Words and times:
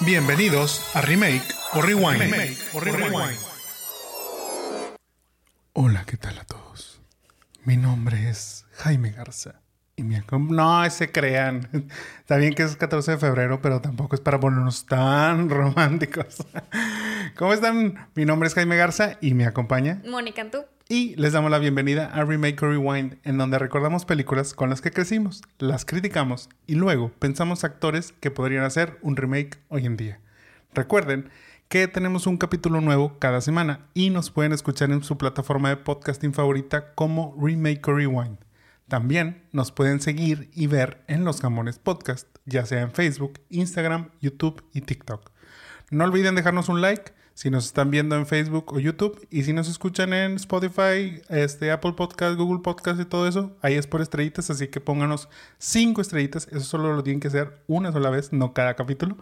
Bienvenidos 0.00 0.80
a 0.94 1.00
Remake 1.00 1.42
o 1.74 1.82
Rewind. 1.82 2.34
Hola, 5.72 6.04
¿qué 6.06 6.16
tal 6.16 6.38
a 6.38 6.44
todos? 6.44 7.00
Mi 7.64 7.76
nombre 7.76 8.28
es 8.28 8.66
Jaime 8.72 9.10
Garza. 9.10 9.60
Y 9.96 10.02
me 10.02 10.22
acom- 10.24 10.48
no, 10.50 10.88
se 10.90 11.10
crean. 11.12 11.68
Está 12.20 12.36
bien 12.36 12.54
que 12.54 12.62
es 12.62 12.76
14 12.76 13.12
de 13.12 13.18
febrero, 13.18 13.60
pero 13.60 13.80
tampoco 13.80 14.14
es 14.14 14.20
para 14.20 14.40
ponernos 14.40 14.86
tan 14.86 15.50
románticos. 15.50 16.38
¿Cómo 17.36 17.52
están? 17.52 18.08
Mi 18.14 18.24
nombre 18.24 18.46
es 18.48 18.54
Jaime 18.54 18.76
Garza 18.76 19.18
y 19.20 19.34
me 19.34 19.46
acompaña. 19.46 20.00
Mónica, 20.08 20.48
¿tú? 20.50 20.64
Y 20.92 21.14
les 21.14 21.32
damos 21.32 21.52
la 21.52 21.60
bienvenida 21.60 22.06
a 22.06 22.24
Remake 22.24 22.62
Rewind, 22.62 23.18
en 23.22 23.38
donde 23.38 23.60
recordamos 23.60 24.04
películas 24.04 24.54
con 24.54 24.70
las 24.70 24.80
que 24.80 24.90
crecimos, 24.90 25.40
las 25.60 25.84
criticamos 25.84 26.48
y 26.66 26.74
luego 26.74 27.12
pensamos 27.20 27.62
actores 27.62 28.12
que 28.18 28.32
podrían 28.32 28.64
hacer 28.64 28.98
un 29.00 29.14
remake 29.14 29.60
hoy 29.68 29.86
en 29.86 29.96
día. 29.96 30.18
Recuerden 30.74 31.30
que 31.68 31.86
tenemos 31.86 32.26
un 32.26 32.38
capítulo 32.38 32.80
nuevo 32.80 33.20
cada 33.20 33.40
semana 33.40 33.86
y 33.94 34.10
nos 34.10 34.32
pueden 34.32 34.50
escuchar 34.50 34.90
en 34.90 35.04
su 35.04 35.16
plataforma 35.16 35.68
de 35.68 35.76
podcasting 35.76 36.34
favorita 36.34 36.92
como 36.96 37.36
Remake 37.40 37.86
Rewind. 37.86 38.38
También 38.88 39.44
nos 39.52 39.70
pueden 39.70 40.00
seguir 40.00 40.50
y 40.54 40.66
ver 40.66 41.04
en 41.06 41.24
los 41.24 41.40
Gamones 41.40 41.78
Podcast, 41.78 42.26
ya 42.46 42.66
sea 42.66 42.80
en 42.80 42.90
Facebook, 42.90 43.34
Instagram, 43.48 44.10
YouTube 44.20 44.64
y 44.72 44.80
TikTok. 44.80 45.30
No 45.92 46.02
olviden 46.02 46.34
dejarnos 46.34 46.68
un 46.68 46.80
like 46.80 47.12
si 47.40 47.48
nos 47.48 47.64
están 47.64 47.90
viendo 47.90 48.16
en 48.16 48.26
Facebook 48.26 48.70
o 48.74 48.80
YouTube 48.80 49.26
y 49.30 49.44
si 49.44 49.54
nos 49.54 49.66
escuchan 49.66 50.12
en 50.12 50.36
Spotify, 50.36 51.22
este, 51.30 51.70
Apple 51.70 51.94
Podcast, 51.94 52.36
Google 52.36 52.60
Podcast 52.62 53.00
y 53.00 53.06
todo 53.06 53.26
eso, 53.26 53.56
ahí 53.62 53.76
es 53.76 53.86
por 53.86 54.02
estrellitas, 54.02 54.50
así 54.50 54.68
que 54.68 54.78
pónganos 54.78 55.30
cinco 55.56 56.02
estrellitas, 56.02 56.48
eso 56.48 56.60
solo 56.60 56.94
lo 56.94 57.02
tienen 57.02 57.18
que 57.18 57.28
hacer 57.28 57.62
una 57.66 57.92
sola 57.92 58.10
vez, 58.10 58.34
no 58.34 58.52
cada 58.52 58.74
capítulo. 58.74 59.16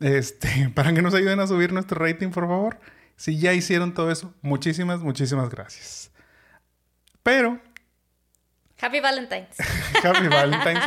Este, 0.00 0.70
para 0.76 0.94
que 0.94 1.02
nos 1.02 1.12
ayuden 1.12 1.40
a 1.40 1.48
subir 1.48 1.72
nuestro 1.72 1.98
rating, 1.98 2.28
por 2.28 2.46
favor. 2.46 2.78
Si 3.16 3.36
ya 3.36 3.52
hicieron 3.52 3.94
todo 3.94 4.12
eso, 4.12 4.32
muchísimas, 4.40 5.00
muchísimas 5.00 5.50
gracias. 5.50 6.12
Pero 7.24 7.60
Happy 8.80 9.00
Valentine's. 9.00 9.56
Happy 10.04 10.28
Valentine's. 10.28 10.84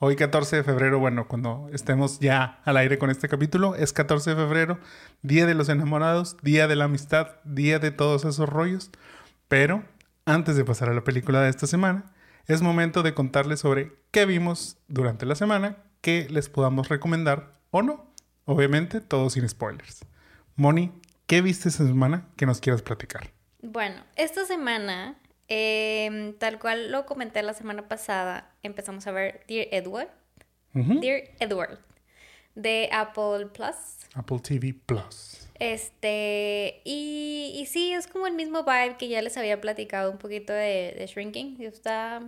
Hoy 0.00 0.14
14 0.14 0.54
de 0.54 0.62
febrero, 0.62 1.00
bueno, 1.00 1.26
cuando 1.26 1.68
estemos 1.72 2.20
ya 2.20 2.60
al 2.64 2.76
aire 2.76 2.98
con 2.98 3.10
este 3.10 3.28
capítulo, 3.28 3.74
es 3.74 3.92
14 3.92 4.30
de 4.30 4.36
febrero, 4.36 4.78
Día 5.22 5.44
de 5.44 5.54
los 5.54 5.68
Enamorados, 5.68 6.36
Día 6.40 6.68
de 6.68 6.76
la 6.76 6.84
Amistad, 6.84 7.30
Día 7.42 7.80
de 7.80 7.90
todos 7.90 8.24
esos 8.24 8.48
rollos. 8.48 8.92
Pero 9.48 9.82
antes 10.24 10.54
de 10.54 10.64
pasar 10.64 10.88
a 10.88 10.94
la 10.94 11.02
película 11.02 11.40
de 11.40 11.50
esta 11.50 11.66
semana, 11.66 12.12
es 12.46 12.62
momento 12.62 13.02
de 13.02 13.12
contarles 13.12 13.58
sobre 13.58 13.92
qué 14.12 14.24
vimos 14.24 14.76
durante 14.86 15.26
la 15.26 15.34
semana, 15.34 15.78
que 16.00 16.28
les 16.30 16.48
podamos 16.48 16.88
recomendar 16.88 17.58
o 17.72 17.82
no. 17.82 18.06
Obviamente, 18.44 19.00
todo 19.00 19.28
sin 19.30 19.48
spoilers. 19.48 20.04
Moni, 20.54 20.92
¿qué 21.26 21.42
viste 21.42 21.70
esta 21.70 21.84
semana 21.84 22.28
que 22.36 22.46
nos 22.46 22.60
quieras 22.60 22.82
platicar? 22.82 23.32
Bueno, 23.62 24.04
esta 24.14 24.44
semana, 24.44 25.16
em, 25.48 26.34
tal 26.34 26.58
cual 26.58 26.90
lo 26.90 27.06
comenté 27.06 27.42
la 27.42 27.54
semana 27.54 27.88
pasada, 27.88 28.54
empezamos 28.62 29.06
a 29.06 29.12
ver 29.12 29.44
Dear 29.48 29.66
Edward. 29.70 30.08
Dear 30.74 31.22
Edward, 31.40 31.80
de 32.54 32.88
Apple 32.92 33.46
Plus. 33.52 33.74
Apple 34.14 34.38
TV 34.40 34.74
Plus. 34.74 35.48
Este, 35.58 36.80
y, 36.84 37.52
y 37.56 37.66
sí, 37.66 37.92
es 37.92 38.06
como 38.06 38.26
el 38.28 38.34
mismo 38.34 38.62
vibe 38.62 38.96
que 38.96 39.08
ya 39.08 39.22
les 39.22 39.36
había 39.36 39.60
platicado 39.60 40.10
un 40.10 40.18
poquito 40.18 40.52
de, 40.52 40.94
de 40.96 41.06
Shrinking. 41.06 41.56
y 41.58 41.64
Está, 41.64 42.22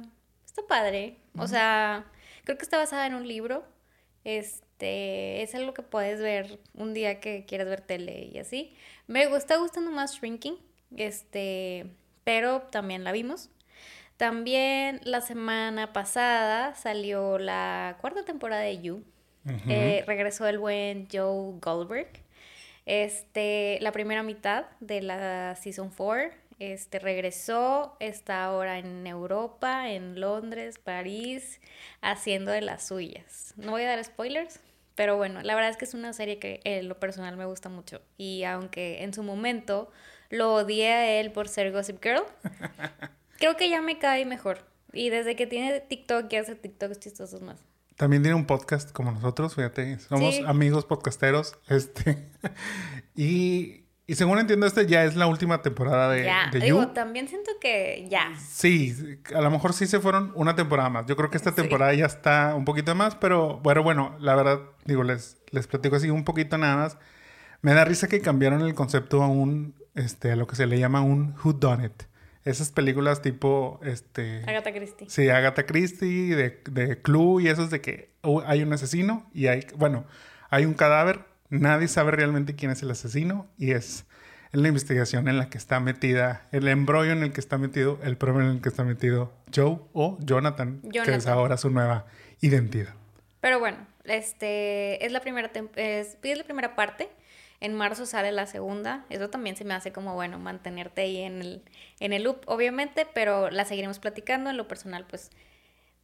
está 0.44 0.62
padre. 0.66 1.16
O 1.38 1.46
sea, 1.46 2.06
creo 2.44 2.58
que 2.58 2.64
está 2.64 2.76
basada 2.78 3.06
en 3.06 3.14
un 3.14 3.28
libro. 3.28 3.64
Este, 4.24 5.42
es 5.42 5.54
algo 5.54 5.74
que 5.74 5.82
puedes 5.82 6.20
ver 6.20 6.58
un 6.74 6.92
día 6.92 7.20
que 7.20 7.44
quieras 7.46 7.68
ver 7.68 7.82
tele 7.82 8.30
y 8.32 8.38
así. 8.38 8.74
Me 9.06 9.22
está 9.36 9.56
gustando 9.56 9.90
más 9.92 10.16
Shrinking, 10.16 10.58
este, 10.96 11.86
pero 12.30 12.62
también 12.70 13.02
la 13.02 13.10
vimos. 13.10 13.50
También 14.16 15.00
la 15.02 15.20
semana 15.20 15.92
pasada 15.92 16.76
salió 16.76 17.38
la 17.40 17.96
cuarta 18.00 18.24
temporada 18.24 18.62
de 18.62 18.80
You. 18.80 19.02
Eh, 19.68 20.04
regresó 20.06 20.46
el 20.46 20.60
buen 20.60 21.08
Joe 21.12 21.58
Goldberg. 21.60 22.22
Este, 22.86 23.78
la 23.80 23.90
primera 23.90 24.22
mitad 24.22 24.66
de 24.78 25.02
la 25.02 25.56
Season 25.56 25.90
4 25.90 26.30
este, 26.60 27.00
regresó, 27.00 27.96
está 27.98 28.44
ahora 28.44 28.78
en 28.78 29.08
Europa, 29.08 29.90
en 29.90 30.20
Londres, 30.20 30.78
París, 30.78 31.60
haciendo 32.00 32.52
de 32.52 32.60
las 32.60 32.86
suyas. 32.86 33.54
No 33.56 33.72
voy 33.72 33.82
a 33.82 33.88
dar 33.88 34.04
spoilers, 34.04 34.60
pero 34.94 35.16
bueno, 35.16 35.42
la 35.42 35.56
verdad 35.56 35.70
es 35.70 35.76
que 35.76 35.84
es 35.84 35.94
una 35.94 36.12
serie 36.12 36.38
que 36.38 36.60
en 36.62 36.86
lo 36.86 37.00
personal 37.00 37.36
me 37.36 37.46
gusta 37.46 37.68
mucho. 37.70 38.00
Y 38.16 38.44
aunque 38.44 39.02
en 39.02 39.12
su 39.14 39.24
momento 39.24 39.90
lo 40.30 40.54
odié 40.54 40.92
a 40.92 41.20
él 41.20 41.32
por 41.32 41.48
ser 41.48 41.70
Gossip 41.72 42.02
Girl, 42.02 42.22
creo 43.38 43.56
que 43.56 43.68
ya 43.68 43.82
me 43.82 43.98
cae 43.98 44.24
mejor. 44.24 44.58
Y 44.92 45.10
desde 45.10 45.36
que 45.36 45.46
tiene 45.46 45.78
TikTok, 45.80 46.28
ya 46.28 46.40
hace 46.40 46.54
TikToks 46.56 46.98
chistosos 46.98 47.42
más. 47.42 47.60
También 47.96 48.22
tiene 48.22 48.34
un 48.34 48.46
podcast 48.46 48.90
como 48.92 49.12
nosotros, 49.12 49.54
fíjate, 49.54 49.98
somos 49.98 50.34
Sí. 50.36 50.42
amigos 50.46 50.84
podcasteros, 50.86 51.54
este, 51.68 52.30
y, 53.14 53.84
y 54.06 54.14
según 54.14 54.38
entiendo, 54.38 54.66
este 54.66 54.86
ya 54.86 55.04
es 55.04 55.16
la 55.16 55.26
última 55.26 55.62
temporada 55.62 56.10
de, 56.10 56.24
ya, 56.24 56.48
de 56.50 56.60
digo, 56.60 56.82
You. 56.82 56.88
también 56.94 57.28
siento 57.28 57.50
que 57.60 58.06
ya. 58.10 58.32
Sí, 58.38 58.96
a 59.34 59.40
lo 59.40 59.50
mejor 59.50 59.72
sí 59.74 59.86
se 59.86 60.00
fueron 60.00 60.32
una 60.34 60.56
temporada 60.56 60.88
más. 60.88 61.06
Yo 61.06 61.16
creo 61.16 61.30
que 61.30 61.36
esta 61.36 61.50
Sí. 61.50 61.56
temporada 61.56 61.92
ya 61.94 62.06
está 62.06 62.54
un 62.56 62.64
poquito 62.64 62.94
más, 62.94 63.14
pero 63.14 63.58
bueno, 63.58 63.82
bueno, 63.82 64.16
la 64.18 64.34
verdad, 64.34 64.60
digo, 64.86 65.02
les, 65.04 65.36
les 65.50 65.66
platico 65.66 65.96
así 65.96 66.10
un 66.10 66.24
poquito 66.24 66.56
nada 66.58 66.76
más. 66.76 66.98
Me 67.62 67.74
da 67.74 67.84
risa 67.84 68.08
que 68.08 68.20
cambiaron 68.20 68.62
el 68.62 68.74
concepto 68.74 69.22
a 69.22 69.28
un, 69.28 69.74
este, 69.94 70.32
a 70.32 70.36
lo 70.36 70.46
que 70.46 70.56
se 70.56 70.66
le 70.66 70.78
llama 70.78 71.02
un 71.02 71.34
Who 71.42 71.54
Done 71.54 71.86
It. 71.86 72.02
Esas 72.44 72.70
películas 72.70 73.20
tipo, 73.20 73.80
este... 73.82 74.42
Agatha 74.46 74.72
Christie. 74.72 75.10
Sí, 75.10 75.28
Agatha 75.28 75.66
Christie, 75.66 76.34
de, 76.34 76.62
de 76.70 77.02
Clue 77.02 77.42
y 77.42 77.48
esos 77.48 77.70
de 77.70 77.80
que 77.80 78.10
uh, 78.22 78.40
hay 78.46 78.62
un 78.62 78.72
asesino 78.72 79.28
y 79.34 79.48
hay, 79.48 79.66
bueno, 79.76 80.06
hay 80.48 80.64
un 80.64 80.74
cadáver, 80.74 81.20
nadie 81.50 81.86
sabe 81.88 82.12
realmente 82.12 82.54
quién 82.54 82.70
es 82.70 82.82
el 82.82 82.90
asesino 82.90 83.46
y 83.58 83.72
es 83.72 84.06
la 84.52 84.68
investigación 84.68 85.28
en 85.28 85.38
la 85.38 85.48
que 85.48 85.58
está 85.58 85.80
metida, 85.80 86.48
el 86.50 86.66
embrollo 86.66 87.12
en 87.12 87.22
el 87.22 87.32
que 87.32 87.40
está 87.40 87.58
metido, 87.58 88.00
el 88.02 88.16
problema 88.16 88.48
en 88.48 88.56
el 88.56 88.62
que 88.62 88.68
está 88.68 88.84
metido 88.84 89.32
Joe 89.54 89.78
o 89.92 90.18
Jonathan, 90.20 90.80
que 90.80 90.88
es 90.88 91.06
Jonathan. 91.06 91.32
ahora 91.32 91.56
su 91.56 91.70
nueva 91.70 92.06
identidad. 92.40 92.94
Pero 93.40 93.58
bueno, 93.60 93.86
este 94.04 95.04
es 95.04 95.12
la 95.12 95.20
primera 95.20 95.50
es, 95.76 96.16
es 96.22 96.38
la 96.38 96.44
primera 96.44 96.74
parte. 96.74 97.10
En 97.60 97.74
marzo 97.74 98.06
sale 98.06 98.32
la 98.32 98.46
segunda. 98.46 99.04
Eso 99.10 99.30
también 99.30 99.56
se 99.56 99.64
me 99.64 99.74
hace 99.74 99.92
como 99.92 100.14
bueno 100.14 100.38
mantenerte 100.38 101.02
ahí 101.02 101.18
en 101.18 101.40
el, 101.40 101.62
en 102.00 102.12
el 102.12 102.24
loop, 102.24 102.40
obviamente, 102.46 103.06
pero 103.14 103.50
la 103.50 103.64
seguiremos 103.64 103.98
platicando. 103.98 104.50
En 104.50 104.56
lo 104.56 104.66
personal, 104.66 105.06
pues 105.08 105.30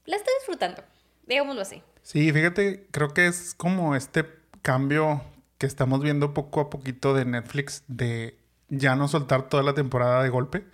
la 0.04 0.16
estoy 0.16 0.32
disfrutando, 0.38 0.82
digámoslo 1.26 1.62
así. 1.62 1.82
Sí, 2.02 2.30
fíjate, 2.32 2.86
creo 2.90 3.14
que 3.14 3.26
es 3.26 3.54
como 3.54 3.96
este 3.96 4.24
cambio 4.62 5.22
que 5.58 5.66
estamos 5.66 6.02
viendo 6.02 6.34
poco 6.34 6.60
a 6.60 6.70
poquito 6.70 7.14
de 7.14 7.24
Netflix 7.24 7.82
de 7.88 8.38
ya 8.68 8.96
no 8.96 9.08
soltar 9.08 9.48
toda 9.48 9.62
la 9.62 9.74
temporada 9.74 10.22
de 10.22 10.28
golpe 10.28 10.64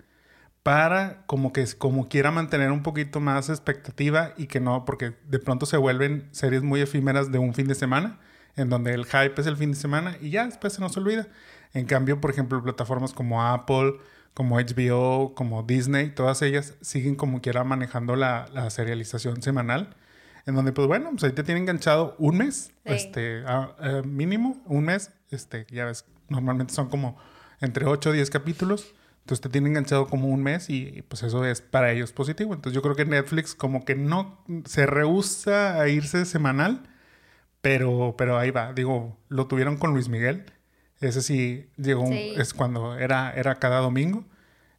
para 0.63 1.25
como 1.25 1.53
que 1.53 1.65
como 1.77 2.07
quiera 2.07 2.31
mantener 2.31 2.71
un 2.71 2.83
poquito 2.83 3.19
más 3.19 3.49
expectativa 3.49 4.33
y 4.37 4.47
que 4.47 4.59
no, 4.59 4.85
porque 4.85 5.13
de 5.25 5.39
pronto 5.39 5.65
se 5.65 5.77
vuelven 5.77 6.29
series 6.31 6.63
muy 6.63 6.81
efímeras 6.81 7.31
de 7.31 7.37
un 7.37 7.53
fin 7.53 7.67
de 7.67 7.75
semana, 7.75 8.19
en 8.55 8.69
donde 8.69 8.93
el 8.93 9.05
hype 9.05 9.33
es 9.39 9.47
el 9.47 9.57
fin 9.57 9.71
de 9.71 9.77
semana 9.77 10.15
y 10.21 10.29
ya 10.31 10.45
después 10.45 10.73
se 10.73 10.81
nos 10.81 10.95
olvida. 10.97 11.27
En 11.73 11.85
cambio, 11.85 12.21
por 12.21 12.29
ejemplo, 12.31 12.61
plataformas 12.61 13.13
como 13.13 13.41
Apple, 13.43 13.93
como 14.33 14.57
HBO, 14.59 15.33
como 15.35 15.63
Disney, 15.63 16.09
todas 16.11 16.41
ellas 16.41 16.75
siguen 16.81 17.15
como 17.15 17.41
quiera 17.41 17.63
manejando 17.63 18.15
la, 18.15 18.47
la 18.53 18.69
serialización 18.69 19.41
semanal. 19.41 19.95
En 20.45 20.55
donde, 20.55 20.71
pues 20.73 20.87
bueno, 20.87 21.09
pues 21.11 21.23
ahí 21.23 21.31
te 21.31 21.43
tiene 21.43 21.61
enganchado 21.61 22.15
un 22.19 22.37
mes, 22.37 22.71
Sí. 22.85 22.93
este, 22.93 23.43
a- 23.45 23.75
a 23.79 24.01
mínimo, 24.03 24.61
un 24.65 24.83
mes, 24.85 25.11
este, 25.31 25.65
ya 25.71 25.85
ves, 25.85 26.05
normalmente 26.29 26.73
son 26.73 26.89
como 26.89 27.17
entre 27.61 27.85
8 27.85 28.09
o 28.09 28.13
10 28.13 28.29
capítulos, 28.29 28.93
entonces 29.21 29.39
te 29.41 29.47
tiene 29.49 29.69
enganchado 29.69 30.07
como 30.07 30.27
un 30.27 30.43
mes 30.43 30.69
y, 30.69 30.89
y, 30.97 31.01
pues 31.01 31.23
eso 31.23 31.45
es 31.45 31.61
para 31.61 31.91
ellos 31.93 32.11
positivo. 32.11 32.53
Entonces 32.53 32.75
yo 32.75 32.81
creo 32.81 32.95
que 32.95 33.05
Netflix 33.05 33.55
como 33.55 33.85
que 33.85 33.95
no 33.95 34.43
se 34.65 34.85
rehúsa 34.85 35.79
a 35.79 35.87
irse 35.87 36.25
semanal, 36.25 36.83
pero, 37.63 38.13
pero 38.17 38.37
ahí 38.37 38.51
va, 38.51 38.73
digo, 38.73 39.17
lo 39.29 39.47
tuvieron 39.47 39.77
con 39.77 39.93
Luis 39.93 40.09
Miguel, 40.09 40.45
ese 40.99 41.21
sí 41.21 41.69
llegó, 41.77 42.05
Sí. 42.07 42.33
es 42.37 42.53
cuando 42.53 42.97
era, 42.99 43.31
era 43.35 43.55
cada 43.55 43.79
domingo. 43.79 44.25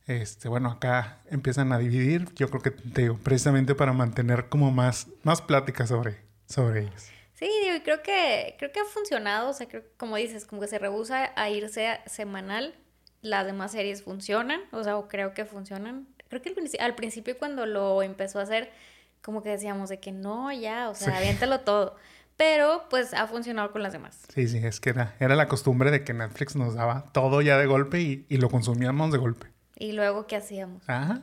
Este, 0.07 0.49
bueno, 0.51 0.71
acá 0.71 1.23
empiezan 1.31 1.73
a 1.73 1.79
dividir, 1.79 2.29
yo 2.35 2.51
creo 2.51 2.61
que 2.61 2.71
te 2.73 3.03
digo, 3.03 3.17
precisamente 3.23 3.75
para 3.75 3.95
mantener 3.95 4.51
como 4.51 4.71
más, 4.71 5.07
más 5.23 5.41
pláticas 5.41 5.89
sobre, 5.89 6.19
sobre 6.47 6.83
ellos. 6.83 7.07
Sí, 7.33 7.49
digo, 7.65 7.77
y 7.77 7.81
creo 7.81 8.03
que, 8.03 8.55
creo 8.59 8.71
que 8.71 8.81
ha 8.81 8.85
funcionado, 8.85 9.49
o 9.49 9.53
sea, 9.55 9.67
creo 9.67 9.83
como 9.97 10.17
dices, 10.17 10.45
como 10.47 10.61
que 10.61 10.69
se 10.69 10.79
rehúsa 10.79 11.33
a 11.37 11.49
irse 11.49 11.89
a- 11.89 12.07
semanal, 12.07 12.75
las 13.23 13.47
demás 13.47 13.73
series 13.73 14.03
funcionan, 14.03 14.61
o 14.73 14.85
sea, 14.85 14.99
o 14.99 15.09
creo 15.09 15.33
que 15.33 15.47
funcionan. 15.47 16.07
Creo 16.29 16.43
que 16.43 16.51
al, 16.51 16.55
princi- 16.55 16.81
al 16.81 16.95
principio 16.95 17.39
cuando 17.39 17.65
lo 17.65 18.03
empezó 18.03 18.41
a 18.41 18.43
hacer, 18.43 18.71
como 19.23 19.43
que 19.43 19.49
decíamos 19.49 19.89
de 19.89 20.01
que 20.01 20.13
no, 20.13 20.53
ya, 20.53 20.91
o 20.91 20.95
sea, 20.95 21.13
Sí. 21.13 21.17
aviéntalo 21.19 21.61
todo. 21.61 21.97
Pero 22.37 22.87
pues 22.91 23.15
ha 23.15 23.27
funcionado 23.27 23.71
con 23.71 23.83
las 23.83 23.93
demás. 23.93 24.19
Sí, 24.35 24.49
sí, 24.49 24.59
es 24.59 24.81
que 24.81 24.91
era, 24.91 25.15
era 25.21 25.37
la 25.37 25.47
costumbre 25.47 25.91
de 25.91 26.03
que 26.03 26.13
Netflix 26.13 26.57
nos 26.57 26.75
daba 26.75 27.05
todo 27.13 27.43
ya 27.43 27.59
de 27.59 27.67
golpe 27.67 28.01
y, 28.01 28.27
y 28.29 28.39
lo 28.39 28.51
consumíamos 28.51 29.13
de 29.13 29.19
golpe. 29.19 29.47
Y 29.77 29.93
luego, 29.93 30.27
¿qué 30.27 30.37
hacíamos? 30.37 30.83
Ajá. 30.89 31.23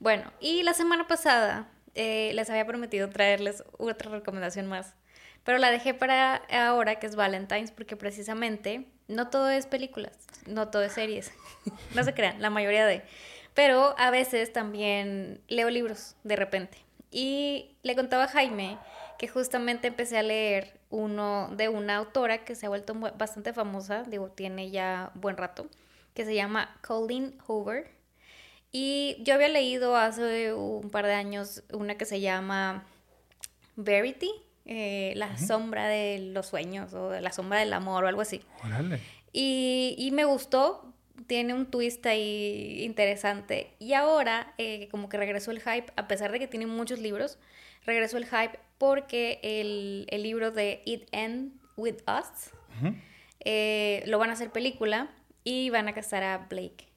Bueno, 0.00 0.30
y 0.40 0.62
la 0.62 0.74
semana 0.74 1.06
pasada 1.06 1.68
eh, 1.94 2.32
les 2.34 2.50
había 2.50 2.66
prometido 2.66 3.08
traerles 3.08 3.64
otra 3.78 4.10
recomendación 4.10 4.66
más. 4.66 4.94
Pero 5.44 5.58
la 5.58 5.70
dejé 5.70 5.94
para 5.94 6.42
ahora, 6.50 6.96
que 6.96 7.06
es 7.06 7.16
Valentine's, 7.16 7.70
porque 7.70 7.96
precisamente 7.96 8.86
no 9.08 9.28
todo 9.28 9.48
es 9.48 9.66
películas, 9.66 10.18
no 10.46 10.68
todo 10.68 10.82
es 10.82 10.92
series. 10.92 11.32
no 11.94 12.04
se 12.04 12.12
crean, 12.12 12.42
la 12.42 12.50
mayoría 12.50 12.84
de. 12.84 13.02
Pero 13.54 13.98
a 13.98 14.10
veces 14.10 14.52
también 14.52 15.40
leo 15.48 15.70
libros 15.70 16.16
de 16.24 16.36
repente. 16.36 16.78
Y 17.10 17.76
le 17.82 17.96
contaba 17.96 18.24
a 18.24 18.28
Jaime 18.28 18.76
que 19.18 19.28
justamente 19.28 19.88
empecé 19.88 20.18
a 20.18 20.22
leer 20.22 20.78
uno 20.90 21.48
de 21.56 21.68
una 21.68 21.96
autora 21.96 22.44
que 22.44 22.54
se 22.54 22.66
ha 22.66 22.68
vuelto 22.68 22.94
bastante 22.94 23.52
famosa, 23.52 24.02
digo, 24.04 24.28
tiene 24.28 24.70
ya 24.70 25.10
buen 25.14 25.36
rato, 25.36 25.66
que 26.14 26.24
se 26.24 26.34
llama 26.34 26.76
Colleen 26.86 27.36
Hoover. 27.46 27.90
Y 28.72 29.16
yo 29.20 29.34
había 29.34 29.48
leído 29.48 29.96
hace 29.96 30.52
un 30.52 30.90
par 30.90 31.06
de 31.06 31.14
años 31.14 31.62
una 31.72 31.96
que 31.96 32.04
se 32.04 32.20
llama 32.20 32.84
Verity, 33.76 34.30
eh, 34.64 35.12
la 35.16 35.38
sombra 35.38 35.86
de 35.86 36.18
los 36.32 36.46
sueños 36.46 36.92
o 36.92 37.18
la 37.20 37.32
sombra 37.32 37.60
del 37.60 37.72
amor 37.72 38.04
o 38.04 38.08
algo 38.08 38.20
así. 38.20 38.42
Órale. 38.64 39.00
Y, 39.32 39.94
y, 39.98 40.10
me 40.10 40.24
gustó, 40.24 40.92
tiene 41.26 41.54
un 41.54 41.66
twist 41.66 42.04
ahí 42.06 42.82
interesante. 42.82 43.74
Y 43.78 43.92
ahora, 43.92 44.54
eh, 44.58 44.88
como 44.90 45.08
que 45.08 45.16
regresó 45.18 45.50
el 45.50 45.60
hype, 45.60 45.92
a 45.96 46.08
pesar 46.08 46.32
de 46.32 46.38
que 46.38 46.48
tiene 46.48 46.66
muchos 46.66 46.98
libros, 46.98 47.38
regresó 47.84 48.16
el 48.16 48.26
hype 48.26 48.58
porque 48.78 49.40
el, 49.42 50.06
el 50.10 50.22
libro 50.22 50.50
de 50.50 50.82
It 50.84 51.08
End 51.12 51.52
With 51.76 52.02
Us 52.06 52.50
eh, 53.40 54.02
lo 54.06 54.18
van 54.18 54.30
a 54.30 54.32
hacer 54.34 54.50
película 54.50 55.08
y 55.44 55.70
van 55.70 55.88
a 55.88 55.94
casar 55.94 56.22
a 56.24 56.38
Blake. 56.48 56.88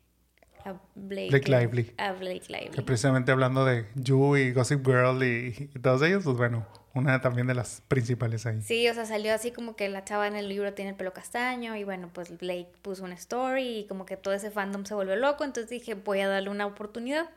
A 0.65 0.73
Blake, 0.95 1.29
Blake 1.29 1.49
Lively. 1.49 1.93
A 1.97 2.11
Blake 2.11 2.45
Lively. 2.49 2.71
Que 2.71 2.81
precisamente 2.81 3.31
hablando 3.31 3.63
de 3.63 3.85
You 3.95 4.35
y 4.35 4.51
Gossip 4.51 4.85
Girl 4.85 5.23
y, 5.23 5.69
y 5.73 5.79
todos 5.79 6.01
ellos, 6.01 6.23
pues 6.25 6.35
bueno, 6.35 6.65
una 6.93 7.21
también 7.21 7.47
de 7.47 7.53
las 7.53 7.81
principales 7.87 8.45
ahí. 8.45 8.61
Sí, 8.61 8.87
o 8.89 8.93
sea, 8.93 9.05
salió 9.05 9.33
así 9.33 9.51
como 9.51 9.75
que 9.75 9.87
la 9.89 10.03
chava 10.03 10.27
en 10.27 10.35
el 10.35 10.49
libro 10.49 10.73
tiene 10.73 10.91
el 10.91 10.97
pelo 10.97 11.13
castaño 11.13 11.75
y 11.75 11.83
bueno, 11.83 12.09
pues 12.11 12.37
Blake 12.37 12.69
puso 12.81 13.03
una 13.03 13.15
story 13.15 13.79
y 13.79 13.87
como 13.87 14.05
que 14.05 14.17
todo 14.17 14.33
ese 14.33 14.51
fandom 14.51 14.85
se 14.85 14.93
volvió 14.95 15.15
loco, 15.15 15.43
entonces 15.43 15.69
dije, 15.69 15.93
voy 15.93 16.19
a 16.21 16.27
darle 16.27 16.49
una 16.49 16.65
oportunidad. 16.65 17.29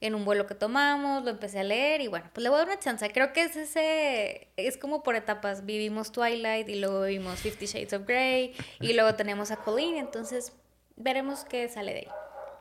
En 0.00 0.14
un 0.14 0.24
vuelo 0.24 0.46
que 0.46 0.54
tomamos, 0.54 1.24
lo 1.24 1.30
empecé 1.30 1.58
a 1.58 1.64
leer 1.64 2.00
y 2.00 2.06
bueno, 2.06 2.26
pues 2.32 2.42
le 2.42 2.50
voy 2.50 2.56
a 2.56 2.58
dar 2.60 2.68
una 2.68 2.78
chance. 2.78 3.10
Creo 3.12 3.32
que 3.32 3.42
es 3.42 3.56
ese, 3.56 4.48
es 4.56 4.76
como 4.76 5.02
por 5.02 5.16
etapas. 5.16 5.66
Vivimos 5.66 6.12
Twilight 6.12 6.68
y 6.68 6.78
luego 6.78 7.02
vivimos 7.02 7.40
Fifty 7.40 7.66
Shades 7.66 7.92
of 7.92 8.06
Grey 8.06 8.54
y 8.80 8.92
luego 8.94 9.14
tenemos 9.14 9.50
a 9.50 9.56
Colleen, 9.56 9.96
entonces 9.96 10.52
veremos 10.96 11.44
qué 11.44 11.68
sale 11.68 11.92
de 11.92 11.98
ahí. 11.98 12.08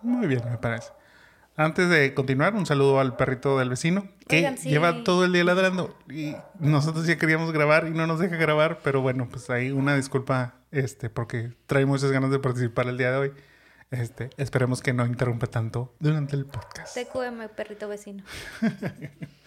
Muy 0.01 0.27
bien, 0.27 0.41
me 0.49 0.57
parece. 0.57 0.91
Antes 1.59 1.89
de 1.89 2.13
continuar, 2.13 2.53
un 2.53 2.67
saludo 2.67 2.99
al 2.99 3.15
perrito 3.15 3.57
del 3.57 3.69
vecino 3.69 4.07
que 4.27 4.37
Oigan, 4.37 4.59
sí. 4.59 4.69
lleva 4.69 5.03
todo 5.03 5.25
el 5.25 5.33
día 5.33 5.43
ladrando 5.43 5.97
y 6.07 6.35
nosotros 6.59 7.07
ya 7.07 7.17
queríamos 7.17 7.51
grabar 7.51 7.87
y 7.87 7.91
no 7.91 8.05
nos 8.05 8.19
deja 8.19 8.35
grabar, 8.35 8.79
pero 8.83 9.01
bueno, 9.01 9.27
pues 9.27 9.49
ahí 9.49 9.71
una 9.71 9.95
disculpa 9.95 10.53
este 10.69 11.09
porque 11.09 11.53
trae 11.65 11.87
muchas 11.87 12.11
ganas 12.11 12.29
de 12.29 12.37
participar 12.37 12.87
el 12.87 12.97
día 12.99 13.11
de 13.11 13.17
hoy. 13.17 13.33
Este, 13.91 14.29
esperemos 14.37 14.81
que 14.81 14.93
no 14.93 15.05
interrumpa 15.05 15.47
tanto 15.47 15.95
durante 15.99 16.35
el 16.35 16.45
podcast. 16.45 16.97
TQM, 16.97 17.47
perrito 17.55 17.87
vecino. 17.87 18.23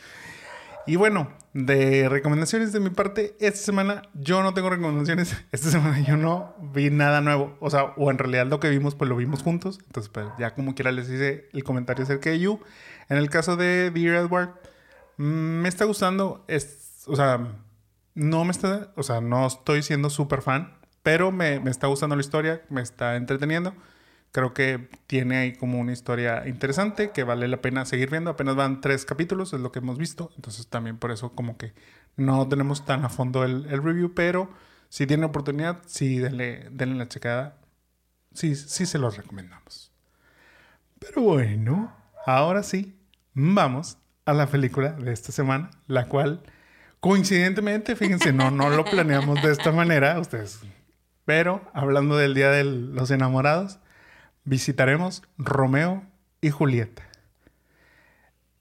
Y 0.87 0.97
bueno, 0.97 1.31
de 1.53 2.09
recomendaciones 2.09 2.73
de 2.73 2.81
mi 2.81 2.91
parte, 2.91 3.37
esta 3.39 3.59
semana 3.59 4.03
yo 4.15 4.43
no 4.43 4.55
tengo 4.55 4.71
recomendaciones. 4.71 5.37
Esta 5.53 5.71
semana 5.71 6.01
yo 6.01 6.17
no 6.17 6.55
vi 6.73 6.91
nada 6.91 7.21
nuevo. 7.21 7.57
O 7.61 7.71
sea, 7.71 7.93
o 7.97 8.11
en 8.11 8.19
realidad 8.19 8.47
lo 8.47 8.61
que 8.61 8.71
vimos, 8.71 8.95
pues 8.95 9.09
lo 9.09 9.17
vimos 9.17 9.43
juntos. 9.43 9.79
Entonces, 9.87 10.11
pues 10.11 10.27
ya 10.39 10.55
como 10.55 10.75
quiera 10.75 10.91
les 10.91 11.09
hice 11.09 11.49
el 11.53 11.65
comentario 11.65 12.05
acerca 12.05 12.31
de 12.31 12.41
You. 12.41 12.61
En 13.09 13.19
el 13.19 13.31
caso 13.31 13.57
de 13.57 13.91
Dear 13.91 14.17
Edward, 14.17 14.55
mm, 15.17 15.23
me 15.23 15.69
está 15.69 15.85
gustando. 15.85 16.45
Es, 16.49 17.05
o 17.07 17.15
sea, 17.15 17.47
no 18.15 18.45
me 18.45 18.51
está, 18.51 18.93
o 18.97 19.03
sea, 19.03 19.21
no 19.21 19.47
estoy 19.47 19.83
siendo 19.83 20.11
súper 20.11 20.43
fan, 20.43 20.77
pero 21.03 21.31
me, 21.31 21.61
me 21.61 21.71
está 21.71 21.87
gustando 21.87 22.17
la 22.17 22.21
historia, 22.21 22.63
me 22.69 22.81
está 22.81 23.17
entreteniendo. 23.17 23.75
Creo 24.32 24.55
que 24.55 24.88
tiene 25.06 25.38
ahí 25.38 25.53
como 25.55 25.81
una 25.81 25.93
historia 25.93 26.47
interesante 26.47 27.11
que 27.11 27.25
vale 27.25 27.49
la 27.49 27.61
pena 27.61 27.85
seguir 27.85 28.11
viendo. 28.11 28.31
Apenas 28.31 28.55
van 28.55 28.81
tres 28.81 29.05
capítulos, 29.05 29.53
es 29.53 29.61
lo 29.61 29.73
que 29.73 29.81
hemos 29.81 29.99
visto. 29.99 30.31
Entonces 30.37 30.69
también 30.69 30.99
por 30.99 31.11
eso 31.11 31.32
como 31.32 31.56
que 31.56 31.73
no 32.17 32.49
tenemos 32.49 32.85
tan 32.85 33.05
a 33.05 33.09
fondo 33.09 33.44
el, 33.44 33.67
el 33.67 33.82
review, 33.82 34.15
pero 34.15 34.50
si 34.88 35.06
tienen 35.06 35.25
oportunidad, 35.25 35.79
sí, 35.87 36.19
denle, 36.19 36.69
denle 36.71 36.97
la 36.97 37.09
checada. 37.09 37.56
Sí, 38.32 38.55
sí 38.55 38.87
se 38.87 38.99
los 38.99 39.17
recomendamos. 39.17 39.93
Pero 40.99 41.23
bueno, 41.23 41.93
ahora 42.27 42.62
sí, 42.62 42.97
vamos 43.32 43.99
a 44.27 44.32
la 44.32 44.47
película 44.47 44.93
de 44.93 45.12
esta 45.12 45.32
semana, 45.32 45.71
la 45.87 46.06
cual 46.06 46.43
coincidentemente, 47.00 47.97
fíjense, 47.97 48.32
no, 48.32 48.50
no 48.50 48.69
lo 48.71 48.85
planeamos 48.85 49.43
de 49.43 49.53
esta 49.53 49.73
manera, 49.73 50.19
ustedes. 50.21 50.61
Pero 51.25 51.62
hablando 51.73 52.17
del 52.17 52.35
Día 52.35 52.50
de 52.50 52.65
los 52.65 53.11
Enamorados, 53.11 53.79
visitaremos 54.45 55.23
Romeo 55.39 56.05
y 56.41 56.51
Julieta. 56.51 57.09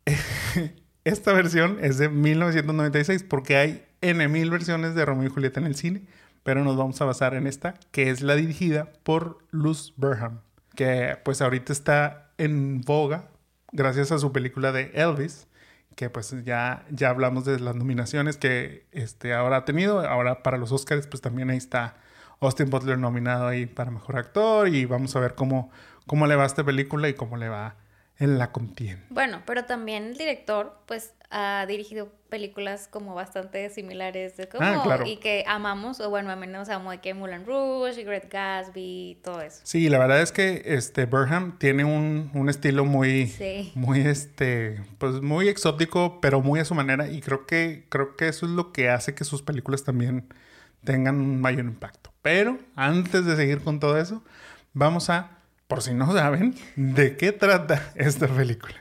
Esta 1.04 1.34
versión 1.34 1.78
es 1.82 1.98
de 1.98 2.10
1996 2.10 3.24
porque 3.24 3.58
hay 3.58 3.86
N 4.02 4.28
mil 4.28 4.50
versiones 4.50 4.96
de 4.96 5.06
Romeo 5.06 5.28
y 5.28 5.30
Julieta 5.30 5.60
en 5.60 5.66
el 5.66 5.76
cine, 5.76 6.04
pero 6.44 6.64
nos 6.64 6.78
vamos 6.78 7.02
a 7.02 7.06
basar 7.06 7.34
en 7.34 7.48
esta, 7.48 7.76
que 7.92 8.10
es 8.10 8.22
la 8.22 8.36
dirigida 8.36 8.92
por 9.04 9.40
Luz 9.52 9.94
Burham, 9.98 10.42
que 10.76 11.18
pues 11.24 11.42
ahorita 11.42 11.74
está 11.74 12.32
en 12.38 12.82
boga 12.82 13.30
gracias 13.72 14.12
a 14.12 14.20
su 14.20 14.32
película 14.32 14.72
de 14.72 14.92
Elvis, 14.94 15.48
que 15.96 16.10
pues 16.10 16.34
ya, 16.46 16.86
ya 16.90 17.10
hablamos 17.10 17.46
de 17.46 17.60
las 17.60 17.76
nominaciones 17.76 18.38
que 18.38 18.88
este, 18.92 19.34
ahora 19.34 19.58
ha 19.58 19.66
tenido, 19.66 20.00
ahora 20.00 20.44
para 20.44 20.58
los 20.58 20.72
Oscars 20.72 21.08
pues 21.08 21.22
también 21.22 21.50
ahí 21.50 21.58
está 21.58 21.98
Austin 22.42 22.70
Butler 22.70 22.98
nominado 22.98 23.48
ahí 23.48 23.66
para 23.66 23.92
Mejor 23.92 24.18
Actor 24.18 24.68
y 24.70 24.86
vamos 24.86 25.16
a 25.16 25.20
ver 25.20 25.36
cómo, 25.36 25.70
cómo 26.08 26.26
le 26.28 26.36
va 26.36 26.44
a 26.44 26.48
esta 26.48 26.64
película 26.64 27.10
y 27.10 27.14
cómo 27.14 27.38
le 27.38 27.50
va 27.50 27.76
en 28.18 28.38
la 28.38 28.52
contienda. 28.52 29.06
Bueno, 29.10 29.42
pero 29.46 29.64
también 29.64 30.04
el 30.08 30.18
director, 30.18 30.78
pues, 30.88 31.14
ha 31.32 31.66
dirigido 31.70 32.12
películas 32.28 32.90
como 32.92 33.16
bastante 33.16 33.70
similares 33.70 34.36
de 34.36 34.50
como, 34.50 34.62
Ah, 34.66 34.82
claro. 34.84 35.06
y 35.06 35.18
que 35.18 35.46
amamos, 35.48 36.02
o 36.02 36.10
bueno, 36.10 36.30
a 36.30 36.36
menos 36.36 36.68
amo 36.68 36.92
de 36.92 36.98
que 37.00 37.14
Moulin 37.14 37.46
Rouge, 37.46 38.04
Great 38.04 38.30
Gatsby, 38.30 39.20
todo 39.24 39.42
eso. 39.42 39.62
Sí, 39.64 39.88
la 39.88 40.00
verdad 40.00 40.22
es 40.22 40.34
que 40.34 40.64
este 40.66 41.06
Burham 41.06 41.58
tiene 41.60 41.86
un, 41.86 42.30
un 42.34 42.50
estilo 42.50 42.84
muy, 42.84 43.28
Sí. 43.28 43.72
muy 43.76 44.02
este, 44.02 44.84
pues 44.98 45.22
muy 45.22 45.48
exótico, 45.48 46.20
pero 46.20 46.42
muy 46.42 46.60
a 46.60 46.66
su 46.66 46.76
manera. 46.76 47.08
Y 47.10 47.22
creo 47.22 47.46
que, 47.46 47.86
creo 47.88 48.18
que 48.18 48.28
eso 48.28 48.46
es 48.48 48.52
lo 48.52 48.74
que 48.74 48.90
hace 48.90 49.16
que 49.16 49.24
sus 49.24 49.42
películas 49.44 49.86
también 49.86 50.28
tengan 50.84 51.22
un 51.22 51.40
mayor 51.40 51.64
impacto. 51.66 52.09
Pero 52.22 52.60
antes 52.76 53.26
de 53.26 53.36
seguir 53.36 53.62
con 53.62 53.80
todo 53.80 53.98
eso, 53.98 54.24
vamos 54.74 55.10
a, 55.10 55.40
por 55.68 55.82
si 55.82 55.94
no 55.94 56.12
saben, 56.14 56.56
de 56.76 57.16
qué 57.18 57.32
trata 57.32 57.92
esta 57.96 58.28
película. 58.28 58.76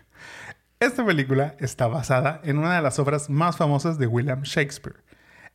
Esta 0.81 1.05
película 1.05 1.57
está 1.59 1.89
basada 1.89 2.41
en 2.45 2.59
una 2.59 2.77
de 2.77 2.83
las 2.83 2.99
obras 2.99 3.31
más 3.31 3.57
famosas 3.57 3.99
de 3.99 4.07
William 4.07 4.43
Shakespeare. 4.43 5.03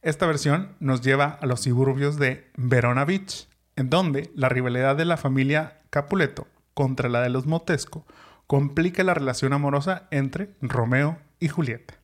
Esta 0.01 0.25
versión 0.25 0.75
nos 0.79 1.01
lleva 1.01 1.37
a 1.41 1.45
los 1.45 1.61
suburbios 1.61 2.17
de 2.17 2.51
Verona 2.57 3.05
Beach, 3.05 3.47
en 3.77 3.89
donde 3.89 4.31
la 4.35 4.49
rivalidad 4.49 4.97
de 4.97 5.05
la 5.05 5.15
familia 5.15 5.79
Capuleto 5.89 6.47
contra 6.73 7.07
la 7.07 7.21
de 7.21 7.29
los 7.29 7.45
Montesco 7.45 8.05
complica 8.47 9.03
la 9.03 9.13
relación 9.13 9.53
amorosa 9.53 10.07
entre 10.11 10.55
Romeo 10.61 11.19
y 11.39 11.47
Julieta. 11.47 11.95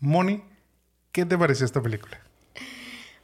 Moni, 0.00 0.44
¿qué 1.12 1.24
te 1.24 1.38
pareció 1.38 1.64
esta 1.64 1.80
película? 1.80 2.23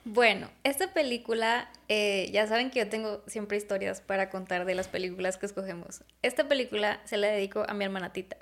Bueno, 0.04 0.50
esta 0.64 0.92
película, 0.92 1.70
eh, 1.88 2.30
ya 2.32 2.46
saben 2.46 2.70
que 2.70 2.78
yo 2.80 2.88
tengo 2.88 3.22
siempre 3.26 3.56
historias 3.56 4.00
para 4.00 4.30
contar 4.30 4.64
de 4.64 4.74
las 4.74 4.88
películas 4.88 5.36
que 5.36 5.46
escogemos. 5.46 6.02
Esta 6.22 6.48
película 6.48 7.00
se 7.04 7.18
la 7.18 7.28
dedico 7.28 7.64
a 7.68 7.74
mi 7.74 7.84
hermana 7.84 8.12
Tita, 8.12 8.38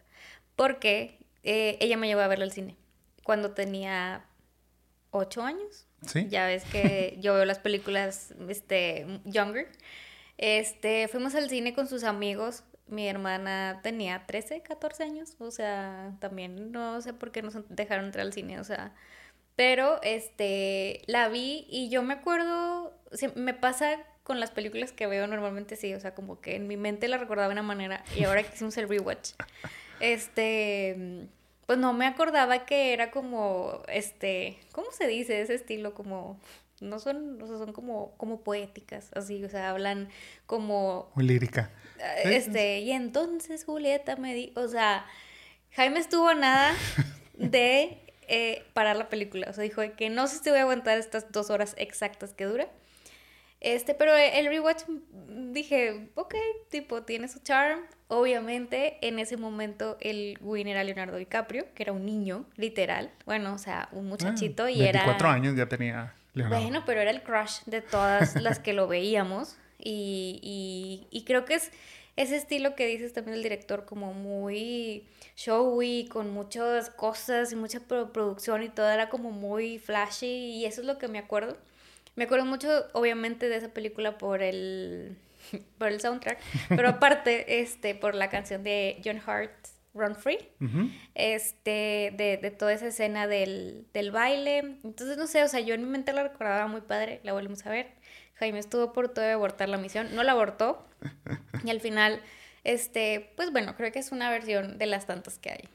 porque 0.54 1.18
eh, 1.42 1.76
ella 1.80 1.96
me 1.96 2.06
llevó 2.06 2.20
a 2.20 2.28
verla 2.28 2.44
al 2.44 2.52
cine 2.52 2.76
cuando 3.24 3.50
tenía 3.50 4.24
ocho 5.10 5.42
años. 5.42 5.86
¿Sí? 6.06 6.28
Ya 6.30 6.46
ves 6.46 6.64
que 6.64 7.16
yo 7.20 7.34
veo 7.34 7.44
las 7.44 7.58
películas 7.58 8.34
este, 8.48 9.06
younger. 9.24 9.68
Este, 10.38 11.08
fuimos 11.08 11.34
al 11.34 11.50
cine 11.50 11.74
con 11.74 11.88
sus 11.88 12.04
amigos. 12.04 12.62
Mi 12.86 13.08
hermana 13.08 13.80
tenía 13.82 14.24
13, 14.26 14.62
14 14.62 15.02
años. 15.02 15.36
O 15.40 15.50
sea, 15.50 16.16
también 16.20 16.72
no 16.72 17.00
sé 17.02 17.12
por 17.12 17.32
qué 17.32 17.42
nos 17.42 17.54
dejaron 17.68 18.06
entrar 18.06 18.24
al 18.24 18.32
cine. 18.32 18.60
O 18.60 18.64
sea, 18.64 18.94
pero 19.58 20.00
este, 20.04 21.02
la 21.06 21.28
vi 21.28 21.66
y 21.68 21.88
yo 21.88 22.04
me 22.04 22.14
acuerdo, 22.14 22.96
me 23.34 23.54
pasa 23.54 23.98
con 24.22 24.38
las 24.38 24.52
películas 24.52 24.92
que 24.92 25.08
veo 25.08 25.26
normalmente, 25.26 25.74
sí. 25.74 25.92
O 25.94 25.98
sea, 25.98 26.14
como 26.14 26.40
que 26.40 26.54
en 26.54 26.68
mi 26.68 26.76
mente 26.76 27.08
la 27.08 27.18
recordaba 27.18 27.48
de 27.48 27.54
una 27.54 27.64
manera 27.64 28.04
y 28.14 28.22
ahora 28.22 28.44
que 28.44 28.54
hicimos 28.54 28.76
el 28.76 28.88
rewatch. 28.88 29.30
Este, 29.98 31.26
pues 31.66 31.76
no 31.76 31.92
me 31.92 32.06
acordaba 32.06 32.66
que 32.66 32.92
era 32.92 33.10
como, 33.10 33.82
este, 33.88 34.60
¿cómo 34.70 34.92
se 34.92 35.08
dice 35.08 35.40
ese 35.40 35.56
estilo? 35.56 35.92
Como, 35.92 36.38
no 36.80 37.00
son, 37.00 37.42
o 37.42 37.46
sea, 37.48 37.58
son 37.58 37.72
como, 37.72 38.16
como 38.16 38.44
poéticas, 38.44 39.10
así, 39.16 39.42
o 39.42 39.48
sea, 39.48 39.70
hablan 39.70 40.08
como... 40.46 41.10
Muy 41.16 41.26
lírica. 41.26 41.72
Este, 42.22 42.78
y 42.78 42.92
entonces 42.92 43.64
Julieta 43.64 44.14
me 44.14 44.34
dijo, 44.34 44.60
o 44.60 44.68
sea, 44.68 45.04
Jaime 45.72 45.98
estuvo 45.98 46.32
nada 46.34 46.76
de 47.34 48.07
eh, 48.28 48.64
parar 48.74 48.96
la 48.96 49.08
película, 49.08 49.48
o 49.50 49.52
sea, 49.52 49.64
dijo 49.64 49.82
que 49.96 50.10
no 50.10 50.26
sé 50.26 50.38
si 50.38 50.50
voy 50.50 50.58
a 50.58 50.62
aguantar 50.62 50.98
estas 50.98 51.32
dos 51.32 51.50
horas 51.50 51.74
exactas 51.78 52.32
que 52.34 52.44
dura. 52.44 52.68
Este, 53.60 53.94
pero 53.94 54.16
el 54.16 54.46
rewatch 54.46 54.82
dije, 55.52 56.10
ok, 56.14 56.34
tipo, 56.70 57.02
tiene 57.02 57.26
su 57.26 57.40
charm. 57.40 57.80
Obviamente, 58.06 58.98
en 59.00 59.18
ese 59.18 59.36
momento 59.36 59.96
el 60.00 60.38
win 60.40 60.68
era 60.68 60.84
Leonardo 60.84 61.16
DiCaprio, 61.16 61.66
que 61.74 61.82
era 61.82 61.92
un 61.92 62.06
niño, 62.06 62.44
literal. 62.56 63.10
Bueno, 63.26 63.54
o 63.54 63.58
sea, 63.58 63.88
un 63.92 64.06
muchachito 64.06 64.64
Ah, 64.64 64.70
y 64.70 64.82
era... 64.82 65.00
24 65.00 65.28
años 65.28 65.56
ya 65.56 65.66
tenía 65.66 66.14
Leonardo. 66.34 66.62
Bueno, 66.62 66.82
pero 66.86 67.00
era 67.00 67.10
el 67.10 67.22
crush 67.22 67.62
de 67.66 67.82
todas 67.82 68.36
las 68.40 68.60
que 68.60 68.72
lo 68.72 68.86
veíamos. 68.86 69.56
Y, 69.80 70.38
y, 70.42 71.06
y 71.16 71.24
creo 71.24 71.44
que 71.44 71.54
es 71.54 71.72
ese 72.22 72.36
estilo 72.36 72.74
que 72.74 72.86
dices 72.86 73.12
también 73.12 73.36
el 73.36 73.42
director, 73.42 73.84
como 73.84 74.12
muy 74.14 75.04
showy, 75.36 76.06
con 76.08 76.30
muchas 76.32 76.90
cosas 76.90 77.52
y 77.52 77.56
mucha 77.56 77.80
pro- 77.80 78.12
producción 78.12 78.62
y 78.62 78.68
todo, 78.68 78.90
era 78.90 79.08
como 79.08 79.30
muy 79.30 79.78
flashy. 79.78 80.26
Y 80.26 80.64
eso 80.66 80.80
es 80.82 80.86
lo 80.86 80.98
que 80.98 81.08
me 81.08 81.18
acuerdo. 81.18 81.56
Me 82.16 82.24
acuerdo 82.24 82.44
mucho, 82.46 82.68
obviamente, 82.94 83.48
de 83.48 83.56
esa 83.56 83.68
película 83.68 84.18
por 84.18 84.42
el, 84.42 85.16
por 85.78 85.88
el 85.88 86.00
soundtrack, 86.00 86.38
pero 86.68 86.88
aparte, 86.88 87.60
este, 87.60 87.94
por 87.94 88.14
la 88.14 88.28
canción 88.30 88.64
de 88.64 89.00
John 89.04 89.20
Hart, 89.26 89.52
Run 89.94 90.14
Free 90.16 90.38
este, 91.14 92.12
de, 92.16 92.38
de 92.40 92.50
toda 92.50 92.72
esa 92.72 92.86
escena 92.88 93.26
del, 93.26 93.86
del 93.92 94.10
baile. 94.10 94.58
Entonces, 94.84 95.16
no 95.16 95.26
sé, 95.26 95.42
o 95.42 95.48
sea, 95.48 95.60
yo 95.60 95.74
en 95.74 95.82
mi 95.84 95.88
mente 95.90 96.12
la 96.12 96.22
recordaba 96.24 96.66
muy 96.66 96.80
padre, 96.82 97.20
la 97.24 97.32
volvimos 97.32 97.64
a 97.66 97.70
ver. 97.70 97.97
Jaime 98.38 98.58
estuvo 98.58 98.82
a 98.82 98.92
punto 98.92 99.20
de 99.20 99.32
abortar 99.32 99.68
la 99.68 99.78
misión, 99.78 100.14
no 100.14 100.22
la 100.22 100.32
abortó. 100.32 100.84
Y 101.64 101.70
al 101.70 101.80
final, 101.80 102.20
este, 102.64 103.32
pues 103.36 103.50
bueno, 103.50 103.74
creo 103.76 103.90
que 103.90 103.98
es 103.98 104.12
una 104.12 104.30
versión 104.30 104.78
de 104.78 104.86
las 104.86 105.06
tantas 105.06 105.38
que 105.38 105.50
hay. 105.50 105.68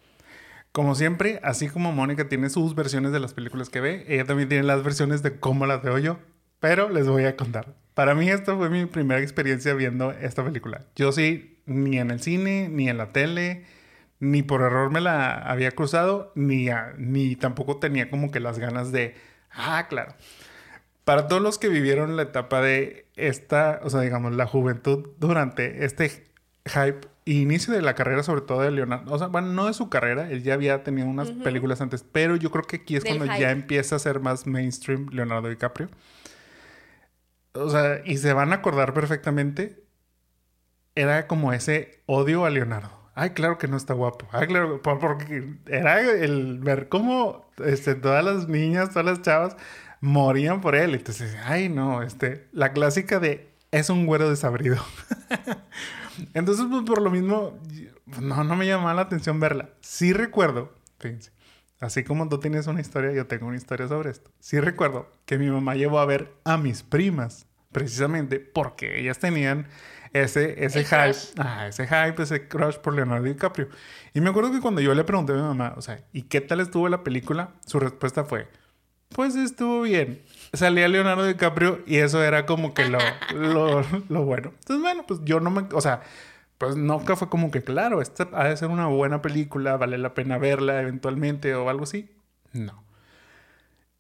Como 0.72 0.96
siempre, 0.96 1.40
así 1.44 1.68
como 1.68 1.92
Mónica 1.92 2.30
tiene 2.30 2.50
sus 2.50 2.74
versiones 2.74 3.12
de 3.12 3.20
las 3.20 3.34
películas 3.34 3.70
que 3.70 3.82
ve, 3.82 4.06
ella 4.08 4.26
también 4.26 4.50
tiene 4.50 4.64
las 4.64 4.84
versiones 4.84 5.22
de 5.22 5.40
cómo 5.40 5.66
las 5.66 5.84
veo 5.84 5.98
yo. 6.00 6.20
Pero 6.60 6.90
les 6.90 7.08
voy 7.08 7.26
a 7.26 7.36
contar. 7.36 7.74
Para 7.94 8.16
mí 8.16 8.30
esta 8.30 8.56
fue 8.56 8.70
mi 8.70 8.86
primera 8.86 9.20
experiencia 9.22 9.74
viendo 9.74 10.12
esta 10.14 10.44
película. 10.44 10.82
Yo 10.96 11.12
sí, 11.12 11.60
ni 11.66 12.00
en 12.00 12.10
el 12.10 12.22
cine, 12.22 12.70
ni 12.70 12.88
en 12.90 12.98
la 12.98 13.12
tele, 13.12 13.66
ni 14.20 14.42
por 14.42 14.62
error 14.62 14.90
me 14.90 15.02
la 15.02 15.34
había 15.34 15.72
cruzado, 15.72 16.32
ni, 16.36 16.70
a- 16.70 16.94
ni 16.98 17.36
tampoco 17.36 17.78
tenía 17.78 18.10
como 18.10 18.32
que 18.32 18.40
las 18.40 18.58
ganas 18.58 18.92
de, 18.94 19.16
ah, 19.52 19.86
claro. 19.90 20.16
Para 21.06 21.28
todos 21.28 21.42
los 21.42 21.58
que 21.60 21.68
vivieron 21.70 22.16
la 22.16 22.24
etapa 22.24 22.62
de 22.62 23.08
esta, 23.16 23.82
o 23.84 23.90
sea, 23.90 24.02
digamos, 24.02 24.34
la 24.34 24.48
juventud 24.48 25.10
durante 25.20 25.84
este 25.86 26.10
hype 26.66 27.08
y 27.26 27.42
inicio 27.42 27.74
de 27.74 27.82
la 27.82 27.94
carrera, 27.94 28.24
sobre 28.24 28.42
todo 28.42 28.62
de 28.62 28.72
Leonardo, 28.72 29.14
o 29.14 29.18
sea, 29.20 29.28
bueno, 29.28 29.50
no 29.52 29.68
de 29.68 29.74
su 29.74 29.90
carrera, 29.90 30.30
él 30.32 30.44
ya 30.44 30.54
había 30.54 30.84
tenido 30.84 31.08
unas 31.08 31.30
Ujú. 31.32 31.44
películas 31.44 31.82
antes, 31.82 32.04
pero 32.10 32.36
yo 32.38 32.52
creo 32.52 32.64
que 32.64 32.78
aquí 32.78 32.96
es 32.96 33.04
Del 33.04 33.18
cuando 33.18 33.26
hype. 33.34 33.42
ya 33.42 33.52
empieza 33.52 33.96
a 33.98 34.00
ser 34.00 34.20
más 34.22 34.48
mainstream 34.48 35.08
Leonardo 35.12 35.50
DiCaprio. 35.50 35.90
O 37.54 37.70
sea, 37.70 38.02
y 38.06 38.18
se 38.18 38.34
van 38.34 38.52
a 38.52 38.56
acordar 38.56 38.94
perfectamente, 38.94 39.84
era 40.96 41.28
como 41.28 41.54
ese 41.54 42.02
odio 42.06 42.46
a 42.46 42.50
Leonardo. 42.50 43.04
Ay, 43.16 43.32
claro 43.32 43.58
que 43.60 43.68
no 43.68 43.78
está 43.78 43.94
guapo. 43.94 44.28
Ay, 44.32 44.48
claro, 44.48 44.82
por- 44.82 45.00
porque 45.00 45.56
era 45.68 46.02
el 46.02 46.60
ver 46.60 46.90
cómo 46.90 47.48
este, 47.64 47.94
todas 47.94 48.24
las 48.26 48.48
niñas, 48.48 48.90
todas 48.90 49.06
las 49.06 49.22
chavas 49.22 49.56
morían 50.04 50.60
por 50.60 50.76
él. 50.76 50.94
Entonces, 50.96 51.36
ay, 51.46 51.70
no, 51.70 52.04
este, 52.04 52.48
la 52.52 52.74
clásica 52.74 53.20
de 53.20 53.50
es 53.72 53.90
un 53.90 54.06
güero 54.06 54.30
desabrido. 54.30 54.78
Entonces, 56.34 56.66
pues 56.70 56.84
por 56.84 57.02
lo 57.02 57.10
mismo, 57.10 57.58
no, 58.20 58.44
no 58.44 58.56
me 58.58 58.68
llamaba 58.68 58.94
la 58.94 59.04
atención 59.04 59.40
verla. 59.40 59.70
Sí 59.80 60.12
recuerdo, 60.12 60.74
fíjense, 61.00 61.32
así 61.80 62.04
como 62.04 62.28
tú 62.28 62.38
tienes 62.38 62.68
una 62.68 62.82
historia, 62.82 63.14
yo 63.14 63.28
tengo 63.28 63.48
una 63.48 63.56
historia 63.56 63.88
sobre 63.88 64.12
esto. 64.12 64.30
Sí 64.40 64.60
recuerdo 64.60 65.10
que 65.26 65.38
mi 65.38 65.50
mamá 65.50 65.76
llevó 65.76 66.00
a 66.00 66.06
ver 66.06 66.34
a 66.44 66.58
mis 66.58 66.84
primas, 66.84 67.48
precisamente 67.72 68.40
porque 68.40 69.00
ellas 69.00 69.20
tenían 69.20 69.68
ese, 70.12 70.66
ese 70.66 70.84
hype, 70.84 71.18
ah, 71.38 71.68
ese 71.68 71.88
hype, 71.88 72.22
ese 72.22 72.50
crush 72.50 72.76
por 72.76 72.94
Leonardo 72.94 73.24
DiCaprio. 73.24 73.70
Y 74.14 74.20
me 74.20 74.32
acuerdo 74.32 74.52
que 74.52 74.60
cuando 74.60 74.82
yo 74.82 74.94
le 74.94 75.06
pregunté 75.06 75.32
a 75.32 75.38
mi 75.38 75.42
mamá, 75.44 75.74
o 75.78 75.82
sea, 75.82 76.04
¿y 76.12 76.24
qué 76.24 76.42
tal 76.42 76.60
estuvo 76.60 76.90
la 76.90 77.06
película? 77.06 77.54
Su 77.66 77.80
respuesta 77.80 78.26
fue, 78.26 78.50
pues 79.14 79.36
estuvo 79.36 79.82
bien. 79.82 80.22
Salía 80.54 80.88
Leonardo 80.88 81.26
DiCaprio 81.26 81.82
y 81.86 81.98
eso 81.98 82.24
era 82.24 82.46
como 82.46 82.74
que 82.74 82.86
lo, 82.88 83.00
lo, 84.10 84.26
bueno. 84.26 84.52
Entonces, 84.60 84.82
bueno, 84.82 85.06
pues 85.08 85.22
yo 85.24 85.40
no 85.40 85.50
me... 85.50 85.64
O 85.74 85.82
sea, 85.82 86.02
pues 86.58 86.76
nunca 86.76 87.16
fue 87.16 87.30
como 87.30 87.52
que, 87.52 87.64
claro, 87.64 88.02
esta 88.02 88.30
ha 88.34 88.50
de 88.50 88.58
ser 88.58 88.70
una 88.70 88.88
buena 88.88 89.22
película, 89.22 89.78
vale 89.78 89.98
la 89.98 90.14
pena 90.14 90.38
verla 90.38 90.82
eventualmente 90.82 91.56
o 91.56 91.70
algo 91.70 91.84
así. 91.84 92.12
No. 92.52 92.84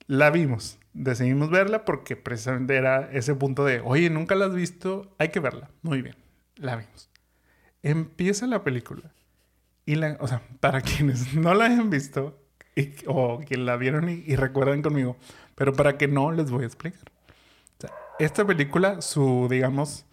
La 0.08 0.30
vimos. 0.30 0.80
Decidimos 0.94 1.50
verla 1.50 1.86
porque 1.86 2.16
precisamente 2.16 2.76
era 2.76 3.10
ese 3.12 3.34
punto 3.34 3.66
de, 3.66 3.80
oye, 3.80 4.10
nunca 4.12 4.36
la 4.36 4.46
has 4.46 4.54
visto, 4.54 5.16
hay 5.18 5.30
que 5.30 5.40
verla. 5.40 5.72
Muy 5.82 6.04
bien, 6.04 6.16
la 6.56 6.76
vimos. 6.76 7.10
Empieza 7.82 8.46
la 8.46 8.64
película. 8.64 9.12
Y 9.86 9.96
la, 9.96 10.18
o 10.20 10.28
sea, 10.28 10.44
para 10.60 10.82
quienes 10.82 11.34
no 11.34 11.54
la 11.54 11.66
hayan 11.66 11.90
visto 11.90 12.43
y- 12.76 12.94
o 13.08 13.40
quien 13.40 13.66
la 13.66 13.78
vieron 13.78 14.10
y, 14.10 14.36
recuerdan 14.36 14.82
conmigo, 14.82 15.18
pero 15.56 15.74
para 15.74 15.98
que 15.98 16.08
no, 16.08 16.32
les 16.32 16.52
voy 16.52 16.64
a 16.64 16.68
explicar. 16.68 17.02
Esta 18.20 18.46
película, 18.46 19.02
su, 19.02 19.48
digamos, 19.50 20.06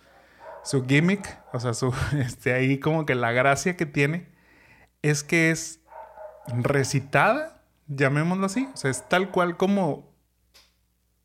su 0.64 0.86
gimmick, 0.86 1.38
o 1.52 1.60
sea, 1.60 1.74
su, 1.74 1.94
este, 2.18 2.52
ahí 2.54 2.78
como 2.78 3.04
que 3.06 3.14
la 3.14 3.32
gracia 3.32 3.76
que 3.76 3.86
tiene 3.86 4.28
es 5.02 5.22
que 5.22 5.50
es 5.50 5.80
recitada, 6.48 7.62
llamémoslo 7.88 8.46
así, 8.46 8.68
o 8.72 8.76
sea, 8.76 8.90
es 8.90 9.08
tal 9.08 9.30
cual 9.30 9.56
como, 9.56 10.10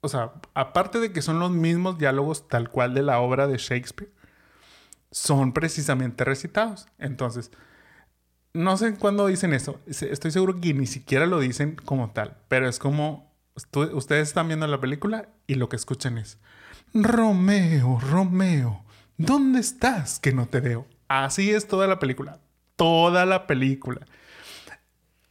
o 0.02 0.10
sea, 0.10 0.34
aparte 0.54 1.00
de 1.00 1.12
que 1.12 1.22
son 1.22 1.40
los 1.40 1.52
mismos 1.52 1.98
diálogos 1.98 2.48
tal 2.48 2.70
cual 2.70 2.94
de 2.94 3.04
la 3.04 3.20
obra 3.20 3.48
de 3.48 3.58
Shakespeare, 3.58 4.12
son 5.12 5.54
precisamente 5.54 6.26
recitados. 6.26 6.88
Entonces, 7.00 7.50
no 8.56 8.78
sé 8.78 8.96
cuándo 8.96 9.28
dicen 9.28 9.54
eso. 9.54 9.80
Estoy 9.86 10.32
seguro 10.32 10.60
que 10.60 10.74
ni 10.74 10.88
siquiera 10.88 11.26
lo 11.26 11.40
dicen 11.40 11.76
como 11.86 12.12
tal. 12.12 12.38
Pero 12.48 12.68
es 12.68 12.80
como... 12.80 13.34
ustedes 13.74 14.28
están 14.28 14.48
viendo 14.48 14.66
la 14.68 14.80
película 14.82 15.30
y 15.46 15.56
lo 15.56 15.70
que 15.70 15.76
escuchan 15.76 16.18
es... 16.18 16.40
Romeo, 16.94 18.00
Romeo, 18.00 18.86
¿dónde 19.18 19.60
estás 19.60 20.20
que 20.20 20.32
no 20.32 20.48
te 20.48 20.62
veo? 20.62 20.88
Así 21.10 21.52
es 21.52 21.68
toda 21.68 21.88
la 21.88 22.00
película. 22.00 22.40
Toda 22.78 23.26
la 23.26 23.48
película. 23.48 24.08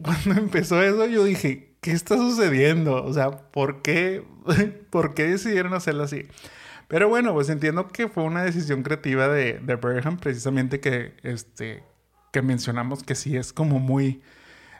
Cuando 0.02 0.32
empezó 0.40 0.82
eso 0.82 1.06
yo 1.06 1.24
dije, 1.24 1.76
¿qué 1.80 1.92
está 1.92 2.16
sucediendo? 2.16 3.02
O 3.02 3.12
sea, 3.14 3.30
¿por 3.30 3.80
qué, 3.80 4.22
¿por 4.90 5.14
qué 5.14 5.24
decidieron 5.24 5.72
hacerlo 5.72 6.04
así? 6.04 6.26
Pero 6.88 7.08
bueno, 7.08 7.32
pues 7.32 7.48
entiendo 7.48 7.88
que 7.88 8.08
fue 8.08 8.24
una 8.24 8.44
decisión 8.44 8.82
creativa 8.82 9.28
de, 9.28 9.54
de 9.54 9.78
precisamente 9.78 10.80
que, 10.80 11.14
este, 11.22 11.82
que 12.34 12.42
mencionamos 12.42 13.04
que 13.04 13.14
sí 13.14 13.36
es 13.36 13.52
como 13.52 13.78
muy 13.78 14.20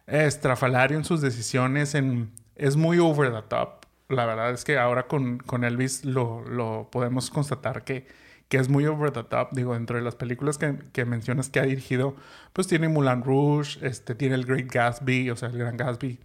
estrafalario 0.08 0.99
en 0.99 1.04
sus 1.04 1.20
decisiones, 1.20 1.94
en, 1.94 2.32
es 2.56 2.75
muy 2.75 2.99
over 2.99 3.32
the 3.32 3.42
top. 3.42 3.87
La 4.08 4.26
verdad 4.26 4.50
es 4.50 4.64
que 4.64 4.76
ahora 4.76 5.06
con, 5.06 5.38
con 5.38 5.62
Elvis 5.62 6.04
lo, 6.04 6.44
lo 6.49 6.88
podemos 6.90 7.30
constatar 7.30 7.84
que, 7.84 8.08
que 8.49 8.56
es 8.56 8.68
muy 8.68 8.87
over 8.87 9.12
the 9.12 9.23
top. 9.23 9.50
Digo, 9.52 9.75
dentro 9.75 9.96
de 9.96 10.02
las 10.02 10.16
películas 10.16 10.58
que, 10.58 10.78
que 10.92 11.04
mencionas 11.04 11.49
que 11.49 11.61
ha 11.61 11.62
dirigido, 11.62 12.16
pues 12.52 12.66
tiene 12.66 12.88
Moulin 12.88 13.23
Rouge, 13.23 13.78
este, 13.87 14.16
tiene 14.16 14.34
el 14.34 14.46
Great 14.46 14.66
Gatsby, 14.66 15.30
o 15.30 15.37
sea, 15.37 15.49
el 15.49 15.56
Gran 15.56 15.76
Gatsby. 15.76 16.18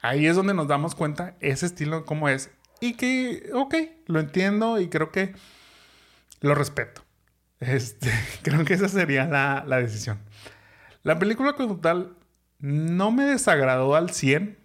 Ahí 0.00 0.26
es 0.26 0.36
donde 0.36 0.54
nos 0.54 0.68
damos 0.68 0.94
cuenta 0.94 1.36
ese 1.40 1.66
estilo 1.66 2.06
cómo 2.06 2.30
es. 2.30 2.50
Y 2.80 2.94
que, 2.94 3.50
ok, 3.52 3.74
lo 4.06 4.20
entiendo 4.20 4.80
y 4.80 4.88
creo 4.88 5.12
que 5.12 5.34
lo 6.40 6.54
respeto. 6.54 7.02
Este, 7.60 8.10
creo 8.42 8.64
que 8.64 8.72
esa 8.72 8.88
sería 8.88 9.26
la, 9.26 9.64
la 9.66 9.76
decisión. 9.76 10.18
La 11.02 11.18
película 11.18 11.54
como 11.54 11.78
tal 11.80 12.16
no 12.58 13.10
me 13.10 13.24
desagradó 13.24 13.94
al 13.96 14.10
100. 14.10 14.58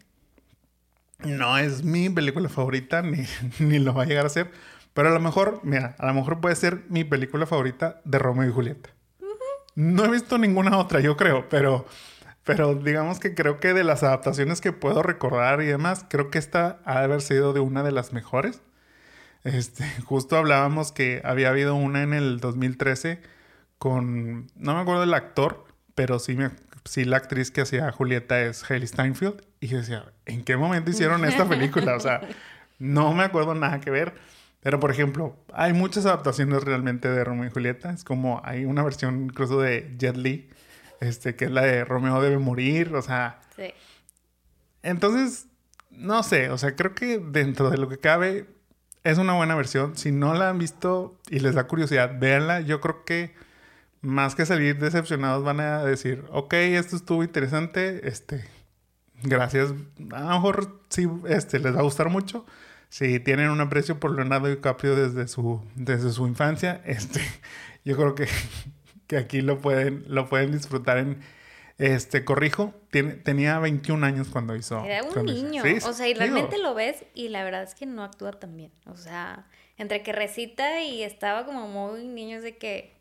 No 1.25 1.57
es 1.57 1.83
mi 1.83 2.09
película 2.09 2.47
favorita, 2.47 3.01
ni, 3.03 3.25
ni 3.59 3.79
lo 3.79 3.93
va 3.93 4.03
a 4.03 4.05
llegar 4.05 4.25
a 4.25 4.29
ser. 4.29 4.51
Pero 4.93 5.09
a 5.09 5.11
lo 5.11 5.19
mejor, 5.19 5.59
mira, 5.63 5.95
a 5.99 6.07
lo 6.07 6.13
mejor 6.13 6.39
puede 6.41 6.55
ser 6.55 6.83
mi 6.89 7.03
película 7.03 7.45
favorita 7.45 8.01
de 8.03 8.17
Romeo 8.19 8.49
y 8.49 8.51
Julieta. 8.51 8.89
No 9.75 10.05
he 10.05 10.09
visto 10.09 10.39
ninguna 10.39 10.77
otra, 10.79 11.01
yo 11.01 11.15
creo, 11.17 11.49
pero, 11.49 11.85
pero 12.43 12.73
digamos 12.73 13.19
que 13.19 13.35
creo 13.35 13.59
que 13.59 13.75
de 13.75 13.83
las 13.83 14.01
adaptaciones 14.01 14.59
que 14.59 14.71
puedo 14.71 15.03
recordar 15.03 15.61
y 15.61 15.67
demás, 15.67 16.03
creo 16.09 16.31
que 16.31 16.39
esta 16.39 16.79
ha 16.83 16.97
de 16.97 17.05
haber 17.05 17.21
sido 17.21 17.53
de 17.53 17.59
una 17.59 17.83
de 17.83 17.91
las 17.91 18.11
mejores. 18.11 18.63
Este, 19.43 19.85
justo 20.03 20.35
hablábamos 20.35 20.91
que 20.91 21.21
había 21.23 21.49
habido 21.49 21.75
una 21.75 22.01
en 22.01 22.13
el 22.13 22.39
2013 22.39 23.21
con, 23.77 24.47
no 24.55 24.73
me 24.73 24.81
acuerdo 24.81 25.01
del 25.01 25.13
actor, 25.13 25.65
pero 25.97 26.19
sí 26.19 26.35
me, 26.35 26.51
sí 26.85 27.05
la 27.05 27.17
actriz 27.17 27.49
que 27.49 27.61
hacía 27.61 27.91
Julieta 27.91 28.39
es 28.39 28.69
Hailey 28.69 28.87
Steinfeld. 28.87 29.41
Y 29.59 29.65
yo 29.65 29.79
decía, 29.79 30.05
¿en 30.27 30.43
qué 30.43 30.55
momento 30.55 30.91
hicieron 30.91 31.25
esta 31.25 31.49
película? 31.49 31.95
O 31.95 31.99
sea, 31.99 32.21
no 32.77 33.15
me 33.15 33.23
acuerdo 33.23 33.55
nada 33.55 33.81
que 33.81 33.89
ver. 33.89 34.13
Pero, 34.61 34.79
por 34.79 34.91
ejemplo, 34.91 35.35
hay 35.53 35.73
muchas 35.73 36.05
adaptaciones 36.05 36.63
realmente 36.63 37.09
de 37.09 37.23
Romeo 37.23 37.47
y 37.47 37.49
Julieta. 37.49 37.89
Es 37.89 38.03
como 38.03 38.41
hay 38.45 38.65
una 38.65 38.83
versión 38.83 39.23
incluso 39.23 39.59
de 39.59 39.95
Jet 39.97 40.17
Li, 40.17 40.51
este, 41.01 41.35
que 41.35 41.45
es 41.45 41.51
la 41.51 41.63
de 41.63 41.83
Romeo 41.83 42.21
debe 42.21 42.37
morir. 42.37 42.93
O 42.93 43.01
sea. 43.01 43.39
Sí. 43.55 43.73
Entonces, 44.83 45.47
no 45.89 46.21
sé. 46.21 46.51
O 46.51 46.59
sea, 46.59 46.75
creo 46.75 46.93
que 46.93 47.17
dentro 47.17 47.71
de 47.71 47.79
lo 47.79 47.89
que 47.89 47.97
cabe, 47.97 48.45
es 49.03 49.17
una 49.17 49.33
buena 49.33 49.55
versión. 49.55 49.97
Si 49.97 50.11
no 50.11 50.35
la 50.35 50.49
han 50.49 50.59
visto 50.59 51.17
y 51.27 51.39
les 51.39 51.55
da 51.55 51.63
curiosidad, 51.63 52.19
véanla. 52.19 52.61
Yo 52.61 52.81
creo 52.81 53.03
que 53.03 53.46
más 54.01 54.35
que 54.35 54.45
salir 54.45 54.77
decepcionados 54.79 55.43
van 55.43 55.59
a 55.59 55.83
decir, 55.83 56.23
ok, 56.31 56.53
esto 56.53 56.95
estuvo 56.95 57.23
interesante, 57.23 58.07
este, 58.07 58.45
gracias. 59.23 59.73
A 60.11 60.21
lo 60.21 60.27
mejor 60.27 60.81
sí 60.89 61.07
este, 61.27 61.59
les 61.59 61.75
va 61.75 61.79
a 61.79 61.83
gustar 61.83 62.09
mucho. 62.09 62.45
Si 62.89 63.19
tienen 63.19 63.49
un 63.49 63.59
aprecio 63.59 63.99
por 63.99 64.15
Leonardo 64.15 64.47
DiCaprio 64.47 64.95
desde 64.95 65.27
su, 65.27 65.61
desde 65.75 66.11
su 66.11 66.27
infancia, 66.27 66.81
este, 66.85 67.21
yo 67.83 67.95
creo 67.95 68.15
que, 68.15 68.27
que 69.07 69.17
aquí 69.17 69.41
lo 69.41 69.59
pueden, 69.59 70.05
lo 70.07 70.29
pueden 70.29 70.51
disfrutar 70.51 70.97
en, 70.97 71.19
este, 71.77 72.25
corrijo, 72.25 72.73
tiene, 72.89 73.13
tenía 73.13 73.59
21 73.59 74.05
años 74.05 74.29
cuando 74.29 74.55
hizo. 74.55 74.83
Era 74.83 75.03
un 75.03 75.25
niño. 75.25 75.63
o 75.85 75.93
sea, 75.93 76.07
y 76.07 76.13
realmente 76.13 76.57
lo 76.57 76.73
ves 76.73 77.05
y 77.13 77.29
la 77.29 77.43
verdad 77.43 77.63
es 77.63 77.75
que 77.75 77.85
no 77.85 78.03
actúa 78.03 78.31
tan 78.31 78.57
bien. 78.57 78.71
O 78.85 78.95
sea, 78.95 79.47
entre 79.77 80.01
que 80.01 80.11
recita 80.11 80.81
y 80.81 81.03
estaba 81.03 81.45
como 81.45 81.67
muy 81.67 82.07
niño, 82.07 82.41
de 82.41 82.57
que, 82.57 82.96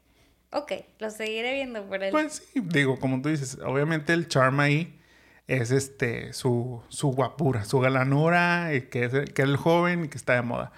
ok, 0.50 0.72
lo 0.98 1.10
seguiré 1.10 1.54
viendo 1.54 1.84
por 1.84 2.02
él. 2.02 2.10
Pues 2.10 2.42
sí, 2.52 2.60
digo, 2.64 2.98
como 2.98 3.22
tú 3.22 3.28
dices, 3.28 3.58
obviamente 3.64 4.12
el 4.12 4.28
charm 4.28 4.60
ahí 4.60 4.98
es 5.46 5.70
este, 5.70 6.32
su, 6.32 6.82
su 6.88 7.08
guapura, 7.08 7.64
su 7.64 7.78
galanura, 7.80 8.74
y 8.74 8.82
que 8.82 9.04
es, 9.04 9.12
que 9.12 9.42
es 9.42 9.48
el 9.48 9.56
joven 9.56 10.04
y 10.04 10.08
que 10.08 10.18
está 10.18 10.34
de 10.34 10.42
moda. 10.42 10.72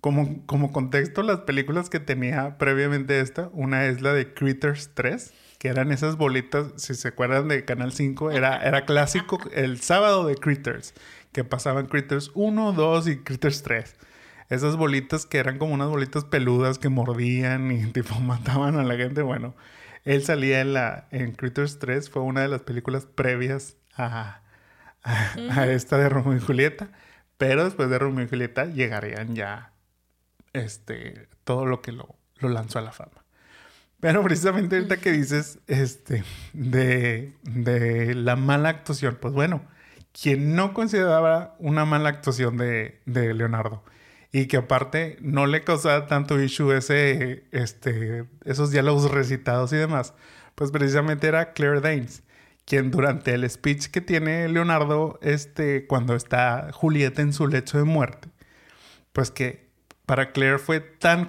Como, 0.00 0.46
como 0.46 0.72
contexto, 0.72 1.22
las 1.22 1.40
películas 1.40 1.90
que 1.90 2.00
tenía 2.00 2.56
previamente 2.58 3.20
esta, 3.20 3.50
una 3.52 3.86
es 3.86 4.00
la 4.00 4.12
de 4.12 4.32
Critters 4.32 4.90
3 4.94 5.34
que 5.58 5.68
eran 5.68 5.90
esas 5.90 6.16
bolitas, 6.16 6.72
si 6.76 6.94
se 6.94 7.08
acuerdan 7.08 7.48
de 7.48 7.64
Canal 7.64 7.92
5, 7.92 8.30
era, 8.30 8.58
era 8.58 8.84
clásico 8.84 9.40
el 9.52 9.80
sábado 9.80 10.26
de 10.26 10.36
Critters, 10.36 10.94
que 11.32 11.44
pasaban 11.44 11.86
Critters 11.86 12.30
1, 12.34 12.72
2 12.72 13.08
y 13.08 13.18
Critters 13.18 13.62
3. 13.64 13.96
Esas 14.48 14.76
bolitas 14.76 15.26
que 15.26 15.38
eran 15.38 15.58
como 15.58 15.74
unas 15.74 15.88
bolitas 15.88 16.24
peludas 16.24 16.78
que 16.78 16.88
mordían 16.88 17.70
y 17.70 17.86
tipo 17.92 18.18
mataban 18.20 18.78
a 18.78 18.84
la 18.84 18.96
gente. 18.96 19.22
Bueno, 19.22 19.54
él 20.04 20.22
salía 20.24 20.60
en, 20.60 20.72
la, 20.74 21.08
en 21.10 21.32
Critters 21.32 21.78
3, 21.78 22.10
fue 22.10 22.22
una 22.22 22.42
de 22.42 22.48
las 22.48 22.62
películas 22.62 23.06
previas 23.06 23.76
a, 23.96 24.42
a, 25.02 25.66
esta 25.66 25.98
de 25.98 26.08
Romeo 26.08 26.36
y 26.36 26.40
Julieta. 26.40 26.90
Pero 27.36 27.64
después 27.64 27.88
de 27.90 27.98
Romeo 27.98 28.24
y 28.24 28.28
Julieta 28.28 28.64
llegarían 28.64 29.34
ya 29.34 29.72
este, 30.52 31.28
todo 31.44 31.66
lo 31.66 31.82
que 31.82 31.92
lo, 31.92 32.16
lo 32.38 32.48
lanzó 32.48 32.78
a 32.78 32.82
la 32.82 32.92
fama. 32.92 33.24
Pero 34.00 34.22
precisamente 34.22 34.76
ahorita 34.76 34.98
que 34.98 35.10
dices 35.10 35.58
este, 35.66 36.24
de, 36.52 37.32
de, 37.42 38.14
la 38.14 38.36
mala 38.36 38.68
actuación, 38.68 39.18
pues 39.20 39.34
bueno, 39.34 39.62
quien 40.12 40.54
no 40.54 40.72
consideraba 40.72 41.56
una 41.58 41.84
mala 41.84 42.08
actuación 42.08 42.56
de, 42.56 43.00
de, 43.06 43.34
Leonardo 43.34 43.82
y 44.32 44.46
que 44.46 44.58
aparte 44.58 45.16
no 45.20 45.46
le 45.46 45.64
causaba 45.64 46.06
tanto 46.06 46.40
issue 46.40 46.72
ese, 46.76 47.44
este, 47.52 48.24
esos 48.44 48.70
diálogos 48.70 49.10
recitados 49.10 49.72
y 49.72 49.76
demás, 49.76 50.14
pues 50.54 50.70
precisamente 50.70 51.28
era 51.28 51.52
Claire 51.52 51.80
Danes, 51.80 52.22
quien 52.64 52.90
durante 52.90 53.34
el 53.34 53.48
speech 53.48 53.86
que 53.86 54.00
tiene 54.00 54.48
Leonardo 54.48 55.18
este, 55.22 55.86
cuando 55.86 56.14
está 56.14 56.70
Julieta 56.72 57.22
en 57.22 57.32
su 57.32 57.46
lecho 57.46 57.78
de 57.78 57.84
muerte, 57.84 58.28
pues 59.12 59.30
que 59.30 59.68
para 60.06 60.32
Claire 60.32 60.58
fue 60.58 60.80
tan, 60.80 61.28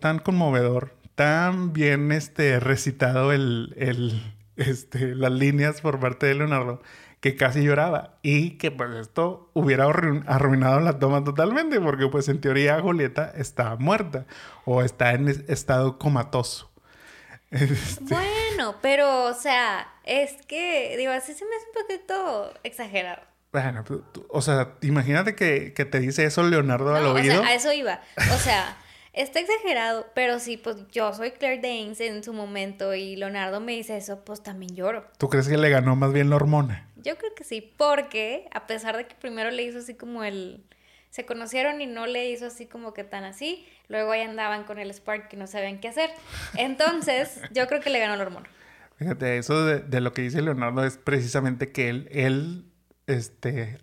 tan 0.00 0.18
conmovedor 0.18 0.94
tan 1.14 1.72
bien 1.72 2.12
este, 2.12 2.58
recitado 2.60 3.32
el, 3.32 3.74
el, 3.76 4.34
este, 4.56 5.14
las 5.14 5.32
líneas 5.32 5.80
por 5.80 6.00
parte 6.00 6.26
de 6.26 6.34
Leonardo 6.34 6.82
que 7.24 7.36
casi 7.36 7.62
lloraba 7.62 8.18
y 8.20 8.58
que 8.58 8.70
pues 8.70 8.90
esto 8.96 9.48
hubiera 9.54 9.86
arruinado 9.86 10.80
la 10.80 10.98
toma 10.98 11.24
totalmente 11.24 11.80
porque 11.80 12.06
pues 12.08 12.28
en 12.28 12.38
teoría 12.38 12.78
Julieta 12.82 13.32
está 13.34 13.76
muerta 13.76 14.26
o 14.66 14.82
está 14.82 15.12
en 15.12 15.28
estado 15.48 15.98
comatoso. 15.98 16.70
Este 17.50 18.12
bueno, 18.12 18.74
pero 18.82 19.24
o 19.24 19.32
sea, 19.32 19.88
es 20.04 20.34
que 20.46 20.96
digo, 20.98 21.12
así 21.12 21.32
se 21.32 21.46
me 21.46 21.56
hace 21.56 21.66
un 21.68 21.86
poquito 21.86 22.52
exagerado. 22.62 23.22
Bueno, 23.52 23.84
pues, 23.84 24.00
o 24.28 24.42
sea, 24.42 24.74
imagínate 24.82 25.34
que, 25.34 25.72
que 25.72 25.86
te 25.86 26.00
dice 26.00 26.26
eso 26.26 26.42
Leonardo 26.42 26.94
al 26.94 27.06
oído. 27.06 27.40
O 27.40 27.42
sea, 27.42 27.48
a 27.48 27.54
eso 27.54 27.72
iba. 27.72 28.02
O 28.34 28.36
sea, 28.36 28.76
Está 29.14 29.38
exagerado, 29.38 30.06
pero 30.12 30.40
sí, 30.40 30.56
pues 30.56 30.76
yo 30.90 31.14
soy 31.14 31.30
Claire 31.30 31.62
Danes 31.62 32.00
en 32.00 32.24
su 32.24 32.32
momento 32.32 32.96
y 32.96 33.14
Leonardo 33.14 33.60
me 33.60 33.70
dice 33.70 33.96
eso, 33.96 34.24
pues 34.24 34.42
también 34.42 34.74
lloro. 34.74 35.06
¿Tú 35.18 35.28
crees 35.28 35.46
que 35.46 35.56
le 35.56 35.70
ganó 35.70 35.94
más 35.94 36.12
bien 36.12 36.30
la 36.30 36.36
hormona? 36.36 36.88
Yo 37.04 37.16
creo 37.18 37.34
que 37.34 37.44
sí, 37.44 37.74
porque 37.76 38.48
a 38.52 38.66
pesar 38.66 38.96
de 38.96 39.06
que 39.06 39.14
primero 39.14 39.50
le 39.50 39.62
hizo 39.62 39.78
así 39.78 39.94
como 39.94 40.24
el... 40.24 40.64
Se 41.10 41.24
conocieron 41.24 41.80
y 41.80 41.86
no 41.86 42.06
le 42.06 42.28
hizo 42.30 42.46
así 42.46 42.66
como 42.66 42.92
que 42.92 43.04
tan 43.04 43.22
así, 43.22 43.64
luego 43.86 44.10
ahí 44.10 44.22
andaban 44.22 44.64
con 44.64 44.80
el 44.80 44.92
Spark 44.92 45.28
que 45.28 45.36
no 45.36 45.46
sabían 45.46 45.78
qué 45.78 45.88
hacer. 45.88 46.10
Entonces, 46.56 47.40
yo 47.52 47.68
creo 47.68 47.80
que 47.80 47.90
le 47.90 48.00
ganó 48.00 48.16
la 48.16 48.24
hormona. 48.24 48.48
Fíjate, 48.96 49.38
eso 49.38 49.64
de, 49.64 49.80
de, 49.80 50.00
lo 50.00 50.12
que 50.12 50.22
dice 50.22 50.42
Leonardo 50.42 50.84
es 50.84 50.98
precisamente 50.98 51.70
que 51.70 51.88
él, 51.88 52.08
él 52.10 52.64
este, 53.06 53.78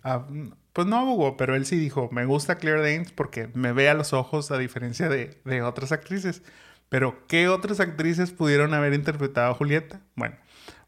pues 0.73 0.87
no 0.87 0.97
abogó, 0.97 1.37
pero 1.37 1.55
él 1.55 1.65
sí 1.65 1.77
dijo, 1.77 2.09
me 2.11 2.25
gusta 2.25 2.57
Claire 2.57 2.81
Danes 2.81 3.11
porque 3.11 3.49
me 3.53 3.71
ve 3.71 3.89
a 3.89 3.93
los 3.93 4.13
ojos 4.13 4.51
a 4.51 4.57
diferencia 4.57 5.09
de, 5.09 5.39
de 5.45 5.61
otras 5.61 5.91
actrices. 5.91 6.41
Pero, 6.89 7.25
¿qué 7.27 7.47
otras 7.47 7.79
actrices 7.79 8.31
pudieron 8.31 8.73
haber 8.73 8.93
interpretado 8.93 9.51
a 9.51 9.55
Julieta? 9.55 10.01
Bueno, 10.15 10.35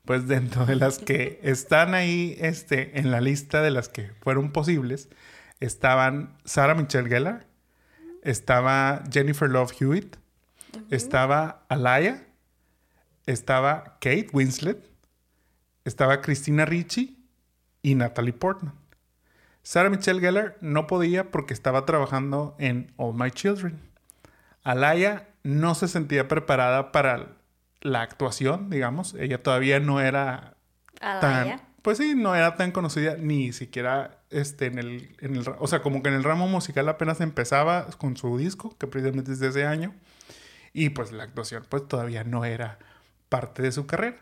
pues 0.05 0.27
dentro 0.27 0.65
de 0.65 0.75
las 0.75 0.99
que 0.99 1.39
están 1.43 1.93
ahí 1.93 2.35
este, 2.39 2.99
en 2.99 3.11
la 3.11 3.21
lista 3.21 3.61
de 3.61 3.71
las 3.71 3.89
que 3.89 4.11
fueron 4.21 4.51
posibles, 4.51 5.09
estaban 5.59 6.37
Sarah 6.45 6.75
Michelle 6.75 7.09
Gellar, 7.09 7.47
estaba 8.21 9.03
Jennifer 9.11 9.49
Love 9.49 9.73
Hewitt, 9.79 10.15
estaba 10.89 11.65
Alaya, 11.69 12.25
estaba 13.25 13.97
Kate 13.99 14.29
Winslet, 14.33 14.89
estaba 15.85 16.21
Christina 16.21 16.65
Ricci 16.65 17.25
y 17.81 17.95
Natalie 17.95 18.33
Portman. 18.33 18.73
Sarah 19.61 19.89
Michelle 19.89 20.19
Gellar 20.19 20.57
no 20.59 20.87
podía 20.87 21.31
porque 21.31 21.53
estaba 21.53 21.85
trabajando 21.85 22.55
en 22.59 22.91
All 22.97 23.15
My 23.15 23.31
Children. 23.31 23.79
Alaya 24.63 25.29
no 25.43 25.75
se 25.75 25.87
sentía 25.87 26.27
preparada 26.27 26.91
para 26.91 27.37
la 27.83 28.01
actuación, 28.01 28.69
digamos. 28.69 29.13
Ella 29.13 29.43
todavía 29.43 29.79
no 29.79 30.01
era 30.01 30.55
tan... 30.99 31.61
Pues 31.81 31.97
sí, 31.97 32.15
no 32.15 32.33
era 32.33 32.55
tan 32.55 32.71
conocida 32.71 33.17
ni 33.17 33.51
siquiera 33.51 34.21
este, 34.29 34.67
en, 34.67 34.79
el, 34.79 35.15
en 35.19 35.35
el... 35.35 35.43
O 35.59 35.67
sea, 35.67 35.81
como 35.81 36.01
que 36.01 36.09
en 36.09 36.15
el 36.15 36.23
ramo 36.23 36.47
musical 36.47 36.87
apenas 36.87 37.19
empezaba 37.19 37.87
con 37.97 38.15
su 38.15 38.37
disco, 38.37 38.75
que 38.77 38.87
precisamente 38.87 39.33
es 39.33 39.39
de 39.39 39.49
ese 39.49 39.65
año. 39.65 39.93
Y 40.71 40.89
pues 40.89 41.11
la 41.11 41.23
actuación 41.23 41.65
pues 41.67 41.87
todavía 41.87 42.23
no 42.23 42.45
era 42.45 42.79
parte 43.27 43.61
de 43.61 43.73
su 43.73 43.85
carrera. 43.85 44.17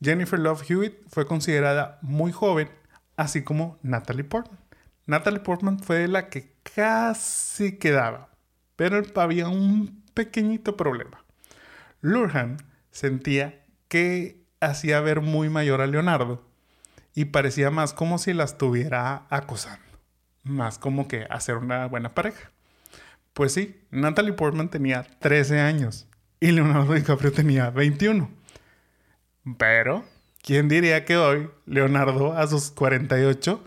Jennifer 0.00 0.38
Love 0.38 0.68
Hewitt 0.68 0.94
fue 1.08 1.26
considerada 1.26 1.98
muy 2.00 2.32
joven, 2.32 2.70
así 3.16 3.42
como 3.42 3.78
Natalie 3.82 4.24
Portman. 4.24 4.58
Natalie 5.06 5.40
Portman 5.40 5.78
fue 5.78 6.08
la 6.08 6.30
que 6.30 6.54
casi 6.74 7.78
quedaba, 7.78 8.30
pero 8.76 9.02
había 9.16 9.48
un 9.48 10.02
pequeñito 10.14 10.76
problema. 10.76 11.22
Lurhan 12.00 12.56
sentía 12.94 13.64
que 13.88 14.40
hacía 14.60 15.00
ver 15.00 15.20
muy 15.20 15.50
mayor 15.50 15.80
a 15.80 15.86
Leonardo 15.86 16.48
y 17.14 17.26
parecía 17.26 17.70
más 17.70 17.92
como 17.92 18.18
si 18.18 18.32
la 18.32 18.44
estuviera 18.44 19.26
acosando, 19.30 19.84
más 20.44 20.78
como 20.78 21.06
que 21.08 21.26
hacer 21.28 21.56
una 21.56 21.86
buena 21.86 22.14
pareja. 22.14 22.50
Pues 23.32 23.52
sí, 23.52 23.80
Natalie 23.90 24.32
Portman 24.32 24.70
tenía 24.70 25.02
13 25.18 25.60
años 25.60 26.06
y 26.38 26.52
Leonardo 26.52 26.94
DiCaprio 26.94 27.32
tenía 27.32 27.70
21. 27.70 28.30
Pero, 29.58 30.04
¿quién 30.40 30.68
diría 30.68 31.04
que 31.04 31.16
hoy 31.16 31.50
Leonardo 31.66 32.32
a 32.32 32.46
sus 32.46 32.70
48 32.70 33.62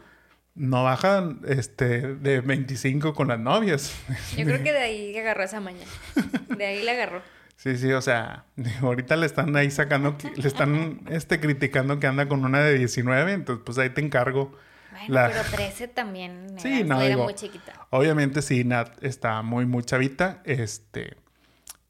no 0.56 0.84
bajan 0.86 1.42
este, 1.48 2.16
de 2.16 2.42
25 2.42 3.13
con 3.13 3.28
las 3.28 3.40
novias. 3.40 3.94
Yo 4.36 4.44
creo 4.44 4.63
que 4.63 4.72
de 4.72 4.80
ahí 4.80 5.18
agarró 5.18 5.44
esa 5.44 5.60
mañana. 5.60 5.92
De 6.58 6.66
ahí 6.66 6.82
le 6.82 6.92
agarró. 6.92 7.22
Sí, 7.58 7.76
sí, 7.76 7.91
o 7.91 8.02
sea, 8.02 8.46
ahorita 8.82 9.15
le 9.15 9.26
están 9.26 9.56
ahí 9.56 9.72
sacando, 9.72 10.15
le 10.36 10.48
están 10.48 11.02
este, 11.10 11.39
criticando 11.39 12.00
que 12.00 12.08
anda 12.08 12.28
con 12.28 12.46
una 12.46 12.62
de 12.62 12.78
19, 12.78 13.34
entonces 13.34 13.63
pues 13.65 13.78
ahí 13.80 13.89
te 13.89 14.02
encargo. 14.02 14.56
Bueno, 15.08 15.34
pero 15.34 15.43
13 15.52 15.88
también. 15.89 16.56
era 16.63 17.17
muy 17.17 17.34
chiquita. 17.34 17.88
Obviamente 17.89 18.41
sí, 18.41 18.63
Nat 18.63 19.04
está 19.04 19.41
muy, 19.41 19.65
muy 19.65 19.84
chavita, 19.84 20.41
este, 20.46 21.17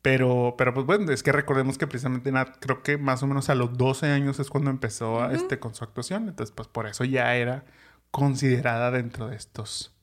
Pero, 0.02 0.56
pero 0.58 0.74
pues 0.74 0.86
bueno, 0.86 1.12
es 1.12 1.22
que 1.22 1.34
recordemos 1.34 1.78
que 1.78 1.86
precisamente 1.86 2.32
creo 2.62 2.82
que 2.82 2.98
más 2.98 3.22
o 3.24 3.28
menos 3.28 3.50
a 3.50 3.56
los 3.56 3.78
12 3.78 4.08
años 4.08 4.40
es 4.40 4.50
cuando 4.50 4.70
empezó 4.70 5.30
este, 5.32 5.60
con 5.60 5.76
su 5.76 5.84
actuación. 5.84 6.30
Entonces, 6.30 6.54
pues 6.56 6.70
por 6.70 6.88
eso 6.88 7.04
ya 7.04 7.36
era 7.36 7.66
considerada 8.12 8.90
dentro 8.92 9.28
de 9.28 9.36
estos, 9.36 9.94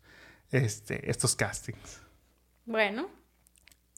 este, 0.51 1.11
estos 1.11 1.37
castings. 1.37 2.03
Bueno. 2.67 3.09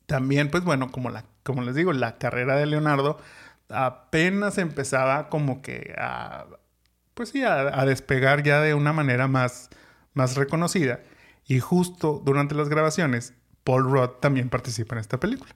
También, 0.07 0.49
pues 0.51 0.63
bueno, 0.63 0.93
como, 0.93 1.11
la, 1.11 1.25
como 1.47 1.63
les 1.63 1.77
digo, 1.77 1.93
la 1.93 2.19
carrera 2.19 2.57
de 2.57 2.67
Leonardo 2.67 3.19
apenas 3.69 4.59
empezaba 4.59 5.29
como 5.29 5.63
que 5.63 5.95
a, 5.97 6.47
pues 7.15 7.31
sí, 7.31 7.45
a, 7.45 7.85
despegar 7.87 8.43
ya 8.43 8.61
de 8.61 8.75
una 8.75 8.93
manera 8.93 9.29
más, 9.29 9.71
más 10.13 10.37
reconocida. 10.37 11.01
Y 11.47 11.61
justo 11.61 12.21
durante 12.25 12.57
las 12.57 12.69
grabaciones, 12.69 13.33
Paul 13.63 13.85
Rudd 13.85 14.19
también 14.21 14.51
participa 14.51 14.97
en 14.97 15.01
esta 15.01 15.21
película. 15.21 15.55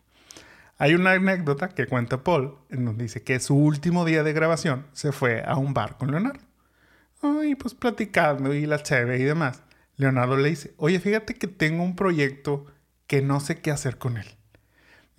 Hay 0.78 0.94
una 0.94 1.10
anécdota 1.10 1.68
que 1.70 1.86
cuenta 1.86 2.22
Paul 2.22 2.56
en 2.70 2.84
donde 2.84 3.02
dice 3.02 3.22
que 3.22 3.40
su 3.40 3.56
último 3.56 4.04
día 4.04 4.22
de 4.22 4.32
grabación 4.32 4.86
se 4.92 5.10
fue 5.10 5.42
a 5.44 5.56
un 5.56 5.74
bar 5.74 5.98
con 5.98 6.12
Leonardo. 6.12 6.40
Y 7.44 7.56
pues 7.56 7.74
platicando 7.74 8.54
y 8.54 8.64
la 8.64 8.82
cheve 8.82 9.18
y 9.18 9.24
demás. 9.24 9.62
Leonardo 9.96 10.36
le 10.36 10.48
dice, 10.48 10.72
oye, 10.78 11.00
fíjate 11.00 11.34
que 11.34 11.48
tengo 11.48 11.82
un 11.82 11.96
proyecto 11.96 12.64
que 13.06 13.20
no 13.20 13.40
sé 13.40 13.60
qué 13.60 13.72
hacer 13.72 13.98
con 13.98 14.16
él. 14.16 14.39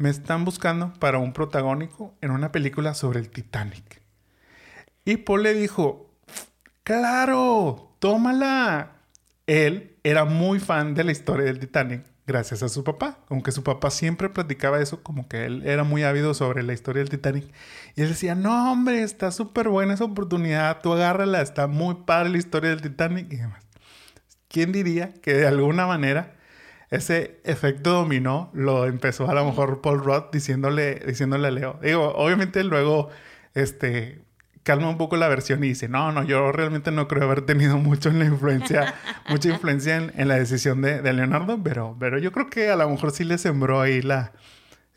Me 0.01 0.09
están 0.09 0.45
buscando 0.45 0.93
para 0.93 1.19
un 1.19 1.31
protagónico 1.31 2.15
en 2.21 2.31
una 2.31 2.51
película 2.51 2.95
sobre 2.95 3.19
el 3.19 3.29
Titanic. 3.29 4.01
Y 5.05 5.17
Paul 5.17 5.43
le 5.43 5.53
dijo, 5.53 6.09
claro, 6.81 7.95
tómala. 7.99 8.93
Él 9.45 9.99
era 10.03 10.25
muy 10.25 10.59
fan 10.59 10.95
de 10.95 11.03
la 11.03 11.11
historia 11.11 11.45
del 11.45 11.59
Titanic 11.59 12.03
gracias 12.25 12.63
a 12.63 12.69
su 12.69 12.83
papá, 12.83 13.19
aunque 13.29 13.51
su 13.51 13.61
papá 13.61 13.91
siempre 13.91 14.29
platicaba 14.29 14.81
eso, 14.81 15.03
como 15.03 15.27
que 15.27 15.45
él 15.45 15.61
era 15.67 15.83
muy 15.83 16.01
ávido 16.01 16.33
sobre 16.33 16.63
la 16.63 16.73
historia 16.73 17.01
del 17.01 17.11
Titanic. 17.11 17.53
Y 17.95 18.01
él 18.01 18.09
decía, 18.09 18.33
no 18.33 18.71
hombre, 18.71 19.03
está 19.03 19.29
súper 19.29 19.69
buena 19.69 19.93
esa 19.93 20.05
oportunidad, 20.05 20.81
tú 20.81 20.93
agárrala, 20.93 21.43
está 21.43 21.67
muy 21.67 21.93
padre 22.07 22.31
la 22.31 22.39
historia 22.39 22.71
del 22.71 22.81
Titanic 22.81 23.31
y 23.31 23.35
demás. 23.35 23.63
¿Quién 24.47 24.71
diría 24.71 25.13
que 25.21 25.35
de 25.35 25.45
alguna 25.45 25.85
manera 25.85 26.40
ese 26.91 27.39
efecto 27.45 27.91
dominó 27.91 28.51
lo 28.53 28.85
empezó 28.85 29.29
a 29.29 29.33
lo 29.33 29.45
mejor 29.45 29.81
Paul 29.81 30.03
Rudd 30.03 30.25
diciéndole, 30.31 30.95
diciéndole 30.95 31.47
a 31.47 31.51
Leo? 31.51 31.79
Digo, 31.81 32.13
obviamente 32.15 32.63
luego, 32.65 33.09
este, 33.55 34.19
calma 34.63 34.89
un 34.89 34.97
poco 34.97 35.15
la 35.15 35.29
versión 35.29 35.63
y 35.63 35.69
dice, 35.69 35.87
no, 35.87 36.11
no, 36.11 36.23
yo 36.23 36.51
realmente 36.51 36.91
no 36.91 37.07
creo 37.07 37.23
haber 37.23 37.45
tenido 37.45 37.77
mucho 37.77 38.09
en 38.09 38.19
la 38.19 38.25
influencia, 38.25 38.93
mucha 39.29 39.49
influencia 39.49 39.97
en, 39.97 40.27
la 40.27 40.35
decisión 40.35 40.81
de, 40.81 41.01
Leonardo, 41.13 41.59
pero, 41.63 41.95
pero 41.97 42.19
yo 42.19 42.33
creo 42.33 42.49
que 42.49 42.69
a 42.69 42.75
lo 42.75 42.89
mejor 42.89 43.11
sí 43.11 43.23
le 43.23 43.37
sembró 43.37 43.79
ahí 43.79 44.01
la, 44.01 44.33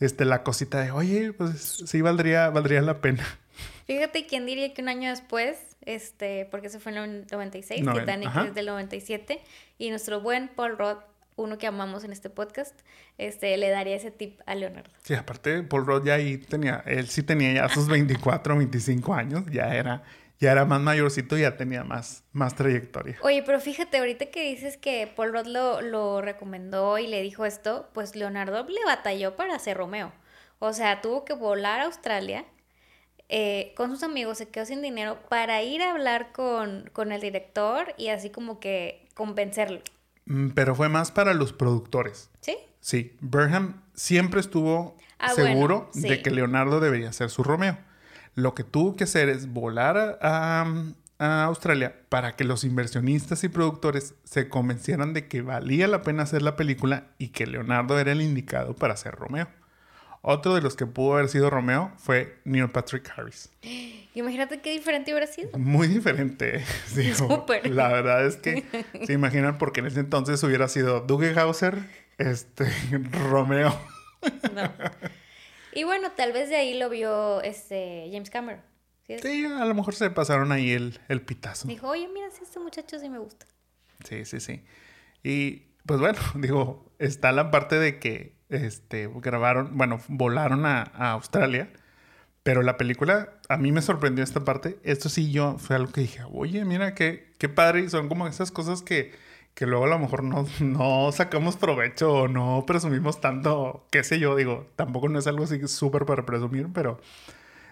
este, 0.01 0.25
la 0.25 0.43
cosita 0.43 0.81
de, 0.81 0.91
oye, 0.91 1.33
pues 1.33 1.85
sí 1.87 2.03
valdría, 2.03 2.51
valdría 2.51 2.83
la 2.83 3.01
pena. 3.01 3.25
Fíjate, 3.87 4.27
¿quién 4.27 4.47
diría 4.47 4.73
que 4.75 4.83
un 4.83 4.89
año 4.89 5.11
después, 5.11 5.77
este, 5.83 6.49
porque 6.51 6.71
se 6.71 6.81
fue 6.81 6.93
en 6.93 6.99
el 6.99 7.27
96, 7.31 7.85
Titanic 7.85 8.31
es 8.49 8.55
del 8.55 8.67
97, 8.67 9.41
y 9.79 9.91
nuestro 9.91 10.21
buen 10.21 10.49
Paul 10.49 10.77
Roth 10.79 11.14
uno 11.37 11.59
que 11.59 11.67
amamos 11.67 12.05
en 12.05 12.13
este 12.13 12.31
podcast, 12.31 12.79
este, 13.19 13.57
le 13.57 13.71
daría 13.71 13.97
ese 13.97 14.11
tip 14.11 14.41
a 14.47 14.55
Leonardo. 14.55 14.91
Sí, 15.03 15.15
aparte 15.15 15.63
Paul 15.63 15.87
Rudd 15.87 16.07
ya 16.07 16.15
ahí 16.15 16.39
tenía, 16.39 16.83
él 16.87 17.09
sí 17.09 17.23
tenía 17.23 17.53
ya 17.53 17.69
sus 17.69 17.89
24, 17.89 18.57
25 18.57 19.15
años, 19.15 19.45
ya 19.51 19.75
era, 19.75 20.03
ya 20.39 20.53
era 20.53 20.65
más 20.65 20.81
mayorcito, 20.81 21.37
ya 21.37 21.57
tenía 21.57 21.85
más, 21.85 22.25
más 22.33 22.55
trayectoria. 22.55 23.19
Oye, 23.23 23.43
pero 23.43 23.61
fíjate, 23.61 23.99
ahorita 23.99 24.27
que 24.27 24.49
dices 24.49 24.77
que 24.77 25.11
Paul 25.15 25.33
Rudd 25.33 25.47
lo, 25.47 25.81
lo 25.81 26.23
recomendó 26.23 26.99
y 26.99 27.07
le 27.07 27.23
dijo 27.23 27.45
esto, 27.45 27.89
pues 27.93 28.15
Leonardo 28.15 28.67
le 28.69 28.85
batalló 28.87 29.37
para 29.37 29.55
hacer 29.55 29.77
Romeo. 29.77 30.13
O 30.59 30.73
sea, 30.73 31.01
tuvo 31.01 31.25
que 31.25 31.35
volar 31.35 31.81
a 31.81 31.85
Australia, 31.85 32.45
eh, 33.29 33.73
con 33.77 33.91
sus 33.91 34.03
amigos, 34.03 34.39
se 34.39 34.49
quedó 34.49 34.67
sin 34.67 34.83
dinero 34.83 35.19
para 35.29 35.63
ir 35.63 35.83
a 35.83 35.93
hablar 35.93 36.33
con, 36.33 36.91
con 36.93 37.11
el 37.11 37.21
director 37.21 37.95
y 37.97 38.09
así 38.09 38.31
como 38.31 38.61
que 38.61 39.09
convencerlo. 39.15 39.81
Mm, 40.27 40.51
pero 40.51 40.75
fue 40.75 40.89
más 40.89 41.11
para 41.11 41.35
los 41.35 41.53
productores. 41.53 42.31
¿Sí? 42.41 42.57
Sí. 42.81 43.17
Burnham 43.21 43.83
siempre 43.95 44.41
estuvo 44.41 44.97
ah, 45.19 45.31
seguro 45.31 45.91
de 45.95 46.23
que 46.23 46.31
Leonardo 46.31 46.81
debería 46.81 47.13
ser 47.13 47.31
su 47.31 47.43
Romeo. 47.43 47.79
Lo 48.35 48.55
que 48.55 48.65
tuvo 48.65 48.97
que 48.97 49.05
hacer 49.05 49.29
es 49.29 49.53
volar 49.53 50.19
a, 50.21 50.67
Australia 51.17 51.95
para 52.11 52.37
que 52.37 52.45
los 52.45 52.65
inversionistas 52.65 53.45
y 53.45 53.49
productores 53.49 54.15
se 54.25 54.49
convencieran 54.51 55.15
de 55.15 55.27
que 55.27 55.41
valía 55.41 55.89
la 55.89 56.03
pena 56.03 56.25
hacer 56.25 56.43
la 56.43 56.57
película 56.57 57.07
y 57.19 57.29
que 57.29 57.47
Leonardo 57.47 57.99
era 57.99 58.13
el 58.13 58.21
indicado 58.21 58.75
para 58.75 58.97
ser 58.97 59.15
Romeo. 59.15 59.49
Otro 60.21 60.55
de 60.55 60.61
los 60.61 60.77
que 60.77 60.87
pudo 60.87 61.15
haber 61.15 61.29
sido 61.29 61.49
Romeo 61.49 61.93
fue 61.97 62.41
Neil 62.45 62.69
Patrick 62.71 63.11
Harris. 63.17 63.51
Imagínate 64.15 64.61
qué 64.61 64.71
diferente 64.71 65.13
hubiera 65.13 65.27
sido. 65.27 65.59
Muy 65.59 65.89
diferente. 65.89 66.65
Súper. 67.15 67.69
La 67.71 67.89
verdad 67.89 68.27
es 68.27 68.37
que 68.37 68.65
se 69.07 69.13
imaginan 69.13 69.59
porque 69.59 69.81
en 69.81 69.87
ese 69.87 70.01
entonces 70.01 70.43
hubiera 70.43 70.69
sido 70.69 71.01
Dougie 71.01 71.39
Hauser, 71.39 71.79
este, 72.19 72.67
Romeo. 73.29 73.79
No. 74.55 74.73
Y 75.73 75.85
bueno, 75.85 76.13
tal 76.13 76.33
vez 76.33 76.49
de 76.49 76.57
ahí 76.57 76.79
lo 76.79 76.89
vio 76.89 77.43
este 77.43 78.09
James 78.13 78.31
Cameron. 78.31 78.63
¿sí? 79.07 79.45
a 79.45 79.65
lo 79.65 79.75
mejor 79.75 79.95
se 79.95 80.09
pasaron 80.11 80.53
ahí 80.53 80.71
el, 80.71 80.99
el 81.09 81.21
pitazo. 81.21 81.69
Dijo, 81.69 81.89
oye, 81.89 82.09
mira, 82.09 82.31
si 82.31 82.45
este 82.45 82.61
muchacho 82.61 82.99
sí 82.99 83.11
me 83.11 83.19
gusta. 83.19 83.47
Sí, 84.09 84.25
sí, 84.25 84.41
sí. 84.41 84.63
Y 85.23 85.75
pues 85.87 86.01
bueno, 86.01 86.19
digo, 86.37 86.93
está 86.99 87.33
la 87.33 87.51
parte 87.51 87.79
de 87.79 87.99
que 87.99 88.37
este, 88.49 89.11
grabaron, 89.13 89.77
bueno, 89.77 90.01
volaron 90.09 90.65
a, 90.67 90.83
Australia. 91.13 91.71
Pero 92.45 92.63
la 92.63 92.77
película, 92.77 93.31
a 93.49 93.57
mí 93.57 93.73
me 93.73 93.83
sorprendió 93.83 94.23
esta 94.23 94.45
parte. 94.45 94.79
Esto 94.85 95.09
sí, 95.09 95.33
yo 95.33 95.57
fue 95.59 95.77
algo 95.77 95.91
que 95.93 96.03
dije, 96.03 96.21
oye, 96.31 96.65
mira, 96.67 96.95
qué, 96.95 97.33
qué 97.39 97.49
padre. 97.49 97.89
son 97.89 98.09
como 98.09 98.29
esas 98.29 98.53
cosas 98.53 98.83
que, 98.83 99.13
que 99.55 99.67
luego 99.67 99.87
a 99.87 99.89
lo 99.89 99.99
mejor 99.99 100.23
no, 100.23 100.47
no 100.61 101.11
sacamos 101.11 101.57
provecho 101.57 102.13
o 102.13 102.29
no 102.29 102.65
presumimos 102.67 103.21
tanto, 103.21 103.87
qué 103.91 104.05
sé 104.05 104.19
yo, 104.21 104.37
digo, 104.37 104.69
tampoco 104.77 105.09
no 105.09 105.19
es 105.19 105.27
algo 105.27 105.45
así 105.45 105.67
súper 105.69 106.05
para 106.05 106.27
presumir, 106.27 106.69
pero 106.75 107.01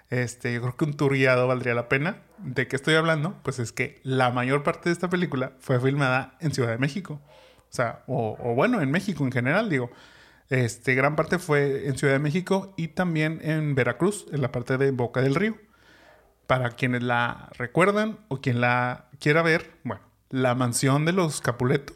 este, 0.09 0.55
yo 0.55 0.63
creo 0.63 0.77
que 0.77 0.85
un 0.87 0.95
tour 0.95 1.13
guiado 1.13 1.47
valdría 1.47 1.75
la 1.75 1.89
pena. 1.91 2.23
¿De 2.39 2.67
qué 2.67 2.77
estoy 2.77 2.95
hablando? 2.95 3.37
Pues 3.43 3.59
es 3.59 3.73
que 3.73 4.01
la 4.05 4.31
mayor 4.31 4.63
parte 4.63 4.89
de 4.89 4.95
esta 4.95 5.11
película 5.11 5.53
fue 5.61 5.79
filmada 5.81 6.37
en 6.41 6.53
Ciudad 6.55 6.71
de 6.71 6.79
México. 6.79 7.21
O 7.71 7.75
sea, 7.75 8.05
o, 8.07 8.39
o 8.41 8.55
bueno, 8.55 8.81
en 8.81 8.91
México 8.91 9.25
en 9.25 9.33
general, 9.33 9.69
digo. 9.69 9.91
Este, 10.53 10.95
gran 10.95 11.17
parte 11.17 11.38
fue 11.38 11.87
en 11.87 11.97
Ciudad 11.97 12.12
de 12.12 12.19
México 12.19 12.75
y 12.77 12.88
también 12.88 13.41
en 13.43 13.75
Veracruz, 13.75 14.27
en 14.33 14.43
la 14.43 14.53
parte 14.53 14.77
de 14.77 14.91
Boca 14.91 15.23
del 15.23 15.35
Río. 15.35 15.57
Para 16.47 16.73
quienes 16.73 17.03
la 17.03 17.49
recuerdan 17.57 18.19
o 18.29 18.43
quien 18.43 18.61
la 18.61 19.09
quiera 19.19 19.41
ver, 19.41 19.71
bueno, 19.83 20.03
la 20.29 20.55
mansión 20.55 21.07
de 21.07 21.12
los 21.12 21.41
Capuleto 21.41 21.95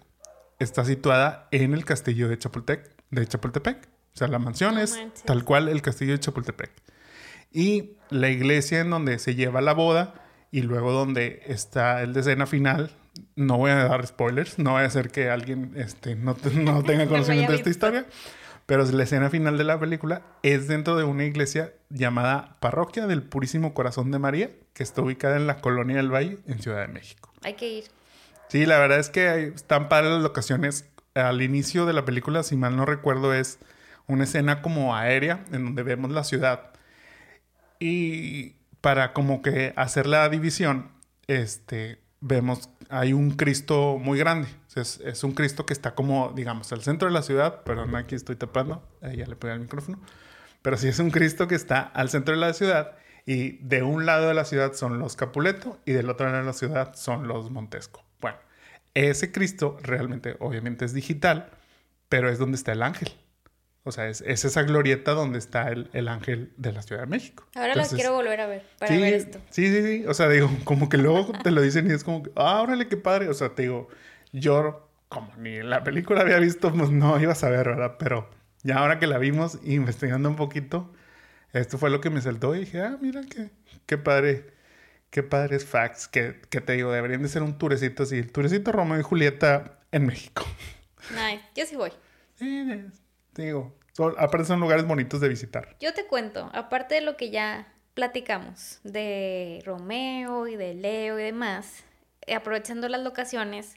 está 0.59 0.87
situada 0.87 1.49
en 1.51 1.75
el 1.75 1.85
castillo 1.85 2.31
de 2.31 2.39
Chapultepec. 2.39 2.97
De 3.11 3.27
Chapultepec. 3.27 3.89
O 4.15 4.17
sea, 4.17 4.29
la 4.29 4.39
mansión 4.39 4.79
es 4.79 4.99
tal 5.27 5.45
cual 5.45 5.69
el 5.69 5.83
castillo 5.83 6.13
de 6.13 6.21
Chapultepec. 6.21 6.71
Y 7.53 7.99
la 8.09 8.31
iglesia 8.31 8.81
en 8.81 8.89
donde 8.89 9.19
se 9.19 9.35
lleva 9.35 9.61
la 9.61 9.75
boda 9.75 10.15
y 10.51 10.63
luego 10.63 10.93
donde 10.93 11.43
está 11.45 12.01
el 12.01 12.17
escena 12.17 12.47
final. 12.47 12.91
No 13.35 13.59
voy 13.59 13.73
a 13.73 13.85
dar 13.85 14.07
spoilers, 14.07 14.59
no 14.59 14.73
voy 14.73 14.83
a 14.85 14.87
hacer 14.87 15.11
que 15.11 15.29
alguien 15.29 15.75
este, 15.77 16.15
no, 16.15 16.35
no 16.55 16.83
tenga 16.85 17.07
conocimiento 17.07 17.53
de 17.53 17.59
esta 17.59 17.69
historia. 17.69 18.07
Pero 18.67 18.85
la 18.85 19.05
escena 19.05 19.31
final 19.31 19.57
de 19.59 19.65
la 19.65 19.79
película 19.79 20.23
es 20.43 20.67
dentro 20.67 20.97
de 20.97 21.05
una 21.05 21.25
iglesia 21.25 21.73
llamada 21.89 22.57
Parroquia 22.61 23.07
del 23.07 23.23
Purísimo 23.23 23.75
Corazón 23.75 24.11
de 24.11 24.19
María, 24.19 24.51
que 24.73 24.83
está 24.83 25.03
ubicada 25.03 25.37
en 25.37 25.47
la 25.47 25.61
Colonia 25.61 25.97
del 25.97 26.13
Valle, 26.13 26.39
en 26.47 26.61
Ciudad 26.61 26.81
de 26.81 26.93
México. 26.93 27.33
Hay 27.43 27.55
que 27.55 27.69
ir. 27.69 27.85
Sí, 28.49 28.67
la 28.67 28.79
verdad 28.79 28.99
es 28.99 29.09
que 29.09 29.53
están 29.55 29.89
padres 29.89 30.11
las 30.11 30.23
locaciones. 30.23 30.89
Al 31.15 31.41
inicio 31.41 31.87
de 31.87 31.95
la 31.95 32.05
película, 32.05 32.43
si 32.43 32.57
mal 32.57 32.77
no 32.77 32.85
recuerdo, 32.85 33.33
es 33.33 33.59
una 34.07 34.25
escena 34.25 34.61
como 34.63 34.95
aérea 34.95 35.45
en 35.53 35.65
donde 35.65 35.83
vemos 35.83 36.11
la 36.11 36.25
ciudad. 36.25 36.73
Y 37.79 38.57
para 38.81 39.13
como 39.13 39.43
que 39.43 39.73
hacer 39.77 40.07
la 40.07 40.29
división, 40.29 40.91
este, 41.27 42.01
vemos, 42.21 42.69
hay 42.89 43.13
un 43.13 43.31
Cristo 43.33 43.99
muy 43.99 44.19
grande. 44.19 44.49
Es, 44.81 45.25
un 45.25 45.33
Cristo 45.33 45.67
que 45.67 45.73
está 45.73 45.95
como, 45.95 46.33
digamos, 46.35 46.73
al 46.73 46.83
centro 46.83 47.09
de 47.09 47.15
la 47.15 47.23
ciudad. 47.23 47.63
Perdón, 47.65 47.95
aquí 47.97 48.15
estoy 48.15 48.37
tapando. 48.37 48.87
Ahí 49.01 49.17
ya 49.17 49.27
le 49.27 49.37
pegué 49.37 49.55
el 49.55 49.61
micrófono. 49.61 50.01
Pero 50.63 50.77
sí 50.77 50.89
es 50.89 50.99
un 50.99 51.11
Cristo 51.11 51.49
que 51.49 51.55
está 51.55 51.81
al 51.81 52.11
centro 52.11 52.35
de 52.35 52.41
la 52.41 52.53
ciudad. 52.53 52.97
Y 53.25 53.59
de 53.59 53.83
un 53.83 54.07
lado 54.07 54.29
de 54.29 54.35
la 54.35 54.45
ciudad 54.45 54.75
son 54.75 54.99
los 54.99 55.17
Capuleto 55.17 55.79
y 55.85 55.93
del 55.93 56.09
otro 56.11 56.27
lado 56.27 56.39
de 56.39 56.45
la 56.45 56.53
ciudad 56.53 56.95
son 56.95 57.27
los 57.27 57.51
Montesco. 57.51 58.05
Bueno, 58.21 58.39
ese 58.95 59.33
Cristo 59.33 59.79
realmente, 59.83 60.37
obviamente 60.39 60.85
es 60.85 60.93
digital, 60.93 61.51
pero 62.09 62.31
es 62.31 62.39
donde 62.39 62.57
está 62.57 62.73
el 62.73 62.83
ángel. 62.83 63.13
O 63.87 63.93
sea, 63.93 64.09
es, 64.09 64.21
esa 64.21 64.63
glorieta 64.65 65.13
donde 65.13 65.39
está 65.39 65.69
el, 65.69 66.09
ángel 66.09 66.53
de 66.57 66.73
la 66.73 66.83
Ciudad 66.83 67.03
de 67.03 67.07
México. 67.07 67.47
Ahora 67.55 67.77
la 67.77 67.87
quiero 67.87 68.15
volver 68.15 68.41
a 68.41 68.49
ver 68.49 68.65
para 68.81 68.97
ver 68.97 69.15
esto. 69.15 69.39
Sí, 69.51 69.69
sí, 69.69 69.81
sí. 69.81 70.05
O 70.09 70.13
sea, 70.13 70.29
digo, 70.29 70.51
como 70.65 70.89
que 70.89 70.97
luego 70.97 71.31
te 71.45 71.53
lo 71.53 71.63
dicen 71.63 71.89
y 71.89 71.95
es 71.95 72.03
como, 72.03 72.25
ah, 72.35 72.63
órale, 72.63 72.89
qué 72.89 72.97
padre. 72.97 73.29
O 73.29 73.35
sea, 73.35 73.55
te 73.55 73.63
digo, 73.63 73.89
yo, 74.41 74.89
como 75.09 75.33
ni 75.37 75.63
la 75.63 75.83
película 75.85 76.21
había 76.23 76.39
visto, 76.39 76.73
pues 76.73 76.91
no 76.91 77.19
iba 77.21 77.33
a 77.33 77.37
saber, 77.37 77.67
¿verdad? 77.69 77.97
Pero 77.99 78.29
ya 78.63 78.79
ahora 78.79 78.99
que 78.99 79.07
la 79.07 79.19
vimos, 79.19 79.59
investigando 79.65 80.29
un 80.29 80.37
poquito, 80.37 80.93
esto 81.53 81.79
fue 81.79 81.91
lo 81.91 82.01
que 82.01 82.11
me 82.11 82.21
saltó 82.21 82.55
y 82.55 82.61
dije, 82.61 82.81
ah, 82.83 82.99
mira 83.01 83.23
qué, 83.23 83.51
qué 83.87 83.97
padre, 83.99 84.53
qué 85.11 85.23
padres 85.23 85.65
facts 85.65 86.09
que, 86.09 86.41
que 86.51 86.61
te 86.61 86.75
digo, 86.75 86.93
deberían 86.93 87.23
de 87.23 87.29
ser 87.29 87.43
un 87.43 87.57
turecito 87.59 88.03
así, 88.03 88.19
el 88.19 88.31
turecito 88.33 88.73
Romeo 88.73 88.99
y 89.01 89.03
Julieta 89.03 89.79
en 89.93 90.07
México. 90.07 90.45
Nice, 91.11 91.43
yo 91.55 91.65
sí 91.67 91.77
voy. 91.77 91.93
Sí, 92.35 92.67
te 93.33 93.43
digo, 93.43 93.75
son- 93.93 94.15
aparte 94.19 94.47
son 94.47 94.61
lugares 94.61 94.87
bonitos 94.87 95.21
de 95.21 95.29
visitar. 95.29 95.77
Yo 95.81 95.95
te 95.95 96.07
cuento, 96.07 96.51
aparte 96.53 96.97
de 96.97 97.01
lo 97.01 97.17
que 97.17 97.31
ya 97.31 97.73
platicamos 97.95 98.81
de 98.85 99.63
Romeo 99.65 100.47
y 100.49 100.57
de 100.57 100.75
Leo 100.75 101.19
y 101.19 101.23
demás, 101.23 101.85
eh, 102.27 102.35
aprovechando 102.35 102.89
las 102.91 103.01
locaciones, 103.03 103.77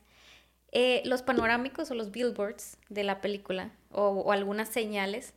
eh, 0.72 1.02
los 1.06 1.24
panorámicos 1.24 1.90
o 1.92 1.96
los 1.96 2.12
billboards 2.12 2.78
de 2.90 3.04
la 3.04 3.22
película 3.22 3.72
o, 3.92 4.32
algunas 4.32 4.70
señales 4.70 5.34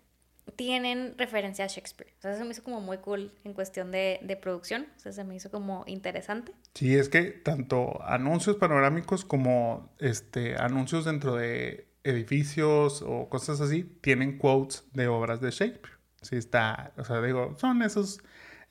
tienen 0.57 1.15
referencia 1.17 1.65
a 1.65 1.69
Shakespeare. 1.69 2.13
O 2.19 2.23
sea, 2.23 2.33
eso 2.33 2.45
me 2.45 2.51
hizo 2.51 2.63
como 2.63 2.81
muy 2.81 2.99
cool 2.99 3.33
en 3.45 3.55
cuestión 3.55 3.91
de, 3.91 4.39
producción. 4.43 4.89
O 4.97 4.99
sea, 4.99 5.13
se 5.13 5.25
me 5.25 5.37
hizo 5.37 5.51
como 5.51 5.85
interesante. 5.87 6.53
Sí, 6.75 6.97
es 6.97 7.09
que 7.09 7.25
tanto 7.31 8.03
anuncios 8.03 8.57
panorámicos 8.57 9.25
como 9.25 9.95
este 9.99 10.57
anuncios 10.57 11.05
dentro 11.05 11.37
de 11.37 11.87
edificios 12.05 13.03
o 13.07 13.29
cosas 13.29 13.61
así 13.61 13.85
tienen 14.01 14.37
quotes 14.37 14.85
de 14.93 15.09
obras 15.09 15.41
de 15.41 15.51
Shakespeare. 15.51 15.97
Sí 16.21 16.37
está, 16.37 16.93
o 16.97 17.05
sea, 17.05 17.23
digo, 17.23 17.57
son 17.59 17.83
esos 17.83 18.21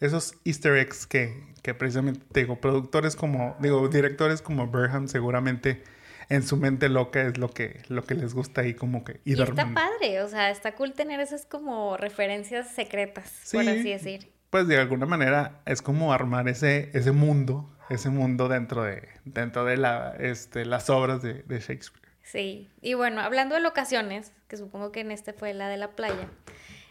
esos 0.02 0.34
easter 0.46 0.76
eggs 0.78 1.06
que, 1.06 1.54
que 1.62 1.74
precisamente 1.74 2.26
te 2.32 2.42
digo, 2.42 2.60
productores 2.60 3.16
como, 3.16 3.56
digo, 3.62 3.88
directores 3.88 4.42
como 4.42 4.68
Burham 4.68 5.08
seguramente 5.08 5.84
en 6.32 6.44
su 6.44 6.58
mente 6.58 6.90
loca 6.90 7.22
es 7.22 7.38
lo 7.38 7.50
que 7.50 7.82
lo 7.88 8.04
que 8.04 8.16
les 8.16 8.34
gusta 8.34 8.62
ahí 8.62 8.74
como 8.74 9.04
que 9.04 9.22
ir 9.26 9.38
Y 9.38 9.42
está 9.42 9.62
armando. 9.64 9.74
padre, 9.80 10.22
o 10.22 10.28
sea, 10.30 10.50
está 10.50 10.74
cool 10.76 10.94
tener 10.94 11.20
esas 11.20 11.46
como 11.46 11.98
referencias 11.98 12.70
secretas, 12.70 13.26
por 13.52 13.64
Sí. 13.64 13.68
así 13.70 13.90
decir. 13.90 14.32
Pues 14.50 14.68
de 14.68 14.78
alguna 14.80 15.06
manera 15.06 15.62
es 15.66 15.82
como 15.82 16.12
armar 16.14 16.48
ese, 16.50 16.90
ese 16.94 17.12
mundo, 17.12 17.70
ese 17.90 18.10
mundo 18.10 18.48
dentro 18.50 18.84
de, 18.84 19.08
dentro 19.26 19.64
de 19.66 19.78
la, 19.78 20.16
este, 20.20 20.66
las 20.66 20.90
obras 20.90 21.22
de, 21.22 21.44
de 21.44 21.60
Shakespeare. 21.60 22.02
Sí, 22.24 22.70
y 22.82 22.94
bueno, 22.94 23.22
hablando 23.22 23.56
de 23.56 23.62
locaciones, 23.62 24.32
que 24.48 24.58
supongo 24.58 24.92
que 24.92 25.00
en 25.02 25.12
este 25.12 25.34
fue 25.34 25.54
la 25.54 25.70
de 25.70 25.78
la 25.78 25.92
playa, 25.96 26.30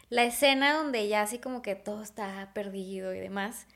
la 0.09 0.23
escena 0.23 0.73
donde 0.73 1.07
ya 1.07 1.21
así 1.21 1.39
como 1.39 1.61
que 1.61 1.75
todo 1.75 2.01
está 2.03 2.51
perdido 2.53 3.13
y 3.15 3.19
demás, 3.19 3.67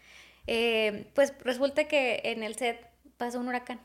eh, 0.48 1.08
pues 1.16 1.34
resulta 1.44 1.86
que 1.88 2.22
en 2.26 2.44
el 2.44 2.56
set 2.56 2.86
pasó 3.18 3.40
un 3.40 3.48
huracán. 3.48 3.80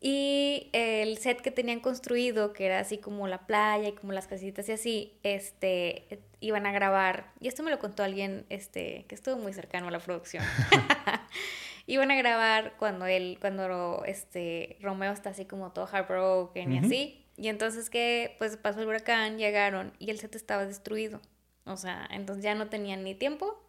Y 0.00 0.68
el 0.72 1.16
set 1.18 1.40
que 1.40 1.50
tenían 1.50 1.80
construido, 1.80 2.52
que 2.52 2.66
era 2.66 2.80
así 2.80 2.98
como 2.98 3.28
la 3.28 3.46
playa 3.46 3.88
y 3.88 3.92
como 3.92 4.12
las 4.12 4.26
casitas 4.26 4.68
y 4.68 4.72
así, 4.72 5.18
este, 5.22 6.20
iban 6.40 6.66
a 6.66 6.72
grabar, 6.72 7.32
y 7.40 7.48
esto 7.48 7.62
me 7.62 7.70
lo 7.70 7.78
contó 7.78 8.02
alguien 8.02 8.44
este, 8.50 9.06
que 9.08 9.14
estuvo 9.14 9.36
muy 9.36 9.52
cercano 9.52 9.88
a 9.88 9.90
la 9.90 9.98
producción. 9.98 10.44
iban 11.86 12.10
a 12.10 12.16
grabar 12.16 12.74
cuando 12.78 13.06
él, 13.06 13.38
cuando 13.40 14.02
este, 14.04 14.76
Romeo 14.80 15.12
está 15.12 15.30
así 15.30 15.44
como 15.44 15.72
todo 15.72 15.86
heartbroken 15.86 16.72
y 16.72 16.78
así. 16.78 17.26
Y 17.36 17.48
entonces 17.48 17.90
que 17.90 18.34
pues 18.38 18.56
pasó 18.56 18.80
el 18.80 18.88
huracán, 18.88 19.38
llegaron 19.38 19.92
y 19.98 20.10
el 20.10 20.18
set 20.18 20.34
estaba 20.34 20.66
destruido. 20.66 21.20
O 21.64 21.76
sea, 21.76 22.08
entonces 22.10 22.44
ya 22.44 22.54
no 22.54 22.68
tenían 22.68 23.04
ni 23.04 23.14
tiempo 23.14 23.62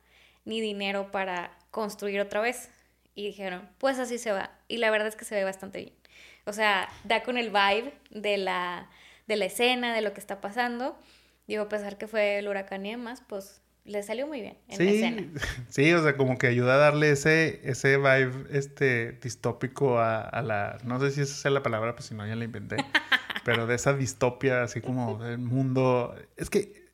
ni 0.46 0.62
dinero 0.62 1.12
para 1.12 1.58
construir 1.72 2.20
otra 2.22 2.42
vez. 2.42 2.70
Y 3.13 3.26
dijeron, 3.26 3.68
pues 3.80 3.98
así 3.98 4.20
se 4.20 4.32
va. 4.32 4.52
Y 4.68 4.78
la 4.78 4.92
verdad 4.92 5.08
es 5.08 5.16
que 5.16 5.26
se 5.26 5.34
ve 5.34 5.44
bastante 5.44 5.80
bien. 5.80 5.94
O 6.48 6.54
sea, 6.54 6.90
da 7.04 7.24
con 7.24 7.38
el 7.38 7.50
vibe 7.50 7.94
de 8.10 8.38
la, 8.38 8.90
de 9.28 9.36
la 9.36 9.46
escena, 9.46 9.94
de 9.94 10.02
lo 10.02 10.14
que 10.14 10.20
está 10.20 10.42
pasando. 10.42 10.98
Digo, 11.48 11.64
a 11.64 11.70
pesar 11.70 11.98
que 11.98 12.08
fue 12.08 12.40
el 12.40 12.48
huracán 12.48 12.86
y 12.86 12.92
demás, 12.92 13.22
pues 13.28 13.62
le 13.84 14.04
salió 14.04 14.28
muy 14.28 14.42
bien 14.42 14.58
en 14.68 14.86
la 14.86 14.92
escena. 14.92 15.42
sí, 15.70 15.94
o 15.94 16.04
sea, 16.04 16.18
como 16.18 16.38
que 16.38 16.48
ayuda 16.48 16.76
a 16.76 16.78
darle 16.78 17.12
ese, 17.12 17.62
ese 17.70 17.98
vibe 17.98 18.48
este, 18.52 19.14
distópico 19.22 20.00
a, 20.00 20.22
a 20.22 20.42
la, 20.42 20.78
no 20.84 21.00
sé 21.00 21.12
si 21.12 21.22
esa 21.22 21.36
sea 21.36 21.52
la 21.52 21.64
palabra, 21.64 21.96
pues 21.96 22.08
si 22.08 22.16
no 22.16 22.28
ya 22.28 22.36
la 22.36 22.44
inventé, 22.44 22.78
pero 23.46 23.68
de 23.68 23.76
esa 23.76 23.94
distopia, 23.94 24.64
así 24.64 24.82
como 24.82 25.18
del 25.24 25.38
mundo. 25.40 26.16
Es 26.36 26.50
que, 26.50 26.92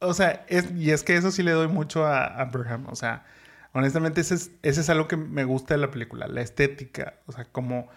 o 0.00 0.14
sea, 0.14 0.44
es, 0.48 0.72
y 0.72 0.90
es 0.90 1.02
que 1.04 1.16
eso 1.16 1.30
sí 1.30 1.42
le 1.42 1.52
doy 1.52 1.68
mucho 1.68 2.06
a, 2.06 2.24
a 2.24 2.44
Burham, 2.44 2.86
o 2.88 2.96
sea, 2.96 3.24
honestamente 3.72 4.20
ese 4.20 4.34
es, 4.34 4.50
ese 4.62 4.80
es 4.80 4.90
algo 4.90 5.08
que 5.08 5.16
me 5.16 5.44
gusta 5.44 5.74
de 5.74 5.80
la 5.80 5.90
película, 5.90 6.26
la 6.26 6.42
estética, 6.42 7.14
o 7.26 7.32
sea, 7.32 7.44
como, 7.44 7.88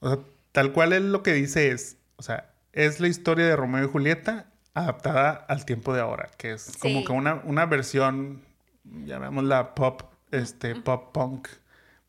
o 0.00 0.08
sea, 0.08 0.18
tal 0.52 0.72
cual 0.72 0.92
él 0.92 1.12
lo 1.12 1.22
que 1.22 1.32
dice 1.32 1.70
es, 1.70 1.96
o 2.16 2.22
sea, 2.22 2.50
es 2.72 3.00
la 3.00 3.08
historia 3.08 3.46
de 3.46 3.56
Romeo 3.56 3.84
y 3.84 3.88
Julieta 3.88 4.46
adaptada 4.74 5.30
al 5.30 5.64
tiempo 5.64 5.92
de 5.94 6.00
ahora, 6.00 6.28
que 6.36 6.52
es 6.52 6.76
como 6.78 7.00
Sí. 7.00 7.04
que 7.04 7.12
una, 7.12 7.36
una 7.44 7.66
versión, 7.66 8.42
llamémosla 8.84 9.74
pop, 9.74 10.02
este, 10.30 10.74
pop 10.76 11.12
punk, 11.12 11.48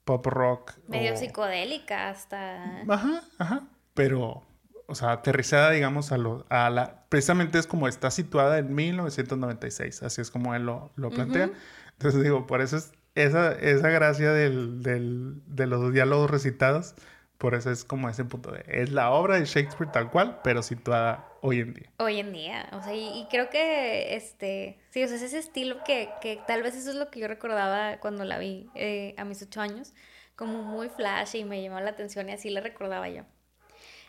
pop 0.06 0.25
rock. 0.28 0.73
Medio 0.88 1.13
o- 1.13 1.17
psicodélica 1.17 2.10
hasta... 2.10 2.82
Ajá, 2.88 3.21
ajá. 3.38 3.63
Pero, 3.93 4.43
o 4.88 4.95
sea, 4.95 5.12
aterrizada, 5.13 5.71
digamos, 5.71 6.12
a, 6.12 6.17
lo, 6.17 6.45
a 6.49 6.69
la... 6.69 7.06
Precisamente 7.10 7.58
es 7.60 7.65
como 7.67 7.88
está 7.88 8.12
situada 8.12 8.60
en 8.60 8.73
1996, 8.75 10.04
así 10.04 10.21
es 10.21 10.30
como 10.32 10.54
él 10.56 10.65
lo, 10.65 10.91
lo 10.95 11.10
plantea. 11.10 11.49
Entonces 11.93 12.21
digo, 12.23 12.45
por 12.47 12.62
eso 12.62 12.78
es 12.78 12.91
esa, 13.15 13.52
esa 13.54 13.89
gracia 13.89 14.32
del, 14.32 14.82
del- 14.84 15.41
de 15.47 15.65
los 15.67 15.91
diálogos 15.91 16.30
recitados, 16.30 16.93
por 17.39 17.56
eso 17.56 17.71
es 17.71 17.86
como 17.86 18.10
ese 18.10 18.25
punto 18.25 18.52
de... 18.52 18.65
Es 18.67 18.91
la 18.91 19.12
obra 19.12 19.39
de 19.39 19.45
Shakespeare 19.45 19.89
tal 19.91 20.12
cual, 20.12 20.41
pero 20.43 20.62
situada 20.62 21.25
hoy 21.39 21.62
en 21.62 21.73
día. 21.73 21.89
Hoy 21.97 22.19
en 22.19 22.34
día, 22.34 22.69
o 22.73 22.84
sea, 22.84 22.93
y, 22.93 23.17
y 23.17 23.28
creo 23.32 23.49
que, 23.49 24.17
este, 24.17 24.78
sí, 24.89 25.02
o 25.02 25.08
sea, 25.08 25.15
es 25.15 25.23
ese 25.23 25.39
estilo 25.39 25.82
que, 25.86 26.10
que 26.21 26.38
tal 26.45 26.62
vez 26.63 26.75
eso 26.75 26.89
es 26.89 26.97
lo 26.97 27.10
que 27.10 27.21
yo 27.21 27.30
recordaba 27.30 27.97
cuando 28.02 28.25
la 28.25 28.38
vi 28.39 28.69
eh, 28.75 29.15
a 29.17 29.23
mis 29.23 29.41
ocho 29.41 29.62
años, 29.62 29.93
como 30.36 30.63
muy 30.63 30.89
flash 30.89 31.38
y 31.38 31.45
me 31.45 31.63
llamó 31.63 31.80
la 31.80 31.91
atención 31.91 32.28
y 32.28 32.34
así 32.34 32.49
la 32.49 32.60
recordaba 32.60 33.08
yo. 33.08 33.23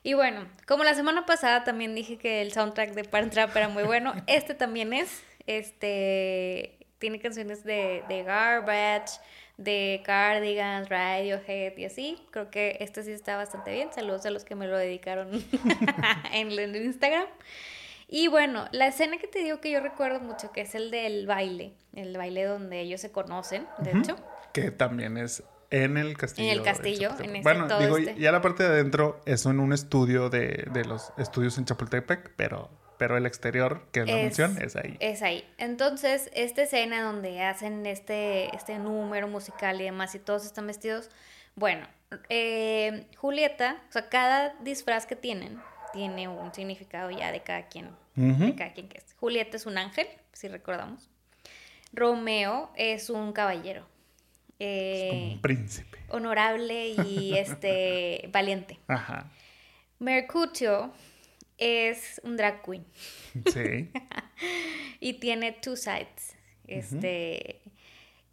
Y 0.02 0.14
bueno, 0.14 0.48
como 0.66 0.82
la 0.82 0.94
semana 0.94 1.24
pasada 1.24 1.62
también 1.62 1.94
dije 1.94 2.18
que 2.18 2.42
el 2.42 2.50
soundtrack 2.52 2.94
de 2.94 3.04
Parent 3.04 3.32
Trap 3.32 3.56
era 3.56 3.68
muy 3.68 3.84
bueno, 3.84 4.12
este 4.26 4.54
también 4.54 4.92
es, 4.92 5.22
este, 5.46 6.84
tiene 6.98 7.20
canciones 7.20 7.62
de, 7.62 8.02
de 8.08 8.24
Garbage, 8.24 9.20
de 9.60 10.02
Cardigans, 10.04 10.88
Radiohead 10.88 11.76
y 11.76 11.84
así. 11.84 12.18
Creo 12.30 12.50
que 12.50 12.78
este 12.80 13.02
sí 13.02 13.12
está 13.12 13.36
bastante 13.36 13.72
bien. 13.72 13.92
Saludos 13.92 14.24
a 14.26 14.30
los 14.30 14.44
que 14.44 14.54
me 14.54 14.66
lo 14.66 14.76
dedicaron 14.76 15.30
en 16.32 16.50
el 16.50 16.74
Instagram. 16.74 17.26
Y 18.08 18.28
bueno, 18.28 18.64
la 18.72 18.88
escena 18.88 19.18
que 19.18 19.28
te 19.28 19.40
digo 19.40 19.60
que 19.60 19.70
yo 19.70 19.80
recuerdo 19.80 20.18
mucho, 20.18 20.50
que 20.50 20.62
es 20.62 20.74
el 20.74 20.90
del 20.90 21.26
baile, 21.26 21.74
el 21.94 22.16
baile 22.16 22.44
donde 22.44 22.80
ellos 22.80 23.00
se 23.00 23.12
conocen, 23.12 23.66
de 23.78 23.96
hecho. 23.96 24.16
Que 24.52 24.72
también 24.72 25.16
es 25.16 25.44
en 25.70 25.96
el 25.96 26.16
castillo. 26.16 26.50
En 26.50 26.58
el 26.58 26.64
castillo, 26.64 27.10
en 27.20 27.42
Bueno, 27.42 27.68
digo, 27.78 27.98
este. 27.98 28.18
ya 28.18 28.32
la 28.32 28.40
parte 28.40 28.64
de 28.64 28.70
adentro 28.70 29.20
es 29.26 29.46
en 29.46 29.60
un 29.60 29.72
estudio 29.72 30.28
de, 30.28 30.66
de 30.72 30.84
los 30.84 31.12
estudios 31.18 31.56
en 31.58 31.66
Chapultepec, 31.66 32.32
pero, 32.34 32.70
pero 33.00 33.16
el 33.16 33.24
exterior, 33.24 33.82
que 33.92 34.00
es 34.00 34.06
la 34.06 34.12
Es- 34.18 34.22
mención, 34.24 34.58
es 34.62 34.76
ahí. 34.76 34.96
Es 35.00 35.22
ahí. 35.22 35.42
Entonces, 35.56 36.30
esta 36.34 36.62
escena 36.62 37.02
donde 37.02 37.42
hacen 37.42 37.86
este, 37.86 38.54
este 38.54 38.78
número 38.78 39.26
musical 39.26 39.80
y 39.80 39.84
demás 39.84 40.14
y 40.14 40.18
todos 40.18 40.44
están 40.44 40.66
vestidos, 40.66 41.08
bueno, 41.56 41.86
eh, 42.28 43.06
Julieta, 43.16 43.80
o 43.88 43.92
sea, 43.92 44.10
cada 44.10 44.50
disfraz 44.60 45.06
que 45.06 45.16
tienen 45.16 45.58
tiene 45.94 46.28
un 46.28 46.52
significado 46.52 47.10
ya 47.10 47.32
de 47.32 47.40
cada 47.42 47.68
quien, 47.68 47.88
de 48.16 48.54
cada 48.54 48.74
quien 48.74 48.88
que 48.90 48.98
es. 48.98 49.14
Julieta 49.18 49.56
es 49.56 49.64
un 49.64 49.78
ángel, 49.78 50.06
si 50.34 50.46
recordamos. 50.48 51.08
Romeo 51.94 52.70
es 52.76 53.08
un 53.10 53.32
caballero. 53.32 53.86
Es 54.58 55.08
como 55.10 55.22
eh, 55.22 55.30
un 55.36 55.40
príncipe. 55.40 55.98
honorable 56.10 56.88
y 56.90 57.34
este 57.38 58.28
valiente. 58.32 58.78
Ajá. 58.88 59.30
Mercutio 59.98 60.92
es 61.60 62.20
un 62.24 62.36
drag 62.36 62.62
queen. 62.62 62.84
Sí. 63.52 63.90
Y 65.02 65.14
tiene 65.14 65.52
two 65.52 65.76
sides. 65.76 66.36
Este. 66.66 67.62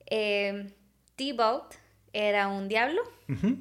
eh, 0.05 0.73
Tybalt 1.15 1.75
era 2.13 2.47
un 2.49 2.67
diablo. 2.67 3.01
Ujú. 3.29 3.57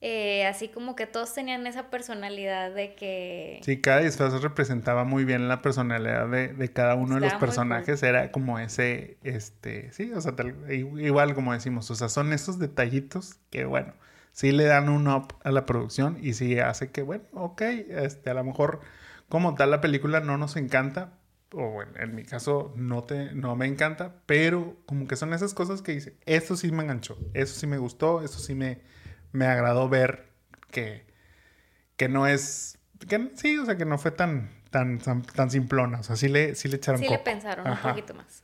eh, 0.00 0.46
así 0.46 0.68
como 0.68 0.96
que 0.96 1.06
todos 1.06 1.32
tenían 1.34 1.66
esa 1.66 1.90
personalidad 1.90 2.72
de 2.74 2.94
que. 2.94 3.60
Sí, 3.62 3.80
cada 3.80 4.00
disfraz 4.00 4.40
representaba 4.42 5.04
muy 5.04 5.24
bien 5.24 5.46
la 5.48 5.60
personalidad 5.62 6.28
de, 6.28 6.48
de 6.48 6.72
cada 6.72 6.94
uno 6.94 7.16
de 7.16 7.20
los 7.22 7.34
personajes. 7.34 8.02
Era 8.02 8.32
como 8.32 8.58
ese, 8.58 9.18
este, 9.22 9.92
sí, 9.92 10.10
o 10.12 10.20
sea, 10.20 10.34
tal- 10.36 10.56
igual 10.72 11.34
como 11.34 11.52
decimos, 11.52 11.90
o 11.90 11.94
sea, 11.94 12.08
son 12.08 12.32
esos 12.32 12.58
detallitos 12.58 13.36
que, 13.50 13.64
bueno, 13.66 13.92
sí 14.32 14.52
le 14.52 14.64
dan 14.64 14.88
un 14.88 15.08
up 15.08 15.34
a 15.42 15.50
la 15.50 15.66
producción 15.66 16.18
y 16.20 16.34
sí 16.34 16.58
hace 16.58 16.90
que, 16.90 17.02
bueno, 17.02 17.24
ok, 17.32 17.62
este, 17.62 18.30
a 18.30 18.34
lo 18.34 18.44
mejor 18.44 18.80
como 19.28 19.54
tal 19.54 19.70
la 19.70 19.80
película 19.80 20.20
no 20.20 20.36
nos 20.38 20.56
encanta, 20.56 21.14
o 21.52 21.70
bueno, 21.70 21.92
en 21.98 22.14
mi 22.14 22.24
caso 22.24 22.72
no, 22.76 23.04
te, 23.04 23.32
no 23.34 23.56
me 23.56 23.66
encanta, 23.66 24.22
pero 24.26 24.76
como 24.86 25.06
que 25.06 25.16
son 25.16 25.32
esas 25.32 25.54
cosas 25.54 25.82
que 25.82 25.92
dice, 25.92 26.16
esto 26.26 26.56
sí 26.56 26.70
me 26.72 26.82
enganchó, 26.82 27.18
eso 27.34 27.54
sí 27.54 27.66
me 27.66 27.78
gustó, 27.78 28.22
eso 28.22 28.38
sí 28.38 28.54
me, 28.54 28.80
me 29.32 29.46
agradó 29.46 29.88
ver 29.88 30.30
que, 30.70 31.06
que 31.96 32.08
no 32.08 32.26
es 32.26 32.78
que 33.08 33.30
sí, 33.34 33.56
o 33.58 33.64
sea, 33.64 33.76
que 33.76 33.84
no 33.84 33.98
fue 33.98 34.10
tan, 34.10 34.50
tan, 34.70 34.98
tan, 34.98 35.22
tan 35.22 35.50
simplona. 35.50 36.00
O 36.00 36.02
sea, 36.02 36.16
sí 36.16 36.28
le, 36.28 36.54
sí 36.54 36.68
le 36.68 36.76
echaron 36.76 37.00
Sí 37.00 37.08
le 37.08 37.18
pensaron 37.18 37.68
un 37.68 37.78
poquito 37.78 38.14
más. 38.14 38.42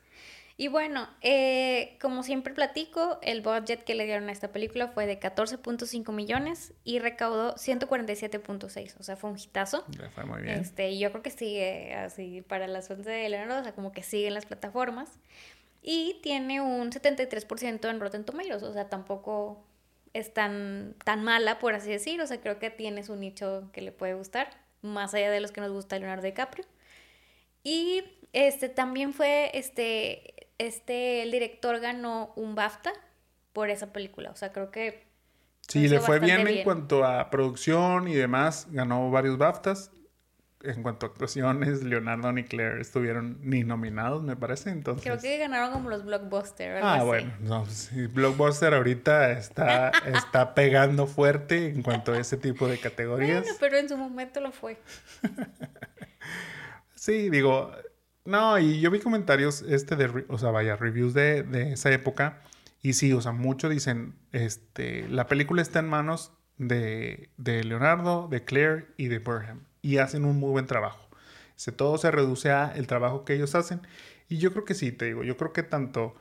Y 0.59 0.69
bueno, 0.69 1.07
eh, 1.21 1.99
como 2.01 2.23
siempre 2.23 2.55
platico, 2.55 3.19
el 3.21 3.42
budget 3.42 3.85
que 3.85 3.95
le 3.95 4.07
dieron 4.07 4.31
a 4.31 4.33
esta 4.33 4.53
película 4.53 4.88
fue 4.88 5.07
de 5.07 5.21
14.5 5.21 6.12
millones 6.12 6.73
y 6.83 6.99
recaudó 6.99 7.55
147.6, 7.57 8.95
o 8.99 9.03
sea, 9.03 9.16
fue 9.16 9.31
un 9.31 9.38
hitazo. 9.38 9.85
Le 9.99 10.09
fue 10.09 10.25
muy 10.25 10.40
bien. 10.40 10.61
Este, 10.61 10.88
y 10.90 10.99
yo 10.99 11.11
creo 11.11 11.23
que 11.23 11.31
sigue 11.31 11.95
así 11.95 12.40
para 12.40 12.69
las 12.69 12.87
fuentes 12.87 13.07
de 13.07 13.29
Leonardo, 13.29 13.61
o 13.61 13.64
sea, 13.64 13.75
como 13.75 13.92
que 13.92 14.03
sigue 14.03 14.29
en 14.29 14.35
las 14.35 14.47
plataformas. 14.47 15.11
Y 15.83 16.21
tiene 16.23 16.62
un 16.62 16.90
73% 16.90 17.90
en 17.90 18.01
Rotten 18.01 18.25
Tomatoes, 18.25 18.62
o 18.62 18.73
sea, 18.73 18.88
tampoco 18.88 19.62
es 20.14 20.33
tan, 20.33 20.95
tan 21.05 21.23
mala, 21.23 21.59
por 21.59 21.75
así 21.75 21.90
decir, 21.90 22.19
o 22.23 22.27
sea, 22.27 22.40
creo 22.40 22.59
que 22.59 22.71
tiene 22.71 23.05
su 23.05 23.14
nicho 23.14 23.69
que 23.75 23.83
le 23.83 23.92
puede 23.92 24.14
gustar, 24.14 24.49
más 24.81 25.12
allá 25.12 25.31
de 25.31 25.40
los 25.40 25.53
que 25.53 25.61
nos 25.61 25.71
gusta 25.71 25.99
Leonardo 25.99 26.23
DiCaprio. 26.23 26.64
Y 27.62 28.05
este 28.33 28.71
también 28.71 29.12
fue 29.12 29.51
este 29.53 30.45
este, 30.59 31.23
el 31.23 31.31
director 31.31 31.81
ganó 31.81 32.33
un 32.37 32.55
BAFTA 32.55 32.92
por 33.53 33.71
esa 33.71 33.92
película. 33.92 34.31
O 34.31 34.37
sea, 34.37 34.53
creo 34.53 34.71
que... 34.71 35.07
Sí, 35.69 35.88
le 35.88 35.99
fue 35.99 36.21
bien, 36.21 36.47
en 36.47 36.62
cuanto 36.62 37.05
a 37.05 37.29
producción 37.31 38.07
y 38.07 38.14
demás. 38.14 38.69
Ganó 38.71 39.11
varios 39.11 39.37
BAFTAs. 39.37 39.90
En 40.62 40.83
cuanto 40.83 41.07
a 41.07 41.09
actuaciones, 41.11 41.83
Leonardo 41.83 42.37
y 42.37 42.45
Claire 42.45 42.81
estuvieron 42.81 43.38
ni 43.42 43.62
nominados, 43.62 44.23
me 44.23 44.37
parece. 44.37 44.71
Entonces... 44.71 45.05
Creo 45.05 45.19
que 45.19 45.38
ganaron 45.38 45.73
como 45.73 45.90
los 45.90 46.05
blockbusters. 46.05 46.81
Ah, 46.83 47.03
bueno. 47.05 47.33
No, 47.40 47.66
sí, 47.66 48.07
blockbuster 48.07 48.75
ahorita 48.75 49.33
está, 49.33 49.90
está 50.07 50.55
pegando 50.55 51.07
fuerte 51.07 51.69
en 51.69 51.83
cuanto 51.83 52.12
a 52.12 52.19
ese 52.19 52.37
tipo 52.37 52.69
de 52.69 52.79
categorías. 52.79 53.42
Bueno, 53.42 53.57
pero 53.61 53.77
en 53.77 53.88
su 53.88 53.97
momento 53.97 54.40
lo 54.40 54.51
fue. 54.51 54.79
sí, 56.95 57.29
digo, 57.31 57.73
no, 58.27 58.59
y 58.59 58.81
yo 58.81 58.91
vi 58.91 59.01
comentarios, 59.01 59.62
este 59.62 59.97
de, 59.97 60.25
o 60.29 60.39
sea, 60.39 60.51
vaya, 60.51 60.77
reviews 60.77 61.15
de, 61.15 61.43
de 61.43 61.73
esa 61.73 61.91
época. 61.93 62.43
Y 62.83 62.93
sí, 62.93 63.12
o 63.12 63.21
sea, 63.21 63.33
muchos 63.33 63.71
dicen, 63.71 64.15
este, 64.33 65.09
la 65.09 65.27
película 65.27 65.62
está 65.62 65.81
en 65.81 65.89
manos 65.89 66.33
de, 66.59 67.31
de 67.37 67.65
Leonardo, 67.65 68.29
de 68.29 68.45
Claire 68.45 68.87
y 68.97 69.09
de 69.09 69.19
Burham. 69.19 69.65
Y 69.83 69.99
hacen 69.99 70.25
un 70.25 70.39
muy 70.39 70.51
buen 70.51 70.67
trabajo. 70.67 71.09
Se, 71.57 71.73
todo 71.73 71.99
se 71.99 72.11
reduce 72.11 72.51
a 72.51 72.73
el 72.77 72.87
trabajo 72.87 73.25
que 73.25 73.35
ellos 73.35 73.55
hacen. 73.55 73.81
Y 74.29 74.39
yo 74.39 74.53
creo 74.53 74.65
que 74.65 74.75
sí, 74.75 74.93
te 74.93 75.07
digo, 75.07 75.25
yo 75.25 75.37
creo 75.37 75.53
que 75.53 75.62
tanto... 75.62 76.15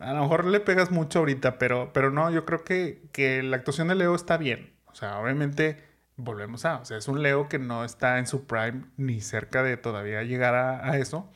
A 0.00 0.14
lo 0.14 0.22
mejor 0.22 0.46
le 0.46 0.60
pegas 0.60 0.90
mucho 0.90 1.20
ahorita, 1.20 1.58
pero, 1.58 1.92
pero 1.92 2.10
no, 2.10 2.30
yo 2.30 2.44
creo 2.44 2.64
que, 2.64 3.02
que 3.12 3.42
la 3.42 3.56
actuación 3.56 3.88
de 3.88 3.94
Leo 3.94 4.14
está 4.14 4.36
bien. 4.38 4.72
O 4.86 4.94
sea, 4.94 5.18
obviamente 5.18 5.91
volvemos 6.24 6.64
a, 6.64 6.78
o 6.78 6.84
sea, 6.84 6.98
es 6.98 7.08
un 7.08 7.22
Leo 7.22 7.48
que 7.48 7.58
no 7.58 7.84
está 7.84 8.18
en 8.18 8.26
su 8.26 8.46
prime 8.46 8.84
ni 8.96 9.20
cerca 9.20 9.62
de 9.62 9.76
todavía 9.76 10.22
llegar 10.22 10.54
a, 10.54 10.96
eso. 10.98 11.28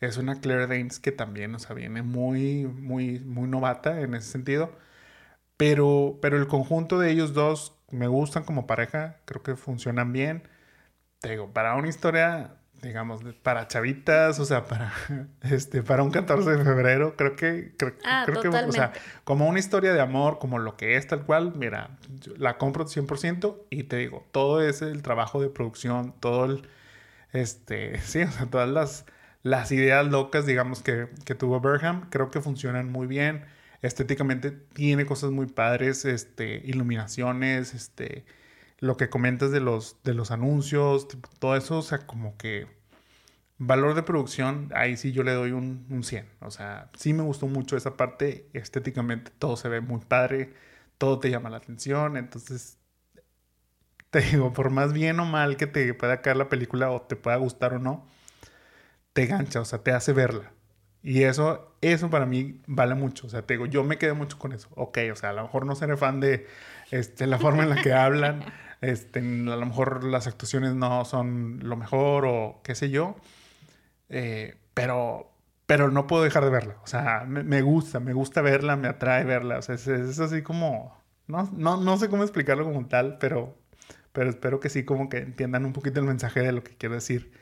Es 0.00 0.16
una 0.16 0.40
Claire 0.40 0.66
Danes 0.66 1.00
que 1.00 1.12
también, 1.12 1.54
o 1.54 1.58
sea, 1.58 1.74
viene 1.76 2.02
muy, 2.02 2.66
muy, 2.66 3.20
muy 3.20 3.48
novata 3.48 4.00
en 4.00 4.14
ese 4.14 4.30
sentido. 4.30 4.72
Pero, 5.56 6.18
pero 6.22 6.38
el 6.38 6.48
conjunto 6.48 6.98
de 6.98 7.10
ellos 7.10 7.34
dos 7.34 7.76
me 7.90 8.08
gustan 8.08 8.44
como 8.44 8.66
pareja, 8.66 9.18
creo 9.26 9.42
que 9.42 9.56
funcionan 9.56 10.12
bien. 10.12 10.48
Te 11.20 11.30
digo, 11.30 11.52
para 11.52 11.76
una 11.76 11.88
historia 11.88 12.56
digamos, 12.82 13.22
para 13.42 13.68
chavitas, 13.68 14.40
o 14.40 14.44
sea, 14.44 14.66
para, 14.66 14.92
este, 15.42 15.82
para 15.82 16.02
un 16.02 16.10
14 16.10 16.50
de 16.50 16.64
febrero, 16.64 17.16
creo 17.16 17.36
que, 17.36 17.72
creo, 17.76 17.94
ah, 18.04 18.24
creo 18.26 18.42
que, 18.42 18.48
o 18.48 18.72
sea, 18.72 18.92
como 19.22 19.48
una 19.48 19.60
historia 19.60 19.92
de 19.92 20.00
amor, 20.00 20.38
como 20.40 20.58
lo 20.58 20.76
que 20.76 20.96
es 20.96 21.06
tal 21.06 21.24
cual, 21.24 21.54
mira, 21.54 21.96
la 22.36 22.58
compro 22.58 22.84
100% 22.84 23.56
y 23.70 23.84
te 23.84 23.96
digo, 23.96 24.26
todo 24.32 24.60
es 24.60 24.82
el 24.82 25.02
trabajo 25.02 25.40
de 25.40 25.48
producción, 25.48 26.14
todo 26.18 26.44
el, 26.44 26.68
este, 27.32 27.98
sí, 28.02 28.22
o 28.22 28.30
sea, 28.30 28.46
todas 28.46 28.68
las, 28.68 29.06
las 29.44 29.70
ideas 29.70 30.04
locas, 30.06 30.44
digamos, 30.44 30.82
que, 30.82 31.08
que 31.24 31.36
tuvo 31.36 31.60
Berham, 31.60 32.10
creo 32.10 32.32
que 32.32 32.40
funcionan 32.40 32.90
muy 32.90 33.06
bien, 33.06 33.44
estéticamente 33.80 34.50
tiene 34.50 35.06
cosas 35.06 35.30
muy 35.30 35.46
padres, 35.46 36.04
este, 36.04 36.60
iluminaciones, 36.64 37.74
este, 37.74 38.24
lo 38.82 38.96
que 38.96 39.08
comentas 39.08 39.52
de 39.52 39.60
los, 39.60 40.02
de 40.02 40.12
los 40.12 40.32
anuncios, 40.32 41.06
todo 41.38 41.56
eso, 41.56 41.78
o 41.78 41.82
sea, 41.82 41.98
como 42.00 42.36
que 42.36 42.66
valor 43.58 43.94
de 43.94 44.02
producción, 44.02 44.70
ahí 44.74 44.96
sí 44.96 45.12
yo 45.12 45.22
le 45.22 45.32
doy 45.34 45.52
un, 45.52 45.86
un 45.88 46.02
100. 46.02 46.28
O 46.40 46.50
sea, 46.50 46.90
sí 46.96 47.12
me 47.14 47.22
gustó 47.22 47.46
mucho 47.46 47.76
esa 47.76 47.96
parte, 47.96 48.48
estéticamente 48.54 49.30
todo 49.38 49.56
se 49.56 49.68
ve 49.68 49.80
muy 49.80 50.00
padre, 50.00 50.52
todo 50.98 51.20
te 51.20 51.30
llama 51.30 51.48
la 51.48 51.58
atención, 51.58 52.16
entonces 52.16 52.78
te 54.10 54.20
digo, 54.20 54.52
por 54.52 54.70
más 54.70 54.92
bien 54.92 55.20
o 55.20 55.26
mal 55.26 55.56
que 55.56 55.68
te 55.68 55.94
pueda 55.94 56.20
caer 56.20 56.36
la 56.36 56.48
película 56.48 56.90
o 56.90 57.02
te 57.02 57.14
pueda 57.14 57.36
gustar 57.36 57.74
o 57.74 57.78
no, 57.78 58.04
te 59.12 59.26
gancha, 59.26 59.60
o 59.60 59.64
sea, 59.64 59.78
te 59.82 59.92
hace 59.92 60.12
verla. 60.12 60.52
Y 61.02 61.24
eso, 61.24 61.76
eso 61.80 62.10
para 62.10 62.26
mí 62.26 62.60
vale 62.66 62.94
mucho. 62.94 63.26
O 63.26 63.30
sea, 63.30 63.42
te 63.42 63.54
digo, 63.54 63.66
yo 63.66 63.84
me 63.84 63.98
quedé 63.98 64.12
mucho 64.12 64.38
con 64.38 64.52
eso. 64.52 64.68
Ok, 64.76 64.98
o 65.12 65.16
sea, 65.16 65.30
a 65.30 65.32
lo 65.32 65.42
mejor 65.42 65.66
no 65.66 65.74
seré 65.74 65.96
fan 65.96 66.20
de 66.20 66.46
este, 66.90 67.26
la 67.26 67.38
forma 67.38 67.64
en 67.64 67.70
la 67.70 67.82
que 67.82 67.92
hablan, 67.92 68.44
este, 68.82 69.20
a 69.20 69.56
lo 69.56 69.66
mejor 69.66 70.04
las 70.04 70.26
actuaciones 70.26 70.74
no 70.74 71.04
son 71.04 71.60
lo 71.62 71.76
mejor 71.76 72.26
o 72.26 72.60
qué 72.64 72.74
sé 72.74 72.90
yo, 72.90 73.16
eh, 74.08 74.56
pero, 74.74 75.32
pero 75.66 75.90
no 75.90 76.06
puedo 76.06 76.24
dejar 76.24 76.44
de 76.44 76.50
verla. 76.50 76.76
O 76.84 76.86
sea, 76.86 77.24
me, 77.26 77.62
gusta, 77.62 78.00
me 78.00 78.12
gusta 78.12 78.42
verla, 78.42 78.76
me 78.76 78.88
atrae 78.88 79.24
verla. 79.24 79.58
O 79.58 79.62
sea, 79.62 79.76
es, 79.76 79.88
así 79.88 80.42
como, 80.42 80.96
no, 81.28 81.48
no, 81.56 81.76
no, 81.78 81.96
sé 81.96 82.08
cómo 82.08 82.24
explicarlo 82.24 82.64
como 82.64 82.86
tal, 82.88 83.18
pero, 83.18 83.56
pero 84.12 84.30
espero 84.30 84.60
que 84.60 84.68
sí 84.68 84.84
como 84.84 85.08
que 85.08 85.18
entiendan 85.18 85.64
un 85.64 85.72
poquito 85.72 86.00
el 86.00 86.06
mensaje 86.06 86.40
de 86.40 86.52
lo 86.52 86.64
que 86.64 86.76
quiero 86.76 86.96
decir, 86.96 87.32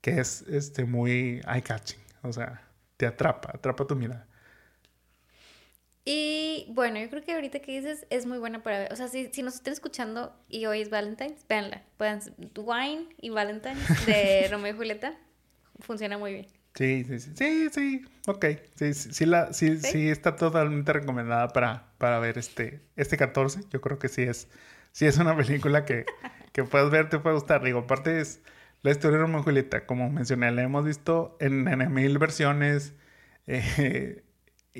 que 0.00 0.20
es 0.20 0.42
este, 0.48 0.84
muy 0.86 1.42
eye-catching. 1.46 2.00
O 2.22 2.32
sea, 2.32 2.62
te 2.96 3.06
atrapa, 3.06 3.52
atrapa 3.54 3.86
tu 3.86 3.96
mirada. 3.96 4.27
Y 6.10 6.64
bueno, 6.70 6.98
yo 6.98 7.10
creo 7.10 7.22
que 7.22 7.34
ahorita 7.34 7.58
que 7.58 7.70
dices 7.70 8.06
es 8.08 8.24
muy 8.24 8.38
buena 8.38 8.62
para 8.62 8.78
ver. 8.78 8.92
O 8.94 8.96
sea, 8.96 9.08
si, 9.08 9.26
si 9.30 9.42
nos 9.42 9.56
están 9.56 9.74
escuchando 9.74 10.34
y 10.48 10.64
hoy 10.64 10.80
es 10.80 10.88
Valentine's, 10.88 11.44
véanla. 11.46 11.82
Pueden, 11.98 12.20
Wine 12.56 13.08
y 13.20 13.28
Valentine's 13.28 14.06
de 14.06 14.48
Romeo 14.50 14.72
y 14.72 14.76
Julieta 14.78 15.18
funciona 15.80 16.16
muy 16.16 16.32
bien. 16.32 16.46
Sí, 16.74 17.04
sí, 17.04 17.20
sí, 17.20 17.32
sí, 17.36 17.68
sí, 17.70 18.02
ok. 18.26 18.46
Sí, 18.76 18.94
sí, 18.94 19.26
la, 19.26 19.52
sí, 19.52 19.78
¿Sí? 19.80 20.08
está 20.08 20.34
totalmente 20.34 20.94
recomendada 20.94 21.48
para, 21.48 21.92
para 21.98 22.18
ver 22.20 22.38
este, 22.38 22.80
este 22.96 23.18
14. 23.18 23.64
Yo 23.70 23.82
creo 23.82 23.98
que 23.98 24.08
sí 24.08 24.22
es, 24.22 24.48
sí 24.92 25.04
es 25.04 25.18
una 25.18 25.36
película 25.36 25.84
que, 25.84 26.06
que 26.54 26.64
puedes 26.64 26.88
ver, 26.88 27.10
te 27.10 27.18
puede 27.18 27.34
gustar. 27.34 27.62
Digo, 27.62 27.80
aparte 27.80 28.18
es 28.22 28.40
la 28.80 28.92
historia 28.92 29.18
de 29.18 29.24
Romeo 29.24 29.40
y 29.40 29.44
Julieta, 29.44 29.84
como 29.84 30.08
mencioné, 30.08 30.52
la 30.52 30.62
hemos 30.62 30.86
visto 30.86 31.36
en, 31.38 31.68
en 31.68 31.92
mil 31.92 32.16
versiones. 32.16 32.94
Eh, 33.50 34.22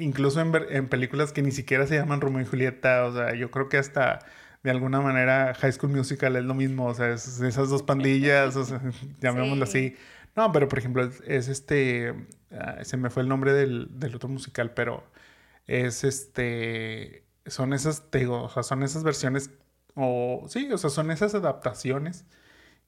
incluso 0.00 0.40
en, 0.40 0.88
películas 0.88 1.32
que 1.32 1.42
ni 1.42 1.52
siquiera 1.52 1.87
se 1.87 1.96
llaman 1.96 2.20
Romeo 2.20 2.42
y 2.42 2.46
Julieta, 2.46 3.04
o 3.06 3.12
sea, 3.12 3.34
yo 3.34 3.50
creo 3.50 3.68
que 3.68 3.78
hasta 3.78 4.20
de 4.62 4.70
alguna 4.70 5.00
manera 5.00 5.54
High 5.54 5.72
School 5.72 5.92
Musical 5.92 6.37
es 6.37 6.44
lo 6.44 6.54
mismo, 6.54 6.87
o 6.87 6.94
sea, 6.94 7.11
es, 7.11 7.40
esas 7.40 7.70
dos 7.70 7.82
pandillas, 7.82 8.56
o 8.56 8.64
sea, 8.64 8.80
llamémoslo 9.20 9.64
así. 9.64 9.96
No, 10.37 10.52
pero 10.52 10.68
por 10.68 10.78
ejemplo, 10.78 11.08
es, 11.26 11.48
este, 11.48 12.14
ah, 12.52 12.78
se 12.84 12.96
me 12.96 13.11
fue 13.11 13.22
el 13.22 13.28
nombre 13.28 13.52
del, 13.52 13.88
otro 14.14 14.28
musical, 14.28 14.72
pero 14.74 15.04
es 15.66 16.04
este, 16.04 17.24
son 17.46 17.72
esas, 17.72 18.11
te 18.11 18.18
digo, 18.18 18.44
o 18.44 18.48
sea, 18.48 18.62
son 18.62 18.82
esas 18.82 19.04
versiones, 19.04 19.50
o 19.94 20.44
sí, 20.48 20.70
o 20.72 20.78
sea, 20.78 20.90
son 20.90 21.11
esas 21.11 21.34
adaptaciones 21.34 22.24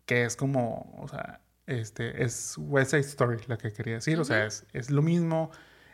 que 0.07 0.25
es 0.25 0.37
como, 0.37 0.97
o 0.99 1.09
sea, 1.09 1.41
este, 1.67 2.25
es 2.25 2.57
West 2.59 2.93
Side 2.93 3.01
Story, 3.03 3.39
la 3.47 3.59
que 3.59 3.73
quería 3.73 3.95
decir, 3.95 4.19
o 4.21 4.25
sea, 4.25 4.47
es, 4.47 4.67
es 4.73 4.91
lo 4.91 5.03
mismo, 5.03 5.51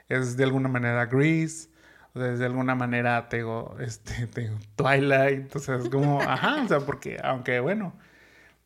es 0.08 0.36
de 0.36 0.44
alguna 0.44 0.68
manera 0.68 1.06
Grease, 1.06 1.68
o 2.14 2.18
sea, 2.20 2.32
es 2.32 2.38
de 2.38 2.46
alguna 2.46 2.74
manera 2.74 3.28
tengo, 3.28 3.76
este, 3.80 4.28
Twilight, 4.76 5.54
o 5.54 5.58
sea, 5.58 5.76
es 5.76 5.88
como, 5.88 6.20
ajá, 6.20 6.62
o 6.62 6.68
sea, 6.68 6.80
porque 6.80 7.18
aunque 7.22 7.60
bueno, 7.60 7.92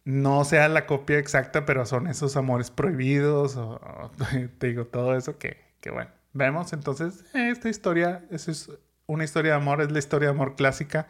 no 0.05 0.44
sea 0.44 0.68
la 0.68 0.87
copia 0.87 1.18
exacta, 1.18 1.66
pero 1.66 1.85
son 1.87 2.07
esos 2.07 2.37
amores 2.37 2.70
prohibidos, 2.70 3.57
o, 3.57 4.11
te 4.59 4.66
digo, 4.68 4.87
todo 4.87 5.16
eso 5.16 5.38
que, 5.38 5.59
que 5.81 5.90
bueno, 5.90 6.11
vemos. 6.33 6.72
Entonces 6.72 7.24
esta 7.35 7.68
historia, 7.68 8.24
es 8.31 8.70
una 9.07 9.24
historia 9.24 9.53
de 9.53 9.57
amor, 9.57 9.80
es 9.80 9.91
la 9.91 9.99
historia 9.99 10.28
de 10.28 10.34
amor 10.34 10.55
clásica, 10.57 11.09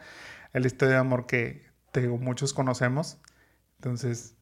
es 0.53 0.61
la 0.61 0.67
historia 0.67 0.95
de 0.95 1.01
amor 1.01 1.25
que, 1.27 1.69
te 1.91 2.01
digo, 2.01 2.17
muchos 2.17 2.53
conocemos, 2.53 3.19
entonces 3.77 4.35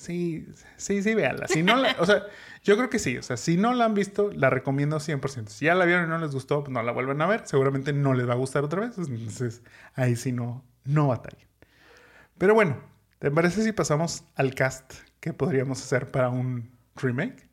sí, 0.00 0.46
sí, 0.76 1.02
sí, 1.02 1.14
véanla. 1.14 1.46
Si 1.48 1.62
no 1.62 1.76
o 1.98 2.06
sea, 2.06 2.24
yo 2.62 2.76
creo 2.76 2.90
que 2.90 2.98
sí. 2.98 3.16
O 3.16 3.22
sea, 3.22 3.36
si 3.36 3.56
no 3.56 3.72
la 3.74 3.84
han 3.84 3.94
visto, 3.94 4.30
la 4.32 4.50
recomiendo 4.50 4.98
100%. 4.98 5.48
Si 5.48 5.66
ya 5.66 5.74
la 5.74 5.84
vieron 5.84 6.06
y 6.06 6.08
no 6.08 6.18
les 6.18 6.32
gustó, 6.32 6.62
pues 6.62 6.72
no 6.72 6.82
la 6.82 6.92
vuelven 6.92 7.20
a 7.22 7.26
ver. 7.26 7.42
Seguramente 7.46 7.92
no 7.92 8.14
les 8.14 8.28
va 8.28 8.34
a 8.34 8.36
gustar 8.36 8.64
otra 8.64 8.80
vez. 8.80 8.98
Entonces, 8.98 9.62
ahí 9.94 10.16
sí 10.16 10.32
no, 10.32 10.64
no 10.84 11.08
batallen. 11.08 11.48
Pero 12.38 12.54
bueno, 12.54 12.78
¿te 13.18 13.30
parece 13.30 13.62
si 13.62 13.72
pasamos 13.72 14.24
al 14.34 14.54
cast 14.54 14.94
que 15.20 15.32
podríamos 15.32 15.82
hacer 15.82 16.10
para 16.10 16.30
un 16.30 16.70
remake? 16.96 17.48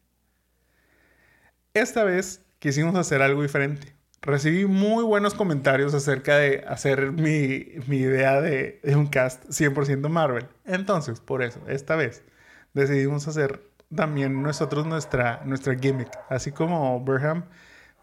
Esta 1.74 2.04
vez 2.04 2.46
quisimos 2.60 2.96
hacer 2.96 3.22
algo 3.22 3.44
diferente. 3.44 3.96
recibí 4.22 4.66
muy 4.66 5.04
buenos 5.04 5.34
comentarios 5.36 5.94
acerca 5.94 6.38
de 6.38 6.64
hacer 6.68 7.12
mi, 7.12 7.66
mi 7.88 7.98
idea 7.98 8.42
de, 8.42 8.80
de, 8.84 8.96
un 8.96 9.08
cast 9.08 9.46
100% 9.46 10.10
Marvel. 10.10 10.48
Entonces, 10.66 11.20
por 11.20 11.44
eso, 11.44 11.62
esta 11.68 11.96
vez 11.96 12.24
decidimos 12.78 13.28
hacer 13.28 13.70
también 13.94 14.42
nosotros 14.42 14.86
nuestra, 14.86 15.42
nuestra 15.46 15.76
gimmick. 15.76 16.10
Así 16.30 16.52
como 16.52 17.00
Burham 17.00 17.46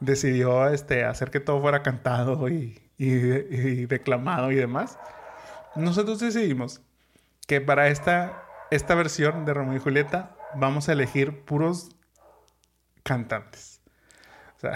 decidió 0.01 0.69
este, 0.69 1.05
hacer 1.05 1.31
que 1.31 1.41
todo 1.41 1.61
fuera 1.61 1.83
cantado 1.83 2.49
y, 2.49 2.83
y, 2.99 3.07
y 3.07 3.87
declamado 3.87 4.51
y 4.51 4.57
demás. 4.57 4.99
Nosotros 5.77 6.21
decidimos 6.21 6.83
que 7.47 7.61
para 7.61 7.89
esta, 7.89 8.43
esta 8.71 8.95
versión 8.95 9.45
de 9.45 9.55
Romeo 9.55 9.77
y 9.77 9.81
Julieta 9.81 10.37
vamos 10.57 10.89
a 10.89 10.93
elegir 10.93 11.45
puros 11.45 11.91
cantantes. 13.03 13.81
O 14.57 14.61
sea, 14.61 14.75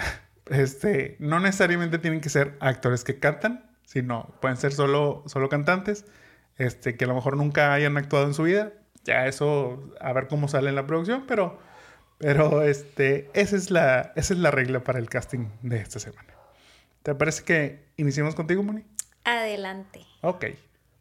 este, 0.49 1.15
no 1.19 1.39
necesariamente 1.39 1.99
tienen 1.99 2.21
que 2.21 2.29
ser 2.29 2.57
actores 2.59 3.03
que 3.03 3.19
cantan, 3.19 3.69
sino 3.85 4.35
pueden 4.41 4.57
ser 4.57 4.73
solo, 4.73 5.23
solo 5.25 5.49
cantantes, 5.49 6.05
este, 6.57 6.95
que 6.95 7.05
a 7.05 7.07
lo 7.07 7.15
mejor 7.15 7.37
nunca 7.37 7.73
hayan 7.73 7.97
actuado 7.97 8.25
en 8.25 8.33
su 8.33 8.43
vida. 8.43 8.73
Ya 9.03 9.27
eso, 9.27 9.91
a 9.99 10.13
ver 10.13 10.27
cómo 10.27 10.47
sale 10.47 10.69
en 10.69 10.75
la 10.75 10.85
producción, 10.85 11.25
pero, 11.27 11.59
pero 12.17 12.61
este, 12.63 13.29
esa, 13.33 13.55
es 13.55 13.71
la, 13.71 14.13
esa 14.15 14.33
es 14.33 14.39
la 14.39 14.51
regla 14.51 14.83
para 14.83 14.99
el 14.99 15.09
casting 15.09 15.47
de 15.61 15.77
esta 15.77 15.99
semana. 15.99 16.33
¿Te 17.03 17.15
parece 17.15 17.43
que 17.43 17.85
iniciemos 17.97 18.35
contigo, 18.35 18.61
Moni? 18.61 18.83
Adelante. 19.23 20.05
Ok. 20.21 20.45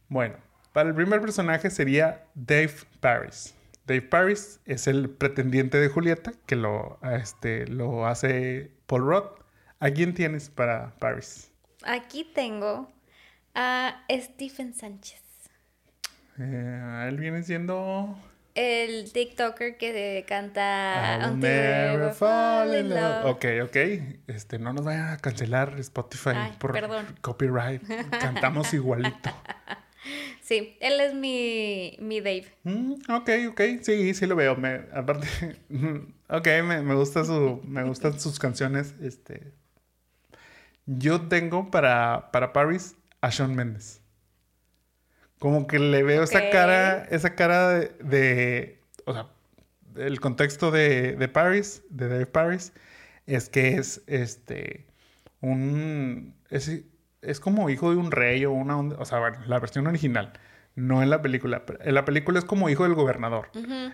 Bueno, 0.08 0.36
para 0.72 0.88
el 0.88 0.94
primer 0.94 1.20
personaje 1.20 1.70
sería 1.70 2.24
Dave 2.34 2.74
Paris. 3.00 3.54
Dave 3.86 4.02
Paris 4.02 4.60
es 4.64 4.86
el 4.86 5.10
pretendiente 5.10 5.78
de 5.78 5.88
Julieta, 5.88 6.32
que 6.46 6.56
lo, 6.56 6.98
este, 7.02 7.66
lo 7.66 8.06
hace 8.06 8.70
Paul 8.86 9.06
Roth. 9.06 9.40
¿A 9.80 9.90
quién 9.90 10.14
tienes 10.14 10.50
para 10.50 10.94
Paris? 10.98 11.50
Aquí 11.84 12.24
tengo 12.34 12.92
a 13.54 14.04
Stephen 14.10 14.74
Sánchez. 14.74 15.27
Eh, 16.38 17.06
él 17.08 17.16
viene 17.18 17.42
siendo... 17.42 18.16
El 18.54 19.12
TikToker 19.12 19.76
que 19.76 20.24
canta 20.26 21.18
I'll 21.20 21.38
never 21.38 22.12
fall 22.12 22.74
in 22.74 22.88
love. 22.88 23.26
Ok, 23.26 23.44
ok. 23.62 23.76
Este, 24.26 24.58
no 24.58 24.72
nos 24.72 24.84
vayan 24.84 25.08
a 25.10 25.16
cancelar 25.18 25.78
Spotify 25.78 26.30
Ay, 26.34 26.52
por 26.58 26.72
perdón. 26.72 27.06
copyright. 27.20 27.82
Cantamos 28.10 28.72
igualito. 28.74 29.30
Sí, 30.40 30.78
él 30.80 30.98
es 31.00 31.12
mi, 31.12 31.94
mi 32.00 32.20
Dave. 32.20 32.46
Mm, 32.62 32.94
ok, 33.10 33.30
ok. 33.50 33.60
Sí, 33.82 34.14
sí 34.14 34.24
lo 34.24 34.34
veo. 34.34 34.56
Me, 34.56 34.86
aparte, 34.94 35.26
ok, 36.30 36.46
me, 36.64 36.80
me 36.80 36.94
gusta 36.94 37.22
su, 37.26 37.60
me 37.64 37.82
gustan 37.82 38.18
sus 38.18 38.38
canciones. 38.38 38.94
Este, 39.02 39.52
yo 40.86 41.28
tengo 41.28 41.70
para, 41.70 42.30
para 42.32 42.54
Paris 42.54 42.96
a 43.20 43.28
Shawn 43.28 43.54
Mendes. 43.54 44.00
Como 45.38 45.66
que 45.66 45.78
le 45.78 46.02
veo 46.02 46.22
esa 46.24 46.40
cara, 46.50 47.04
esa 47.10 47.34
cara 47.34 47.68
de, 47.78 47.88
de- 48.02 48.80
o 49.04 49.12
sea, 49.12 49.28
el 49.96 50.20
contexto 50.20 50.70
de, 50.70 51.14
de 51.16 51.28
Paris, 51.28 51.82
de 51.90 52.08
Dave 52.08 52.26
Paris, 52.26 52.72
es 53.26 53.48
que 53.48 53.76
es, 53.76 54.02
este, 54.06 54.86
un, 55.40 56.34
es, 56.50 56.82
es 57.22 57.40
como 57.40 57.70
hijo 57.70 57.90
de 57.90 57.96
un 57.96 58.10
rey 58.10 58.44
o 58.44 58.52
una, 58.52 58.76
onda- 58.78 58.96
o 58.98 59.04
sea, 59.04 59.18
bueno, 59.20 59.38
la 59.46 59.58
versión 59.60 59.86
original, 59.86 60.32
no 60.74 61.02
en 61.02 61.10
la 61.10 61.22
película. 61.22 61.66
pero 61.66 61.78
En 61.82 61.94
la 61.94 62.04
película 62.04 62.38
es 62.38 62.44
como 62.44 62.68
hijo 62.68 62.84
del 62.84 62.94
gobernador. 62.94 63.50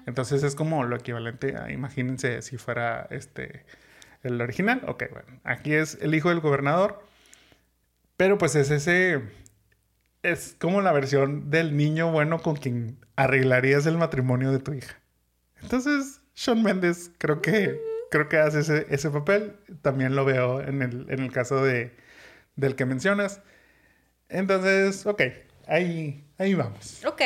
Entonces 0.07 0.43
es 0.43 0.55
como 0.55 0.85
lo 0.85 0.97
equivalente 0.97 1.57
a, 1.57 1.71
imagínense 1.73 2.41
si 2.43 2.57
fuera 2.59 3.07
este, 3.11 3.65
el 4.23 4.41
original. 4.41 4.83
Ok, 4.87 5.05
bueno, 5.11 5.41
aquí 5.45 5.75
es 5.75 5.99
el 6.01 6.15
hijo 6.15 6.29
del 6.31 6.41
gobernador, 6.41 7.03
pero 8.17 8.39
pues 8.39 8.55
es 8.55 8.71
ese, 8.71 9.23
es 10.25 10.57
como 10.59 10.81
la 10.81 10.93
versión 10.93 11.51
del 11.51 11.77
niño 11.77 12.11
bueno 12.11 12.41
con 12.41 12.57
quien 12.57 12.99
arreglarías 13.15 13.87
el 13.87 13.99
matrimonio 13.99 14.51
de 14.51 14.59
tu 14.59 14.73
hija. 14.73 14.99
Entonces, 15.63 16.21
Sean 16.33 16.63
Mendes 16.63 17.11
creo 17.19 17.41
que, 17.41 17.81
creo 18.11 18.29
que 18.29 18.39
hace 18.39 18.61
ese, 18.61 18.87
ese 18.89 19.11
papel. 19.11 19.57
También 19.83 20.17
lo 20.17 20.25
veo 20.25 20.61
en 20.63 20.83
el, 20.83 21.07
en 21.11 21.21
el 21.21 21.31
caso 21.31 21.63
de, 21.63 21.95
del 22.57 22.75
que 22.75 22.87
mencionas. 22.87 23.41
Entonces, 24.29 25.07
ok, 25.07 25.23
ahí, 25.69 26.25
ahí 26.39 26.55
vamos. 26.55 27.05
Ok. 27.05 27.23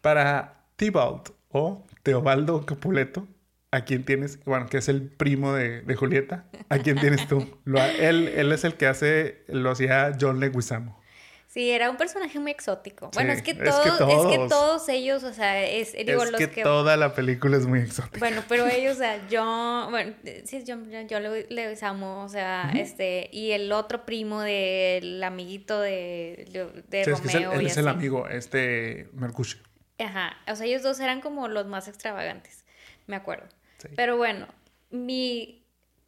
Para 0.00 0.64
Tybalt 0.76 1.30
o 1.50 1.84
Teobaldo 2.02 2.64
Capuleto, 2.64 3.26
¿a 3.72 3.84
quién 3.84 4.04
tienes? 4.04 4.42
Bueno, 4.44 4.66
que 4.66 4.78
es 4.78 4.88
el 4.88 5.02
primo 5.02 5.52
de, 5.52 5.82
de 5.82 5.94
Julieta. 5.96 6.46
¿A 6.68 6.78
quién 6.78 6.98
tienes 6.98 7.26
tú? 7.28 7.46
Lo 7.64 7.82
él, 7.82 8.28
él 8.28 8.52
es 8.52 8.64
el 8.64 8.74
que 8.74 8.86
hace, 8.86 9.44
lo 9.48 9.72
hacía 9.72 10.16
John 10.18 10.38
Leguizamo. 10.38 10.99
Sí, 11.50 11.68
era 11.68 11.90
un 11.90 11.96
personaje 11.96 12.38
muy 12.38 12.52
exótico. 12.52 13.10
Bueno, 13.12 13.32
es 13.32 13.42
que 13.42 13.50
es 13.50 13.56
que 13.56 13.64
todos, 13.64 13.86
es 13.86 14.38
que 14.38 14.48
todos. 14.48 14.88
ellos, 14.88 15.24
o 15.24 15.32
sea, 15.32 15.60
es, 15.64 15.94
digo, 15.94 16.22
es 16.22 16.30
los 16.30 16.38
que, 16.38 16.48
que, 16.48 16.62
toda 16.62 16.96
la 16.96 17.12
película 17.12 17.56
es 17.56 17.66
muy 17.66 17.80
exótica. 17.80 18.20
Bueno, 18.20 18.44
pero 18.48 18.66
ellos, 18.68 18.94
o 18.94 18.98
sea, 19.00 19.26
yo, 19.26 19.88
bueno, 19.90 20.14
sí, 20.44 20.62
yo, 20.64 20.76
yo, 20.84 21.00
yo 21.08 21.18
le, 21.18 21.48
le 21.50 21.78
amo, 21.82 22.22
o 22.22 22.28
sea, 22.28 22.70
este, 22.76 23.28
y 23.32 23.50
el 23.50 23.72
otro 23.72 24.06
primo 24.06 24.42
del 24.42 25.20
amiguito 25.24 25.80
de, 25.80 26.46
de 26.86 27.04
Sí, 27.04 27.10
es 27.10 27.20
que 27.20 27.26
es 27.26 27.34
el, 27.34 27.44
Romeo 27.46 27.58
él 27.58 27.62
y 27.62 27.66
es 27.66 27.76
el 27.76 27.88
amigo, 27.88 28.28
este 28.28 29.08
Mercutio. 29.12 29.58
Ajá, 29.98 30.36
o 30.46 30.54
sea, 30.54 30.66
ellos 30.66 30.84
dos 30.84 31.00
eran 31.00 31.20
como 31.20 31.48
los 31.48 31.66
más 31.66 31.88
extravagantes, 31.88 32.64
me 33.08 33.16
acuerdo. 33.16 33.48
Sí. 33.78 33.88
Pero 33.96 34.16
bueno, 34.16 34.46
mi 34.90 35.66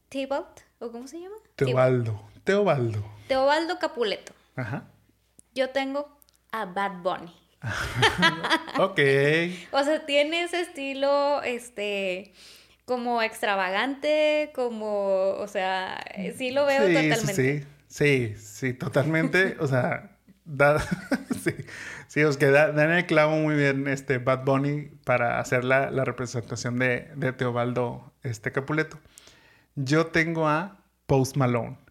Tybalt, 0.09 0.61
¿o 0.79 0.93
cómo 0.93 1.09
se 1.09 1.19
llama? 1.19 1.35
Teobaldo. 1.57 2.31
Teobaldo. 2.45 3.05
Teobaldo 3.27 3.81
Capuleto. 3.81 4.33
Ajá. 4.55 4.85
Yo 5.55 5.71
tengo 5.71 6.19
a 6.51 6.67
Bad 6.67 7.03
Bunny. 7.03 7.35
Ok. 8.79 8.99
O 9.71 9.85
sea, 9.85 10.05
tiene 10.07 10.45
ese 10.45 10.63
estilo, 10.63 11.43
este, 11.43 12.33
como 12.85 13.23
extravagante, 13.23 14.51
como, 14.55 15.35
o 15.39 15.47
sea, 15.47 16.03
sí 16.37 16.51
lo 16.51 16.67
veo 16.67 16.87
sí, 16.87 16.95
totalmente. 16.95 17.35
Sí, 17.35 17.67
sí, 17.87 18.35
sí, 18.35 18.35
sí, 18.39 18.75
totalmente. 18.75 19.57
O 19.61 19.67
sea, 19.67 20.17
da, 20.45 20.81
sí, 21.45 21.55
sí, 22.09 22.23
os 22.25 22.37
queda, 22.37 22.73
dan 22.73 22.91
el 22.91 23.07
clavo 23.07 23.37
muy 23.37 23.55
bien 23.55 23.87
este 23.89 24.19
Bad 24.19 24.45
Bunny 24.45 24.91
para 25.05 25.39
hacer 25.39 25.65
la, 25.65 25.91
la 25.91 26.05
representación 26.05 26.79
de, 26.79 27.11
de 27.15 27.33
Teobaldo 27.33 28.13
este 28.23 28.53
Capuleto. 28.53 28.99
Yo 29.75 30.07
tengo 30.07 30.49
a 30.49 30.85
Post 31.07 31.37
Malone. 31.37 31.82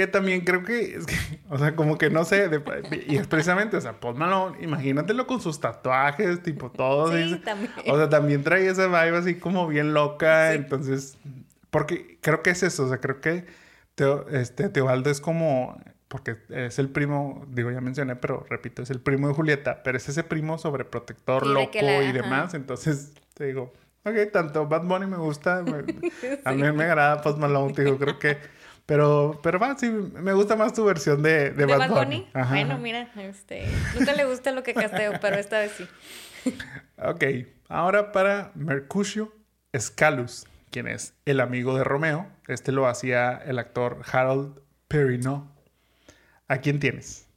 Que 0.00 0.06
también 0.06 0.40
creo 0.46 0.62
que, 0.64 0.96
es 0.96 1.04
que, 1.04 1.14
o 1.50 1.58
sea, 1.58 1.76
como 1.76 1.98
que 1.98 2.08
no 2.08 2.24
sé, 2.24 2.48
de- 2.48 3.04
y 3.06 3.16
es 3.16 3.26
precisamente, 3.26 3.76
o 3.76 3.80
sea, 3.82 4.00
Post 4.00 4.18
Malone, 4.18 4.56
imagínatelo 4.62 5.26
con 5.26 5.42
sus 5.42 5.60
tatuajes, 5.60 6.42
tipo 6.42 6.70
todo. 6.70 7.12
Sí, 7.12 7.18
dice- 7.24 7.36
también. 7.40 7.70
O 7.86 7.96
sea, 7.98 8.08
también 8.08 8.42
trae 8.42 8.66
esa 8.66 8.86
vibe 8.86 9.18
así 9.18 9.34
como 9.34 9.68
bien 9.68 9.92
loca, 9.92 10.52
Sí. 10.52 10.56
entonces, 10.56 11.18
porque 11.68 12.16
creo 12.22 12.42
que 12.42 12.48
es 12.48 12.62
eso, 12.62 12.86
o 12.86 12.88
sea, 12.88 12.96
creo 12.98 13.20
que 13.20 13.44
Teo- 13.94 14.26
este, 14.30 14.70
Teobaldo 14.70 15.10
es 15.10 15.20
como, 15.20 15.78
porque 16.08 16.38
es 16.48 16.78
el 16.78 16.88
primo, 16.88 17.44
digo, 17.50 17.70
ya 17.70 17.82
mencioné, 17.82 18.16
pero 18.16 18.46
repito, 18.48 18.80
es 18.82 18.88
el 18.88 19.00
primo 19.00 19.28
de 19.28 19.34
Julieta, 19.34 19.82
pero 19.82 19.98
es 19.98 20.08
ese 20.08 20.24
primo 20.24 20.56
sobreprotector, 20.56 21.46
loco 21.46 21.70
la- 21.82 22.04
y 22.04 22.12
demás, 22.12 22.54
entonces 22.54 23.12
te 23.34 23.44
digo, 23.44 23.70
ok, 24.04 24.14
tanto 24.32 24.66
Bad 24.66 24.84
Bunny 24.84 25.04
me 25.06 25.18
gusta, 25.18 25.62
me- 25.62 25.84
a 26.46 26.52
mí 26.52 26.62
me 26.72 26.84
agrada 26.84 27.20
Post 27.20 27.36
Malone, 27.38 27.74
te 27.74 27.84
digo, 27.84 27.98
creo 27.98 28.18
que, 28.18 28.38
pero, 28.90 29.38
pero 29.40 29.60
va, 29.60 29.78
sí, 29.78 29.88
me 29.88 30.32
gusta 30.32 30.56
más 30.56 30.74
tu 30.74 30.84
versión 30.84 31.22
de, 31.22 31.50
de, 31.50 31.64
¿De 31.64 31.76
Bad 31.76 31.90
Bunny? 31.90 32.28
Bueno, 32.48 32.76
mira, 32.76 33.08
este, 33.18 33.64
nunca 33.96 34.14
le 34.14 34.24
gusta 34.24 34.50
lo 34.50 34.64
que 34.64 34.74
casteo, 34.74 35.12
pero 35.20 35.36
esta 35.36 35.60
vez 35.60 35.70
sí. 35.76 35.88
Ok, 36.98 37.22
ahora 37.68 38.10
para 38.10 38.50
Mercutio 38.56 39.32
Scalus, 39.78 40.44
quien 40.72 40.88
es 40.88 41.14
el 41.24 41.38
amigo 41.38 41.76
de 41.76 41.84
Romeo. 41.84 42.26
Este 42.48 42.72
lo 42.72 42.88
hacía 42.88 43.40
el 43.46 43.60
actor 43.60 44.02
Harold 44.10 44.58
Perrineau. 44.88 45.46
¿A 46.48 46.58
quién 46.58 46.80
tienes? 46.80 47.28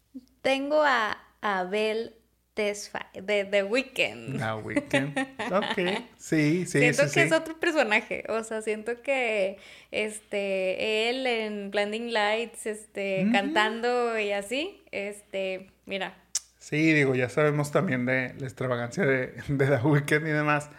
Tengo 0.42 0.82
a 0.82 1.20
Abel 1.42 2.16
De 2.56 3.46
The 3.46 3.64
Weeknd. 3.64 4.42
A 4.42 4.56
Weekend. 4.58 5.18
Ok, 5.52 6.04
sí, 6.18 6.66
sí, 6.66 6.68
siento 6.68 7.04
sí. 7.08 7.08
que 7.08 7.10
sí. 7.10 7.20
es 7.22 7.32
otro 7.32 7.60
personaje, 7.60 8.24
o 8.30 8.44
sea, 8.44 8.62
siento 8.62 9.02
que 9.02 9.58
este 9.92 11.10
él 11.10 11.26
en 11.26 11.72
Blinding 11.72 12.14
Lights, 12.14 12.66
este, 12.68 13.28
cantando 13.32 14.18
y 14.20 14.32
así, 14.32 14.82
este, 14.92 15.72
mira, 15.86 16.18
Sí, 16.60 16.94
digo, 16.94 17.14
ya 17.14 17.28
sabemos 17.28 17.72
también 17.74 18.06
de 18.06 18.34
la 18.38 18.46
extravagancia 18.46 19.04
de, 19.06 19.34
de 19.50 19.66
The 19.68 19.78
Weeknd 19.86 20.26
y 20.28 20.32
demás. 20.32 20.70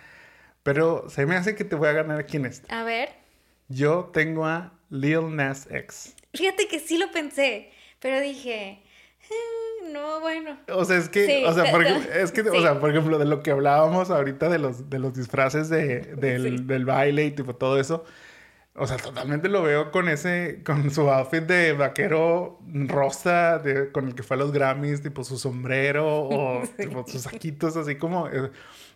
Pero 0.62 1.10
se 1.10 1.26
me 1.26 1.36
hace 1.36 1.54
que 1.54 1.64
te 1.64 1.76
voy 1.76 1.88
a 1.88 1.92
ganar 1.92 2.18
aquí 2.18 2.38
en 2.38 2.46
este. 2.46 2.72
a 2.74 2.84
ver, 2.84 3.10
Yo 3.68 4.10
tengo 4.14 4.46
a 4.46 4.72
Lil 4.88 5.36
Nas 5.36 5.68
X. 5.70 6.14
fíjate 6.32 6.68
que 6.68 6.78
sí 6.78 6.96
lo 6.96 7.10
pensé, 7.10 7.70
pero 7.98 8.18
dije, 8.20 8.54
"Eh, 8.68 8.82
no, 9.92 10.20
bueno, 10.20 10.58
O 10.68 10.84
sea, 10.84 10.96
es 10.98 11.08
que, 11.08 11.26
Sí, 11.26 11.44
o 11.46 11.52
sea, 11.52 11.70
por 11.70 11.84
es 11.84 12.32
que, 12.32 12.42
o 12.42 12.60
sea, 12.60 12.80
por 12.80 12.90
ejemplo, 12.90 13.18
de 13.18 13.24
lo 13.26 13.42
que 13.42 13.50
hablábamos 13.50 14.10
ahorita 14.10 14.48
de 14.48 14.58
los, 14.58 14.88
de 14.90 14.98
los 14.98 15.14
disfraces 15.14 15.68
de, 15.68 16.00
del, 16.16 16.58
Sí. 16.58 16.64
del 16.64 16.84
baile 16.84 17.24
y 17.26 17.30
tipo 17.32 17.54
todo 17.56 17.78
eso, 17.78 18.04
O 18.76 18.86
sea, 18.88 18.96
totalmente 18.96 19.48
lo 19.48 19.62
veo 19.62 19.90
con 19.92 20.08
ese, 20.08 20.62
con 20.64 20.90
su 20.90 21.08
outfit 21.10 21.44
de 21.44 21.74
vaquero 21.74 22.58
rosa, 22.88 23.58
de, 23.60 23.92
con 23.92 24.08
el 24.08 24.14
que 24.16 24.22
fue 24.24 24.36
a 24.36 24.40
los 24.40 24.52
Grammys, 24.52 25.02
tipo 25.02 25.22
su 25.24 25.38
sombrero 25.38 26.06
o 26.08 26.62
tipo, 26.78 27.04
sus 27.06 27.22
saquitos, 27.22 27.76
así 27.76 27.96
como, 27.96 28.28
eh, 28.28 28.50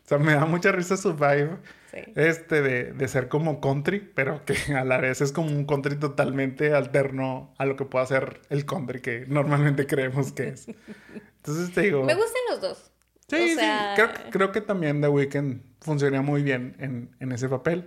o 0.08 0.16
sea, 0.16 0.16
me 0.16 0.32
da 0.32 0.46
mucha 0.46 0.72
risa 0.72 0.96
su 0.96 1.12
vibe, 1.12 1.58
este, 1.92 2.62
de, 2.62 2.92
de, 2.94 3.08
ser 3.08 3.28
como 3.28 3.60
country, 3.60 4.00
pero 4.00 4.42
que 4.46 4.54
a 4.74 4.82
la 4.82 4.96
vez 4.96 5.20
es 5.20 5.32
como 5.32 5.48
un 5.48 5.66
country 5.66 5.96
totalmente 5.96 6.72
alterno 6.72 7.52
a 7.58 7.66
lo 7.66 7.76
que 7.76 7.84
puede 7.84 8.06
hacer 8.06 8.40
el 8.48 8.64
country 8.64 9.02
que 9.02 9.26
normalmente 9.28 9.86
creemos 9.86 10.32
que 10.32 10.48
es. 10.48 10.66
Entonces 11.36 11.74
te 11.74 11.82
digo... 11.82 12.04
Me 12.04 12.14
gustan 12.14 12.40
los 12.48 12.60
dos. 12.62 12.90
Sí, 13.28 13.50
sí, 13.50 13.66
creo, 13.96 14.08
creo, 14.30 14.50
que 14.50 14.62
también 14.62 15.02
The 15.02 15.08
Weeknd 15.08 15.60
funcionaría 15.82 16.22
muy 16.22 16.42
bien 16.42 16.74
en, 16.78 17.14
en 17.20 17.32
ese 17.32 17.50
papel. 17.50 17.86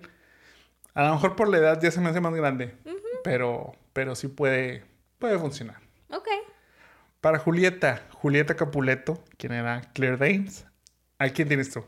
A 0.93 1.05
lo 1.05 1.13
mejor 1.15 1.36
por 1.36 1.49
la 1.49 1.57
edad 1.57 1.82
ya 1.82 1.89
se 1.89 2.01
me 2.01 2.09
hace 2.09 2.22
más 2.22 2.36
grande, 2.36 2.76
pero, 3.24 3.72
pero 3.93 4.13
sí 4.13 4.28
puede, 4.28 4.84
puede 5.17 5.39
funcionar. 5.39 5.80
Ok. 6.11 6.28
Para 7.19 7.39
Julieta, 7.39 8.03
Julieta 8.11 8.55
Capuleto, 8.55 9.24
quien 9.38 9.53
era 9.53 9.82
Claire 9.95 10.17
Danes, 10.17 10.67
¿a 11.17 11.28
quién 11.30 11.47
tienes 11.47 11.72
tú? 11.72 11.84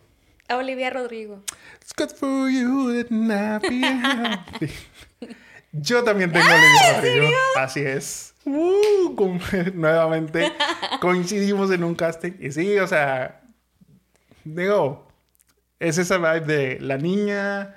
A 0.49 0.57
Olivia 0.57 0.89
Rodrigo. 0.89 1.41
It's 1.81 1.93
good 1.95 2.11
for 2.11 2.49
you 2.49 2.93
that 2.93 3.11
not 3.11 3.61
be 3.61 3.81
Yo 5.71 6.03
también 6.03 6.31
tengo 6.31 6.45
Olivia 6.45 6.93
Rodrigo. 6.95 7.27
Así 7.57 7.81
es. 7.81 8.35
Uh, 8.45 9.39
nuevamente 9.73 10.51
coincidimos 10.99 11.71
en 11.71 11.83
un 11.83 11.95
casting. 11.95 12.33
Y 12.39 12.51
sí, 12.51 12.77
o 12.77 12.87
sea, 12.87 13.41
digo, 14.43 15.07
es 15.79 15.97
esa 15.97 16.17
vibe 16.17 16.45
de 16.45 16.79
la 16.79 16.97
niña 16.97 17.75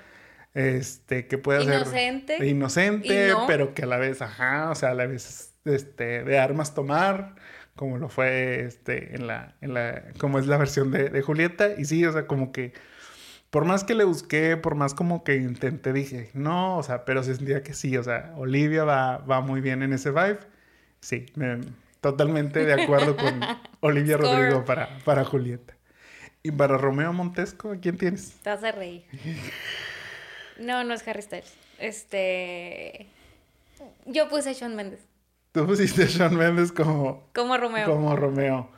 este, 0.53 1.27
que 1.27 1.37
puede 1.37 1.63
ser 1.63 2.43
inocente, 2.43 3.33
pero 3.45 3.73
que 3.73 3.83
a 3.83 3.85
la 3.85 3.97
vez, 3.97 4.21
ajá, 4.21 4.71
o 4.71 4.75
sea, 4.75 4.89
a 4.89 4.93
la 4.93 5.05
vez, 5.05 5.53
este, 5.65 6.23
de 6.23 6.39
armas 6.39 6.73
tomar, 6.73 7.35
como 7.77 7.97
lo 7.97 8.09
fue, 8.09 8.65
este, 8.65 9.15
en 9.15 9.27
la, 9.27 9.55
en 9.61 9.73
la, 9.73 10.03
como 10.19 10.39
es 10.39 10.47
la 10.47 10.57
versión 10.57 10.91
de, 10.91 11.09
de 11.09 11.21
Julieta, 11.21 11.69
y 11.77 11.85
sí, 11.85 12.05
o 12.05 12.11
sea, 12.11 12.27
como 12.27 12.51
que, 12.51 12.73
por 13.49 13.63
más 13.63 13.85
que 13.85 13.95
le 13.95 14.03
busqué, 14.03 14.57
por 14.57 14.75
más 14.75 14.93
como 14.93 15.23
que 15.23 15.37
intenté, 15.37 15.93
dije, 15.93 16.29
no, 16.33 16.77
o 16.77 16.83
sea, 16.83 17.05
pero 17.05 17.23
se 17.23 17.35
sentía 17.35 17.63
que 17.63 17.73
sí, 17.73 17.95
o 17.95 18.03
sea, 18.03 18.33
Olivia 18.35 18.83
va, 18.83 19.19
va 19.19 19.39
muy 19.39 19.61
bien 19.61 19.81
en 19.81 19.93
ese 19.93 20.11
vibe, 20.11 20.39
sí, 20.99 21.25
totalmente 22.01 22.65
de 22.65 22.83
acuerdo 22.83 23.15
con 23.15 23.39
Olivia 23.79 24.17
Rodrigo 24.17 24.65
para, 24.65 24.99
para 25.05 25.23
Julieta. 25.23 25.77
Y 26.43 26.51
para 26.51 26.77
Romeo 26.77 27.13
Montesco, 27.13 27.71
¿a 27.71 27.77
quién 27.77 27.97
tienes? 27.97 28.33
Te 28.43 28.49
vas 28.49 28.63
a 28.63 28.73
reír. 28.73 29.05
No, 30.59 30.83
no 30.83 30.93
es 30.93 31.07
Harry 31.07 31.21
Styles. 31.21 31.53
Este. 31.77 33.07
Yo 34.05 34.27
puse 34.27 34.49
a 34.49 34.53
Sean 34.53 34.75
Mendes. 34.75 35.01
Tú 35.51 35.65
pusiste 35.65 36.03
a 36.03 36.07
Sean 36.07 36.35
Mendes 36.35 36.71
como. 36.71 37.29
Como 37.33 37.57
Romeo. 37.57 37.85
Como 37.87 38.15
Romeo. 38.15 38.69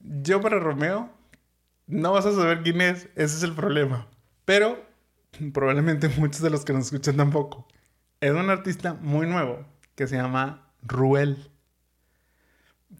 Yo 0.00 0.40
para 0.40 0.58
Romeo. 0.58 1.10
No 1.86 2.12
vas 2.12 2.26
a 2.26 2.32
saber 2.32 2.62
quién 2.62 2.80
es. 2.80 3.08
Ese 3.14 3.36
es 3.36 3.42
el 3.42 3.54
problema. 3.54 4.08
Pero 4.44 4.78
probablemente 5.52 6.08
muchos 6.18 6.42
de 6.42 6.50
los 6.50 6.64
que 6.64 6.72
nos 6.72 6.86
escuchan 6.86 7.16
tampoco. 7.16 7.66
Es 8.20 8.32
un 8.32 8.50
artista 8.50 8.94
muy 8.94 9.26
nuevo 9.26 9.64
que 9.94 10.06
se 10.06 10.16
llama 10.16 10.70
Ruel. 10.82 11.50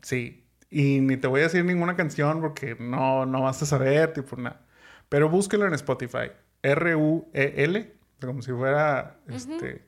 Sí. 0.02 0.44
Y 0.70 1.00
ni 1.00 1.16
te 1.16 1.28
voy 1.28 1.40
a 1.40 1.44
decir 1.44 1.64
ninguna 1.64 1.96
canción 1.96 2.40
porque 2.40 2.76
no, 2.78 3.26
no 3.26 3.42
vas 3.42 3.62
a 3.62 3.66
saber, 3.66 4.14
tipo 4.14 4.36
nada. 4.36 4.62
Pero 5.08 5.28
búsquelo 5.28 5.66
en 5.66 5.74
Spotify. 5.74 6.32
R-U-E-L, 6.62 7.92
como 8.20 8.40
si 8.40 8.52
fuera, 8.52 9.18
este, 9.28 9.84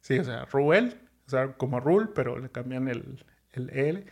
sí, 0.00 0.18
o 0.18 0.24
sea, 0.24 0.44
Ruel, 0.44 1.00
o 1.28 1.30
sea, 1.30 1.52
como 1.52 1.78
Rule, 1.78 2.08
pero 2.14 2.38
le 2.38 2.50
cambian 2.50 2.88
el, 2.88 3.24
el 3.52 3.70
L. 3.70 4.04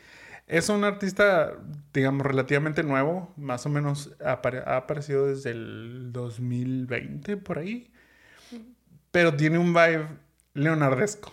Es 0.46 0.68
un 0.68 0.84
artista, 0.84 1.54
digamos, 1.92 2.24
relativamente 2.24 2.82
nuevo, 2.84 3.32
más 3.36 3.66
o 3.66 3.70
menos 3.70 4.14
ha 4.24 4.32
aparecido 4.76 5.26
desde 5.26 5.50
el 5.50 6.12
2020, 6.12 7.38
por 7.38 7.58
ahí, 7.58 7.90
pero 9.10 9.34
tiene 9.34 9.58
un 9.58 9.72
vibe 9.72 10.06
leonardesco. 10.54 11.32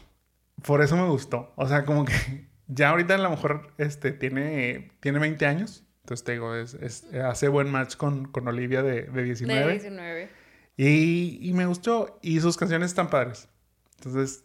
Por 0.65 0.81
eso 0.81 0.95
me 0.95 1.07
gustó. 1.07 1.51
O 1.57 1.67
sea, 1.67 1.85
como 1.85 2.05
que 2.05 2.13
ya 2.67 2.89
ahorita 2.89 3.15
a 3.15 3.19
lo 3.19 3.29
mejor 3.29 3.73
este, 3.77 4.13
tiene, 4.13 4.91
tiene 5.01 5.19
20 5.19 5.45
años. 5.45 5.83
Entonces 6.03 6.23
te 6.23 6.31
digo, 6.31 6.55
es, 6.55 7.05
hace 7.13 7.49
buen 7.49 7.69
match 7.69 7.97
con, 7.97 8.25
con 8.25 8.47
Olivia 8.47 8.81
de, 8.81 9.03
de 9.03 9.23
19. 9.23 9.65
De 9.65 9.71
19. 9.73 10.29
Y, 10.75 11.51
me 11.53 11.65
gustó. 11.65 12.19
Y 12.21 12.39
sus 12.39 12.57
canciones 12.57 12.89
están 12.89 13.09
padres. 13.09 13.47
Entonces, 13.97 14.43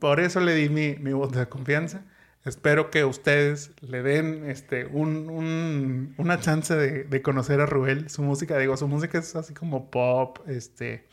por 0.00 0.20
eso 0.20 0.40
le 0.40 0.54
di 0.54 0.68
mi, 0.68 0.96
mi 0.96 1.12
voz 1.12 1.32
de 1.32 1.48
confianza. 1.48 2.04
Espero 2.44 2.90
que 2.90 3.04
ustedes 3.04 3.70
le 3.82 4.02
den 4.02 4.50
este, 4.50 4.86
un, 4.86 6.14
una 6.18 6.40
chance 6.40 6.74
de, 6.74 7.22
conocer 7.22 7.60
a 7.60 7.66
Ruel. 7.66 8.10
Su 8.10 8.22
música, 8.22 8.58
digo, 8.58 8.76
su 8.76 8.88
música 8.88 9.18
es 9.18 9.36
así 9.36 9.54
como 9.54 9.90
pop, 9.90 10.40
este, 10.48 11.06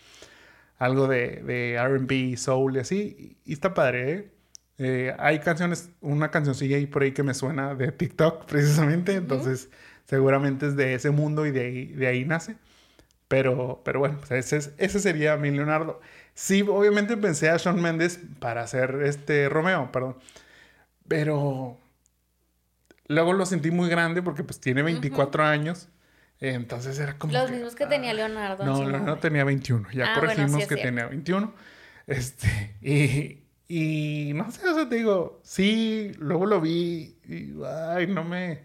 algo 0.80 1.08
de, 1.08 1.44
de 1.44 1.78
RB, 1.80 2.36
soul 2.36 2.78
y 2.78 2.80
así. 2.80 3.38
Y, 3.46 3.54
está 3.54 3.76
padre, 3.76 4.12
¿eh? 4.12 4.32
¿eh? 4.80 5.16
hay 5.20 5.40
canciones, 5.40 5.92
una 6.02 6.32
cancioncilla 6.32 6.78
ahí 6.78 6.88
por 6.88 7.04
ahí 7.04 7.12
que 7.12 7.22
me 7.22 7.36
suena 7.36 7.76
de 7.76 7.92
TikTok 7.92 8.46
precisamente. 8.48 9.14
Entonces, 9.14 9.70
seguramente 10.06 10.68
es 10.68 10.76
de 10.76 10.96
ese 10.96 11.12
mundo 11.12 11.46
y 11.46 11.52
de 11.52 11.62
ahí, 11.62 11.86
de 11.94 12.08
ahí 12.08 12.26
nace. 12.26 12.56
Pero, 13.28 13.82
pero 13.86 14.00
bueno, 14.00 14.18
pues 14.18 14.32
ese, 14.32 14.74
ese 14.80 15.00
sería 15.00 15.38
mi 15.38 15.52
Leonardo. 15.52 16.02
Sí, 16.34 16.62
obviamente 16.62 17.18
pensé 17.18 17.50
a 17.50 17.60
Sean 17.60 17.82
Mendes 17.82 18.20
para 18.40 18.62
hacer 18.62 19.02
este 19.04 19.50
Romeo, 19.50 19.92
perdón. 19.92 20.18
Pero 21.08 21.78
luego 23.08 23.34
lo 23.34 23.46
sentí 23.46 23.72
muy 23.72 23.90
grande 23.90 24.22
porque 24.22 24.44
pues 24.44 24.60
tiene 24.60 24.82
24 24.82 25.44
años. 25.44 25.90
Entonces 26.40 26.98
era 27.00 27.18
como... 27.18 27.34
Los 27.34 27.52
mismos 27.52 27.76
que 27.76 27.86
tenía 27.86 28.14
Leonardo. 28.14 28.64
No, 28.64 28.90
Leonardo 28.90 29.18
tenía 29.18 29.44
21. 29.44 29.90
Ya 29.92 30.14
ah, 30.14 30.16
corregimos 30.16 30.66
que 30.68 30.78
tenía 30.78 31.08
21. 31.08 31.54
Este, 32.08 32.76
y, 32.82 33.44
y 33.68 34.34
no 34.34 34.50
sé, 34.52 34.68
o 34.68 34.74
sea, 34.74 34.90
te 34.90 34.96
digo, 34.96 35.42
sí, 35.44 36.12
luego 36.18 36.46
lo 36.46 36.60
vi 36.62 37.18
y, 37.28 37.54
ay, 37.64 38.08
no 38.08 38.24
me, 38.24 38.62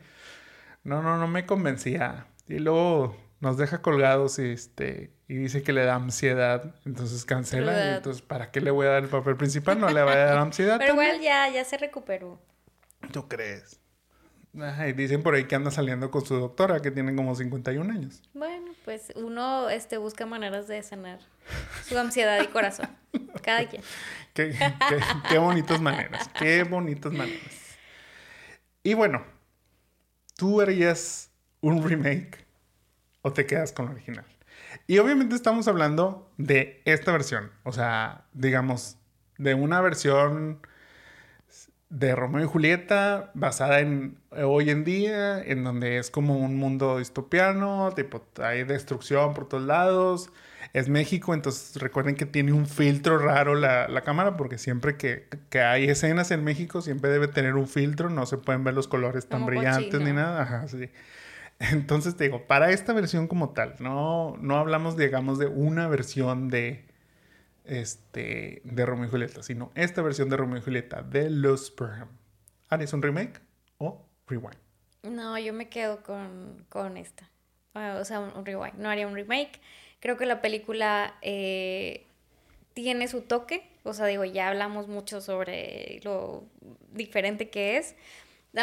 no, 0.84 1.02
no, 1.02 1.18
no 1.18 1.28
me 1.28 1.44
convencía. 1.44 2.26
Y 2.48 2.58
luego 2.58 3.16
nos 3.44 3.58
deja 3.58 3.82
colgados 3.82 4.38
y, 4.38 4.50
este, 4.50 5.10
y 5.28 5.34
dice 5.36 5.62
que 5.62 5.74
le 5.74 5.84
da 5.84 5.96
ansiedad, 5.96 6.74
entonces 6.86 7.26
cancela. 7.26 7.72
Y 7.72 7.96
entonces, 7.96 8.22
¿para 8.22 8.50
qué 8.50 8.62
le 8.62 8.70
voy 8.70 8.86
a 8.86 8.90
dar 8.90 9.02
el 9.04 9.10
papel 9.10 9.36
principal? 9.36 9.78
No 9.78 9.90
le 9.90 10.02
va 10.02 10.12
a 10.12 10.16
dar 10.16 10.38
ansiedad. 10.38 10.78
Pero 10.80 10.94
igual 10.94 11.20
ya, 11.20 11.48
ya 11.50 11.62
se 11.64 11.76
recuperó. 11.76 12.40
¿Tú 13.12 13.28
crees? 13.28 13.78
y 14.88 14.92
dicen 14.92 15.24
por 15.24 15.34
ahí 15.34 15.44
que 15.44 15.56
anda 15.56 15.72
saliendo 15.72 16.12
con 16.12 16.24
su 16.24 16.36
doctora, 16.36 16.80
que 16.80 16.92
tiene 16.92 17.14
como 17.14 17.34
51 17.34 17.92
años. 17.92 18.22
Bueno, 18.34 18.72
pues 18.84 19.12
uno 19.16 19.68
este, 19.68 19.98
busca 19.98 20.26
maneras 20.26 20.68
de 20.68 20.80
sanar 20.82 21.18
su 21.86 21.98
ansiedad 21.98 22.40
y 22.42 22.46
corazón. 22.46 22.88
Cada 23.42 23.68
quien. 23.68 23.82
Qué, 24.32 24.52
qué, 24.52 25.00
qué 25.28 25.38
bonitas 25.38 25.80
maneras. 25.80 26.30
Qué 26.38 26.62
bonitas 26.62 27.12
maneras. 27.12 27.76
Y 28.84 28.94
bueno, 28.94 29.24
tú 30.36 30.60
harías 30.60 31.30
un 31.60 31.86
remake 31.86 32.43
o 33.24 33.32
te 33.32 33.46
quedas 33.46 33.72
con 33.72 33.86
la 33.86 33.92
original. 33.92 34.24
Y 34.86 34.98
obviamente 34.98 35.34
estamos 35.34 35.66
hablando 35.66 36.30
de 36.36 36.82
esta 36.84 37.10
versión, 37.10 37.50
o 37.62 37.72
sea, 37.72 38.26
digamos, 38.34 38.98
de 39.38 39.54
una 39.54 39.80
versión 39.80 40.60
de 41.88 42.14
Romeo 42.14 42.44
y 42.44 42.46
Julieta 42.46 43.30
basada 43.34 43.80
en 43.80 44.18
hoy 44.30 44.68
en 44.68 44.84
día, 44.84 45.40
en 45.42 45.64
donde 45.64 45.96
es 45.96 46.10
como 46.10 46.36
un 46.36 46.56
mundo 46.56 46.98
distopiano, 46.98 47.92
tipo, 47.96 48.26
hay 48.42 48.64
destrucción 48.64 49.32
por 49.32 49.48
todos 49.48 49.64
lados, 49.64 50.30
es 50.74 50.90
México, 50.90 51.32
entonces 51.32 51.80
recuerden 51.80 52.16
que 52.16 52.26
tiene 52.26 52.52
un 52.52 52.66
filtro 52.66 53.18
raro 53.18 53.54
la, 53.54 53.88
la 53.88 54.02
cámara, 54.02 54.36
porque 54.36 54.58
siempre 54.58 54.96
que, 54.98 55.28
que, 55.48 55.60
hay 55.60 55.84
escenas 55.84 56.30
en 56.30 56.44
México 56.44 56.82
siempre 56.82 57.10
debe 57.10 57.28
tener 57.28 57.54
un 57.54 57.68
filtro, 57.68 58.10
no 58.10 58.26
se 58.26 58.36
pueden 58.36 58.64
ver 58.64 58.74
los 58.74 58.88
colores 58.88 59.28
tan 59.28 59.46
brillantes 59.46 59.98
ni 60.00 60.12
nada, 60.12 60.42
ajá, 60.42 60.68
sí. 60.68 60.90
Entonces 61.72 62.16
te 62.16 62.24
digo, 62.24 62.46
para 62.46 62.70
esta 62.70 62.92
versión 62.92 63.28
como 63.28 63.50
tal, 63.50 63.76
no, 63.78 64.36
no 64.38 64.56
hablamos, 64.58 64.96
digamos, 64.96 65.38
de 65.38 65.46
una 65.46 65.88
versión 65.88 66.48
de, 66.48 66.84
este, 67.64 68.60
de 68.64 68.86
Romeo 68.86 69.06
y 69.06 69.10
Julieta, 69.10 69.42
sino 69.42 69.70
esta 69.74 70.02
versión 70.02 70.28
de 70.28 70.36
Romeo 70.36 70.58
y 70.58 70.62
Julieta 70.62 71.02
de 71.02 71.30
Los 71.30 71.70
Perham. 71.70 72.08
¿Harías 72.68 72.92
un 72.92 73.02
remake 73.02 73.40
o 73.78 74.04
rewind? 74.26 74.58
No, 75.02 75.38
yo 75.38 75.52
me 75.52 75.68
quedo 75.68 76.02
con, 76.02 76.64
con 76.68 76.96
esta. 76.96 77.28
Ah, 77.74 77.98
o 78.00 78.04
sea, 78.04 78.20
un, 78.20 78.44
rewind. 78.46 78.74
No 78.78 78.88
haría 78.88 79.06
un 79.06 79.14
remake. 79.14 79.60
Creo 80.00 80.16
que 80.16 80.26
la 80.26 80.40
película 80.40 81.14
eh, 81.22 82.06
tiene 82.72 83.08
su 83.08 83.22
toque. 83.22 83.68
O 83.82 83.92
sea, 83.92 84.06
digo, 84.06 84.24
ya 84.24 84.48
hablamos 84.48 84.88
mucho 84.88 85.20
sobre 85.20 86.00
lo 86.04 86.44
diferente 86.92 87.50
que 87.50 87.76
es 87.76 87.96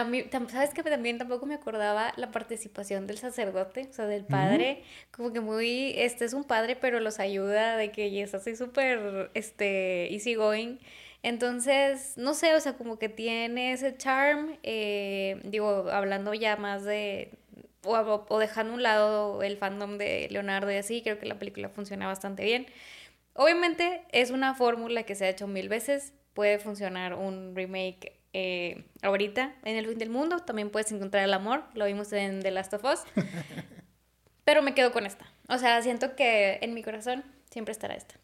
mí, 0.06 0.24
¿sabes 0.50 0.74
que 0.74 0.84
También 0.84 1.18
tampoco 1.18 1.46
me 1.46 1.56
acordaba 1.56 2.14
la 2.16 2.32
participación 2.32 3.08
del 3.08 3.18
sacerdote, 3.18 3.88
o 3.89 3.94
sea, 3.94 4.06
del 4.06 4.24
padre, 4.24 4.84
como 5.12 5.34
que 5.34 5.42
muy, 5.42 5.94
este 5.98 6.26
es 6.26 6.34
un 6.34 6.46
padre, 6.46 6.78
pero 6.78 7.00
los 7.02 7.20
ayuda 7.20 7.76
de 7.76 7.92
que 7.92 8.22
es 8.22 8.34
así 8.34 8.56
súper, 8.56 9.32
este, 9.34 10.14
easy 10.14 10.36
going. 10.36 10.78
Entonces, 11.24 12.14
no 12.18 12.34
sé, 12.34 12.56
o 12.56 12.60
sea, 12.62 12.78
como 12.78 12.98
que 12.98 13.10
tiene 13.10 13.74
ese 13.74 13.96
charm, 13.98 14.58
eh, 14.64 15.39
digo, 15.44 15.89
hablando 15.92 16.34
ya 16.34 16.56
más 16.56 16.84
de, 16.84 17.32
o, 17.84 18.26
o 18.30 18.39
dejando 18.39 18.74
a 18.74 18.76
un 18.76 18.84
lado 18.84 19.44
el 19.44 19.58
fandom 19.58 19.98
de 19.98 20.28
Leonardo 20.32 20.72
y 20.72 20.76
así, 20.76 21.02
creo 21.04 21.20
que 21.20 21.26
la 21.26 21.38
película 21.38 21.70
funciona 21.70 22.08
bastante 22.08 22.44
bien. 22.46 22.66
Obviamente 23.34 24.04
es 24.12 24.32
una 24.32 24.56
fórmula 24.56 25.04
que 25.04 25.16
se 25.16 25.26
ha 25.26 25.30
hecho 25.30 25.48
mil 25.48 25.70
veces, 25.70 26.14
puede 26.34 26.60
funcionar 26.60 27.14
un 27.14 27.56
remake 27.56 28.20
eh, 28.34 28.86
ahorita 29.01 29.55
en 29.63 29.75
el 29.75 29.88
fin 29.88 29.97
del 29.97 30.09
mundo, 30.09 30.39
también 30.39 30.69
puedes 30.69 30.91
encontrar 30.91 31.23
el 31.23 31.34
amor, 31.34 31.63
lo 31.73 31.86
vimos 31.86 32.11
en 32.13 32.41
The 32.41 32.51
Last 32.51 32.73
of 32.73 32.84
Us, 32.84 33.01
pero 34.43 34.61
me 34.61 34.73
quedo 34.73 34.91
con 34.91 35.05
esta. 35.05 35.25
O 35.47 35.57
sea, 35.57 35.82
siento 35.82 36.15
que 36.15 36.59
en 36.61 36.73
mi 36.73 36.84
corazón 36.84 37.23
siempre 37.49 37.71
estará 37.71 37.95
esta. 37.95 38.15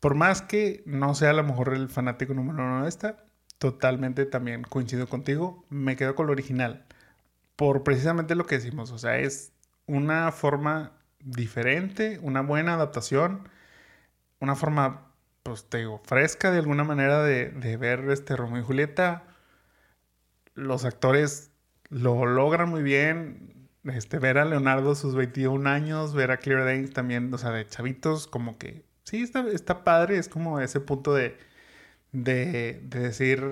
Por 0.00 0.16
más 0.16 0.42
que 0.42 0.82
no 0.84 1.14
sea 1.14 1.30
a 1.30 1.34
lo 1.34 1.44
mejor 1.44 1.74
el 1.74 1.88
fanático 1.88 2.34
número 2.34 2.64
uno 2.64 2.82
de 2.82 2.88
esta, 2.88 3.24
totalmente 3.58 4.26
también 4.26 4.64
coincido 4.64 5.08
contigo, 5.08 5.64
me 5.68 5.94
quedo 5.94 6.16
con 6.16 6.26
lo 6.26 6.32
original. 6.32 6.84
Por 7.54 7.84
precisamente 7.84 8.34
lo 8.34 8.46
que 8.46 8.56
decimos, 8.56 8.90
o 8.90 8.98
sea, 8.98 9.18
es 9.18 9.52
una 9.86 10.32
forma 10.32 10.92
diferente, 11.20 12.18
una 12.20 12.42
buena 12.42 12.74
adaptación, 12.74 13.48
una 14.40 14.56
forma 14.56 15.11
pues 15.42 15.64
te 15.68 15.78
digo, 15.78 16.00
fresca 16.04 16.50
de 16.50 16.58
alguna 16.58 16.84
manera 16.84 17.22
de, 17.22 17.76
ver 17.76 18.08
este 18.10 18.36
Romeo 18.36 18.60
y 18.60 18.64
Julieta. 18.64 19.24
Los 20.54 20.84
actores 20.84 21.50
lo 21.88 22.26
logran 22.26 22.68
muy 22.68 22.82
bien. 22.82 23.68
Este, 23.84 24.18
ver 24.20 24.38
a 24.38 24.44
Leonardo 24.44 24.94
sus 24.94 25.16
21 25.16 25.68
años, 25.68 26.14
ver 26.14 26.30
a 26.30 26.36
Claire 26.36 26.64
Danes 26.64 26.92
también, 26.92 27.34
o 27.34 27.38
sea, 27.38 27.50
de 27.50 27.66
chavitos, 27.66 28.28
como 28.28 28.56
que 28.56 28.84
sí, 29.02 29.22
está, 29.22 29.44
está 29.48 29.82
padre, 29.82 30.18
es 30.18 30.28
como 30.28 30.60
ese 30.60 30.78
punto 30.78 31.12
de, 31.14 31.36
de, 32.12 32.80
decir, 32.84 33.42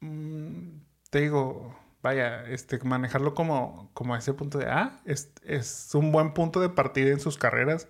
mm, 0.00 0.80
te 1.10 1.20
digo, 1.20 1.78
vaya, 2.02 2.44
este, 2.48 2.78
manejarlo 2.78 3.34
como, 3.34 3.90
como 3.92 4.16
ese 4.16 4.32
punto 4.32 4.58
de, 4.58 4.66
ah, 4.66 5.00
es, 5.04 5.30
es 5.44 5.94
un 5.94 6.10
buen 6.10 6.32
punto 6.32 6.60
de 6.60 6.70
partida 6.70 7.10
en 7.10 7.20
sus 7.20 7.36
carreras. 7.36 7.88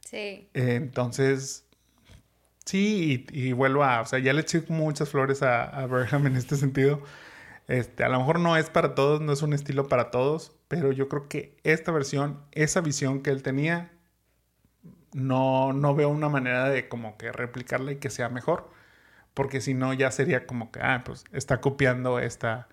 Sí. 0.00 0.50
entonces, 0.52 1.64
Sí, 2.64 3.26
y, 3.32 3.52
vuelvo 3.52 3.84
a, 3.84 4.00
o 4.02 4.06
sea, 4.06 4.18
ya 4.20 4.32
le 4.32 4.42
eché 4.42 4.62
muchas 4.68 5.10
flores 5.10 5.42
a, 5.42 5.64
a 5.80 5.84
en 6.16 6.36
este 6.36 6.56
sentido. 6.56 7.02
Este, 7.68 8.04
a 8.04 8.08
lo 8.10 8.18
mejor 8.20 8.40
no 8.40 8.56
es 8.56 8.70
para 8.70 8.94
todos, 8.94 9.20
no 9.20 9.32
es 9.32 9.42
un 9.42 9.54
estilo 9.54 9.88
para 9.88 10.10
todos, 10.10 10.54
pero 10.68 10.92
yo 10.92 11.08
creo 11.08 11.28
que 11.28 11.56
esta 11.64 11.92
versión, 11.92 12.40
esa 12.52 12.80
visión 12.82 13.22
que 13.22 13.30
él 13.30 13.42
tenía, 13.42 13.92
no, 15.12 15.72
no 15.72 15.94
veo 15.94 16.08
una 16.08 16.28
manera 16.28 16.68
de 16.68 16.88
como 16.88 17.16
que 17.18 17.32
replicarla 17.32 17.92
y 17.92 17.96
que 17.96 18.10
sea 18.10 18.28
mejor, 18.28 18.70
porque 19.34 19.60
si 19.60 19.74
no 19.74 19.92
ya 19.94 20.10
sería 20.12 20.46
como 20.46 20.72
que, 20.72 20.80
ah, 20.82 21.02
pues 21.04 21.24
está 21.32 21.60
copiando 21.60 22.18
esta, 22.20 22.68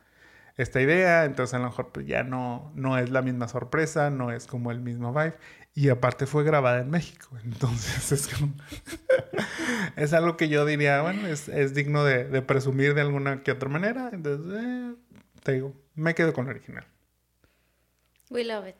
esta 0.58 0.82
idea, 0.82 1.26
entonces 1.26 1.54
a 1.56 1.60
lo 1.60 1.66
mejor 1.66 1.92
pues 1.94 2.08
ya 2.08 2.24
no, 2.24 2.72
no 2.76 2.98
es 2.98 3.10
la 3.12 3.22
misma 3.22 3.48
sorpresa, 3.48 4.10
no 4.12 4.32
es 4.32 4.48
como 4.48 4.72
el 4.72 4.82
mismo 4.82 5.14
vibe. 5.14 5.38
Y 5.80 5.88
aparte 5.88 6.25
fue 6.25 6.43
grabada 6.43 6.82
en 6.82 6.89
México, 6.89 7.30
entonces 7.41 8.11
es 8.11 8.27
como... 8.27 8.53
es 9.95 10.11
algo 10.11 10.36
que 10.36 10.49
yo 10.49 10.65
diría, 10.65 11.01
bueno, 11.01 11.25
es, 11.25 11.47
es 11.47 11.73
digno 11.73 12.03
de, 12.03 12.25
de, 12.25 12.41
presumir 12.41 12.95
de 12.95 12.99
alguna 12.99 13.43
que 13.43 13.51
otra 13.53 13.69
manera, 13.69 14.09
entonces 14.11 14.61
eh, 14.61 14.93
te 15.41 15.53
digo, 15.53 15.73
me 15.95 16.15
quedo 16.15 16.34
con 16.34 16.47
el 16.47 16.51
original. 16.51 16.86
We 18.30 18.43
love 18.43 18.67
it. 18.67 18.75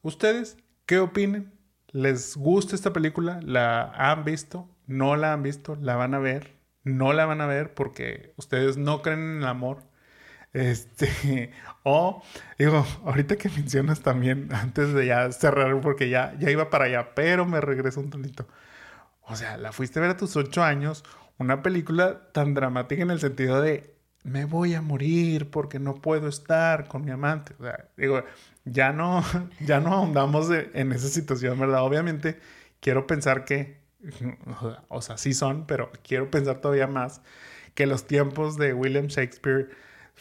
¿Ustedes 0.00 0.56
qué 0.86 0.98
opinan? 1.00 1.52
¿Les 1.90 2.38
gusta 2.38 2.74
esta 2.74 2.94
película? 2.94 3.40
¿La 3.42 3.92
han 3.94 4.24
visto? 4.24 4.66
¿No 4.86 5.16
la 5.16 5.34
han 5.34 5.42
visto? 5.42 5.76
¿La 5.76 5.96
van 5.96 6.14
a 6.14 6.20
ver? 6.20 6.54
¿No 6.84 7.12
la 7.12 7.26
van 7.26 7.42
a 7.42 7.46
ver 7.46 7.74
porque 7.74 8.32
ustedes 8.38 8.78
no 8.78 9.02
creen 9.02 9.20
en 9.20 9.36
el 9.42 9.46
amor? 9.46 9.82
Este, 10.52 11.52
o, 11.84 12.22
digo, 12.58 12.86
ahorita 13.04 13.36
que 13.36 13.48
mencionas 13.48 14.00
también, 14.00 14.48
antes 14.52 14.92
de 14.92 15.06
ya 15.06 15.30
cerrar, 15.32 15.80
porque 15.80 16.08
ya, 16.08 16.34
ya 16.38 16.50
iba 16.50 16.70
para 16.70 16.86
allá, 16.86 17.14
pero 17.14 17.46
me 17.46 17.60
regreso 17.60 18.00
un 18.00 18.10
tantito. 18.10 18.46
O 19.22 19.36
sea, 19.36 19.56
la 19.58 19.72
fuiste 19.72 19.98
a 19.98 20.02
ver 20.02 20.10
a 20.12 20.16
tus 20.16 20.36
ocho 20.36 20.62
años, 20.62 21.04
una 21.38 21.62
película 21.62 22.32
tan 22.32 22.54
dramática 22.54 23.02
en 23.02 23.10
el 23.10 23.20
sentido 23.20 23.60
de 23.62 23.94
me 24.22 24.44
voy 24.44 24.74
a 24.74 24.82
morir 24.82 25.50
porque 25.50 25.78
no 25.78 25.94
puedo 25.94 26.28
estar 26.28 26.88
con 26.88 27.04
mi 27.04 27.10
amante. 27.10 27.54
O 27.58 27.64
sea, 27.64 27.88
digo, 27.96 28.22
ya 28.64 28.92
no, 28.92 29.24
ya 29.60 29.80
no 29.80 29.94
ahondamos 29.94 30.48
en 30.50 30.92
esa 30.92 31.08
situación, 31.08 31.58
¿verdad? 31.58 31.82
Obviamente, 31.82 32.38
quiero 32.80 33.06
pensar 33.06 33.44
que, 33.44 33.80
o 34.88 35.02
sea, 35.02 35.16
sí 35.16 35.34
son, 35.34 35.66
pero 35.66 35.90
quiero 36.02 36.30
pensar 36.30 36.60
todavía 36.60 36.86
más 36.86 37.22
que 37.74 37.86
los 37.86 38.06
tiempos 38.06 38.56
de 38.58 38.74
William 38.74 39.06
Shakespeare 39.06 39.70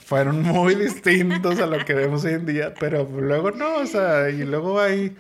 fueron 0.06 0.42
muy 0.44 0.76
distintos 0.76 1.60
a 1.60 1.66
lo 1.66 1.84
que 1.86 1.94
vemos 1.94 2.26
hoy 2.26 2.34
en 2.34 2.46
día, 2.46 2.74
pero 2.80 3.04
luego 3.04 3.52
no, 3.52 3.78
o 3.78 3.86
sea, 3.86 4.30
y 4.30 4.44
luego 4.44 4.80
hay, 4.80 5.16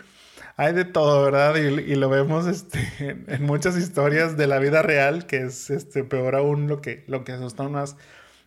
hay 0.57 0.73
de 0.73 0.85
todo, 0.85 1.23
¿verdad? 1.23 1.55
Y, 1.55 1.95
lo 1.95 2.09
vemos 2.09 2.47
este, 2.47 2.79
en, 3.27 3.43
muchas 3.43 3.77
historias 3.77 4.37
de 4.37 4.47
la 4.47 4.59
vida 4.59 4.81
real, 4.81 5.27
que 5.27 5.37
es 5.43 5.69
este, 5.69 6.03
peor 6.03 6.35
aún 6.35 6.67
lo 6.67 6.81
que, 6.81 7.03
lo 7.07 7.23
que 7.23 7.33
asusta 7.33 7.69
más 7.69 7.97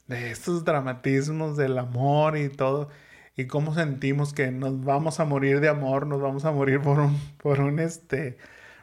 de 0.08 0.30
estos 0.30 0.64
dramatismos 0.64 1.56
del 1.56 1.78
amor 1.78 2.36
y 2.36 2.48
todo, 2.48 2.88
y 3.36 3.46
cómo 3.46 3.74
sentimos 3.74 4.32
que 4.32 4.50
nos 4.50 4.84
vamos 4.84 5.20
a 5.20 5.24
morir 5.24 5.60
de 5.60 5.68
amor, 5.68 6.06
nos 6.06 6.20
vamos 6.20 6.44
a 6.44 6.52
morir 6.52 6.80
por 6.80 6.98
un, 6.98 7.18
por 7.38 7.60
un, 7.60 7.78
este, 7.78 8.36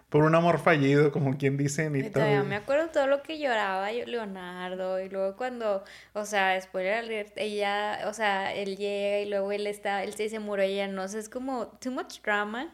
por 0.09 0.23
un 0.23 0.33
amor 0.33 0.59
fallido, 0.59 1.11
como 1.11 1.37
quien 1.37 1.55
dicen 1.55 1.95
y, 1.95 2.09
todo. 2.09 2.43
Me 2.43 2.55
acuerdo 2.55 2.89
todo 2.89 3.07
lo 3.07 3.21
que 3.21 3.37
lloraba 3.37 3.91
Leonardo 3.91 4.99
y 4.99 5.07
luego 5.07 5.35
cuando, 5.35 5.83
o 6.13 6.25
sea, 6.25 6.59
spoiler 6.59 6.95
alert, 6.95 7.33
ella, 7.35 7.99
o 8.07 8.13
sea, 8.13 8.53
él 8.53 8.75
llega 8.75 9.19
y 9.19 9.29
luego 9.29 9.51
él 9.51 9.67
está, 9.67 10.03
él 10.03 10.13
se 10.13 10.23
dice 10.23 10.39
murió 10.39 10.65
ella 10.65 10.87
no 10.87 11.07
sé, 11.07 11.19
es 11.19 11.29
como 11.29 11.67
too 11.79 11.91
much 11.91 12.21
drama, 12.23 12.73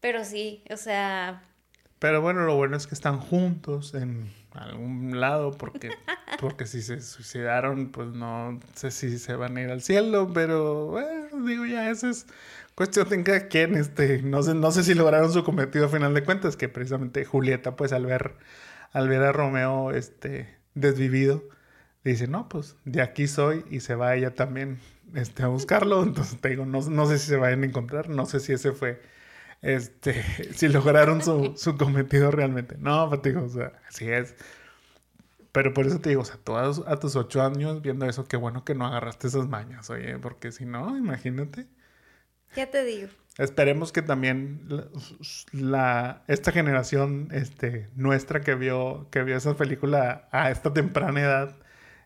pero 0.00 0.24
sí, 0.24 0.62
o 0.70 0.76
sea... 0.76 1.42
Pero 1.98 2.20
bueno, 2.20 2.44
lo 2.44 2.56
bueno 2.56 2.76
es 2.76 2.86
que 2.86 2.94
están 2.94 3.18
juntos 3.18 3.94
en 3.94 4.30
algún 4.52 5.20
lado 5.20 5.52
porque, 5.52 5.90
porque 6.40 6.66
si 6.66 6.82
se 6.82 7.00
suicidaron, 7.00 7.92
pues 7.92 8.08
no 8.08 8.60
sé 8.74 8.90
si 8.90 9.18
se 9.18 9.36
van 9.36 9.56
a 9.56 9.62
ir 9.62 9.70
al 9.70 9.82
cielo, 9.82 10.30
pero 10.34 10.88
bueno, 10.88 11.46
digo 11.46 11.64
ya, 11.64 11.88
eso 11.88 12.10
es 12.10 12.26
cuestión 12.74 13.22
cada 13.22 13.48
quien, 13.48 13.74
este, 13.76 14.22
no 14.22 14.42
sé, 14.42 14.54
no 14.54 14.70
sé 14.70 14.84
si 14.84 14.94
lograron 14.94 15.32
su 15.32 15.44
cometido 15.44 15.86
a 15.86 15.88
final 15.88 16.14
de 16.14 16.24
cuentas, 16.24 16.56
que 16.56 16.68
precisamente 16.68 17.24
Julieta, 17.24 17.76
pues 17.76 17.92
al 17.92 18.06
ver, 18.06 18.36
al 18.92 19.08
ver 19.08 19.22
a 19.22 19.32
Romeo, 19.32 19.90
este, 19.92 20.56
desvivido, 20.74 21.44
dice, 22.04 22.28
no, 22.28 22.48
pues 22.48 22.76
de 22.84 23.02
aquí 23.02 23.26
soy 23.28 23.64
y 23.70 23.80
se 23.80 23.94
va 23.94 24.14
ella 24.14 24.34
también, 24.34 24.78
este, 25.14 25.42
a 25.42 25.48
buscarlo, 25.48 26.02
entonces 26.02 26.40
te 26.40 26.50
digo, 26.50 26.66
no, 26.66 26.80
no 26.88 27.06
sé 27.06 27.18
si 27.18 27.28
se 27.28 27.36
vayan 27.36 27.62
a 27.62 27.66
encontrar, 27.66 28.08
no 28.08 28.26
sé 28.26 28.40
si 28.40 28.52
ese 28.52 28.72
fue, 28.72 29.00
este, 29.62 30.22
si 30.54 30.68
lograron 30.68 31.22
su, 31.22 31.54
su 31.56 31.76
cometido 31.76 32.30
realmente, 32.30 32.76
no, 32.78 33.08
pues, 33.08 33.22
digo, 33.22 33.44
o 33.44 33.48
sea, 33.48 33.72
así 33.88 34.08
es. 34.10 34.34
Pero 35.52 35.74
por 35.74 35.86
eso 35.86 36.00
te 36.00 36.08
digo, 36.08 36.22
o 36.22 36.24
sea, 36.24 36.38
tú 36.42 36.56
a, 36.56 36.98
tus 36.98 37.14
ocho 37.16 37.42
años 37.42 37.82
viendo 37.82 38.06
eso, 38.06 38.24
qué 38.24 38.36
bueno 38.38 38.64
que 38.64 38.74
no 38.74 38.86
agarraste 38.86 39.28
esas 39.28 39.48
mañas, 39.48 39.90
oye, 39.90 40.18
porque 40.18 40.50
si 40.50 40.64
no, 40.64 40.96
imagínate. 40.96 41.66
Ya 42.56 42.70
te 42.70 42.84
digo. 42.84 43.08
Esperemos 43.38 43.92
que 43.92 44.02
también 44.02 44.68
la, 45.52 46.22
esta 46.28 46.52
generación 46.52 47.28
este, 47.32 47.88
nuestra 47.94 48.42
que 48.42 48.54
vio, 48.54 49.08
que 49.10 49.22
vio 49.22 49.36
esa 49.36 49.56
película 49.56 50.28
a 50.32 50.50
esta 50.50 50.72
temprana 50.74 51.20
edad, 51.20 51.56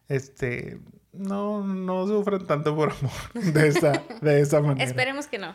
este, 0.09 0.78
no, 1.12 1.64
no 1.64 2.07
sufran 2.07 2.47
tanto 2.47 2.76
por 2.76 2.92
amor 2.92 3.32
de 3.53 3.68
esa, 3.68 4.05
de 4.20 4.40
esa 4.40 4.61
manera. 4.61 4.84
Esperemos 4.84 5.26
que 5.26 5.38
no. 5.38 5.55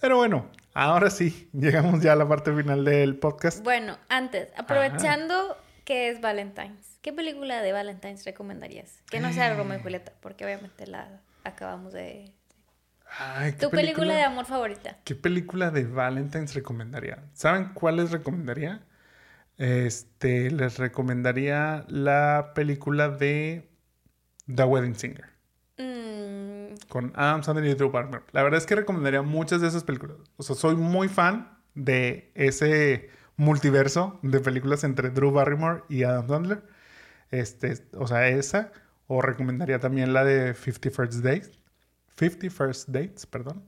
Pero 0.00 0.18
bueno, 0.18 0.50
ahora 0.74 1.08
sí, 1.08 1.48
llegamos 1.52 2.02
ya 2.02 2.12
a 2.12 2.16
la 2.16 2.28
parte 2.28 2.54
final 2.54 2.84
del 2.84 3.16
podcast. 3.16 3.64
Bueno, 3.64 3.96
antes, 4.10 4.48
aprovechando 4.56 5.56
que 5.86 6.10
es 6.10 6.20
Valentine's, 6.20 6.98
¿qué 7.00 7.12
película 7.12 7.62
de 7.62 7.72
Valentine's 7.72 8.24
recomendarías? 8.26 9.02
Que 9.10 9.18
no 9.18 9.32
sea 9.32 9.54
Romeo 9.54 9.78
y 9.78 9.82
Julieta, 9.82 10.12
porque 10.20 10.44
obviamente 10.44 10.86
la 10.86 11.22
acabamos 11.42 11.94
de 11.94 12.33
¿Tu 13.60 13.70
película, 13.70 14.14
de 14.14 14.22
amor 14.22 14.44
favorita? 14.44 14.98
¿Qué 15.04 15.14
película 15.14 15.70
de 15.70 15.84
Valentine's 15.84 16.54
recomendaría? 16.54 17.24
¿Saben 17.32 17.70
cuál 17.74 17.96
les 17.96 18.10
recomendaría? 18.10 18.82
Este, 19.56 20.50
les 20.50 20.78
recomendaría 20.78 21.84
la 21.88 22.52
película 22.54 23.08
de 23.08 23.68
The 24.52 24.64
Wedding 24.64 24.96
Singer. 24.96 25.26
Mm. 25.78 26.74
Con 26.88 27.12
Adam 27.14 27.42
Sandler 27.44 27.66
y 27.66 27.74
Drew 27.74 27.90
Barrymore. 27.90 28.24
La 28.32 28.42
verdad 28.42 28.58
es 28.58 28.66
que 28.66 28.74
recomendaría 28.74 29.22
muchas 29.22 29.60
de 29.60 29.68
esas 29.68 29.84
películas. 29.84 30.16
O 30.36 30.42
sea, 30.42 30.56
soy 30.56 30.74
muy 30.74 31.08
fan 31.08 31.56
de 31.74 32.32
ese 32.34 33.10
multiverso 33.36 34.18
de 34.22 34.40
películas 34.40 34.82
entre 34.82 35.10
Drew 35.10 35.30
Barrymore 35.30 35.84
y 35.88 36.02
Adam 36.02 36.28
Sandler. 36.28 36.62
Este, 37.30 37.74
o 37.96 38.06
sea, 38.06 38.28
esa 38.28 38.72
O 39.06 39.22
recomendaría 39.22 39.78
también 39.78 40.12
la 40.12 40.24
de 40.24 40.54
50 40.54 40.90
First 40.90 41.24
Dates. 41.24 41.63
50 42.16 42.50
First 42.50 42.88
Dates, 42.88 43.26
perdón. 43.26 43.64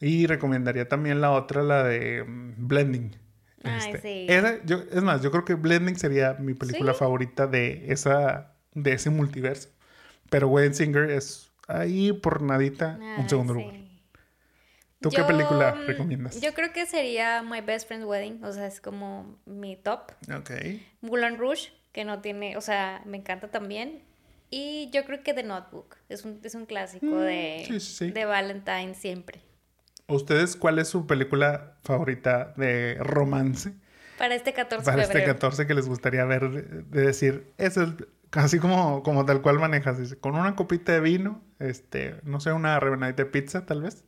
Y 0.00 0.26
recomendaría 0.26 0.88
también 0.88 1.20
la 1.20 1.30
otra, 1.30 1.62
la 1.62 1.84
de 1.84 2.24
mm, 2.24 2.54
Blending. 2.68 3.16
Ay, 3.64 3.92
Este, 3.94 4.00
sí. 4.00 4.26
esa- 4.28 4.64
yo, 4.64 4.82
es 4.90 5.02
más, 5.02 5.22
yo 5.22 5.30
creo 5.30 5.44
que 5.44 5.54
Blending 5.54 5.96
sería 5.96 6.34
mi 6.34 6.54
película 6.54 6.92
¿Sí? 6.92 6.98
favorita 6.98 7.46
de, 7.46 7.92
esa, 7.92 8.54
de 8.74 8.92
ese 8.92 9.10
multiverso. 9.10 9.68
Pero 10.30 10.48
Wedding 10.48 10.74
Singer 10.74 11.10
es 11.10 11.52
ahí 11.68 12.12
por 12.12 12.42
nadita 12.42 12.98
un 13.18 13.28
segundo 13.28 13.54
sí. 13.54 13.60
lugar. 13.60 13.76
¿Tú 15.00 15.10
qué 15.10 15.24
película 15.24 15.74
mm, 15.74 15.86
recomiendas? 15.86 16.40
Yo 16.40 16.54
creo 16.54 16.72
que 16.72 16.86
sería 16.86 17.42
My 17.42 17.60
Best 17.60 17.88
Friend's 17.88 18.06
Wedding, 18.06 18.42
o 18.44 18.52
sea, 18.52 18.66
es 18.66 18.80
como 18.80 19.36
mi 19.46 19.76
top. 19.76 20.12
Ok. 20.32 20.50
Moulin 21.00 21.38
Rouge, 21.38 21.72
que 21.92 22.04
no 22.04 22.20
tiene, 22.20 22.56
o 22.56 22.60
sea, 22.60 23.02
me 23.04 23.16
encanta 23.18 23.50
también. 23.50 24.02
Y 24.54 24.90
yo 24.92 25.04
creo 25.06 25.22
que 25.22 25.32
The 25.32 25.42
Notebook, 25.44 25.96
es 26.10 26.26
un, 26.26 26.38
es 26.44 26.54
un 26.54 26.66
clásico 26.66 27.06
Mm, 27.06 27.20
de, 27.20 27.64
sí, 27.66 27.80
sí, 27.80 27.94
sí. 27.96 28.10
de 28.10 28.24
Valentine 28.26 28.94
siempre. 28.94 29.40
¿Ustedes 30.08 30.56
cuál 30.56 30.78
es 30.78 30.88
su 30.88 31.06
película 31.06 31.78
favorita 31.84 32.52
de 32.58 32.98
romance? 33.00 33.72
Para 34.18 34.34
este 34.34 34.52
14 34.52 34.84
para 34.84 35.00
este 35.02 35.14
febrero. 35.14 35.32
14 35.34 35.66
que 35.66 35.72
les 35.74 35.88
gustaría 35.88 36.24
ver, 36.26 36.50
de, 36.50 36.62
de 36.82 37.06
decir, 37.06 37.50
es 37.56 37.78
el, 37.78 38.08
así 38.32 38.58
como, 38.58 39.02
como 39.02 39.24
tal 39.24 39.40
cual 39.40 39.58
manejas, 39.58 39.98
dice, 39.98 40.18
con 40.18 40.34
una 40.36 40.54
copita 40.54 40.92
de 40.92 41.00
vino, 41.00 41.42
este, 41.58 42.16
no 42.24 42.38
sé, 42.38 42.52
una 42.52 42.78
rebanadita 42.78 43.24
de 43.24 43.30
pizza 43.30 43.64
tal 43.64 43.80
vez, 43.82 44.04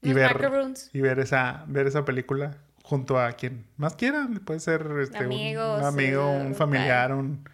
y 0.00 0.14
ver, 0.14 0.32
macaroons. 0.32 0.88
y 0.94 1.02
ver 1.02 1.18
esa, 1.18 1.64
ver 1.68 1.86
esa 1.86 2.06
película 2.06 2.56
junto 2.82 3.20
a 3.20 3.32
quien 3.32 3.66
más 3.76 3.94
quieran, 3.94 4.38
puede 4.38 4.60
ser 4.60 4.86
este, 5.02 5.18
un- 5.26 5.32
Amigos, 5.32 5.78
un, 5.80 5.84
amigo, 5.84 6.32
un 6.32 6.54
familiar, 6.54 7.12
un, 7.12 7.44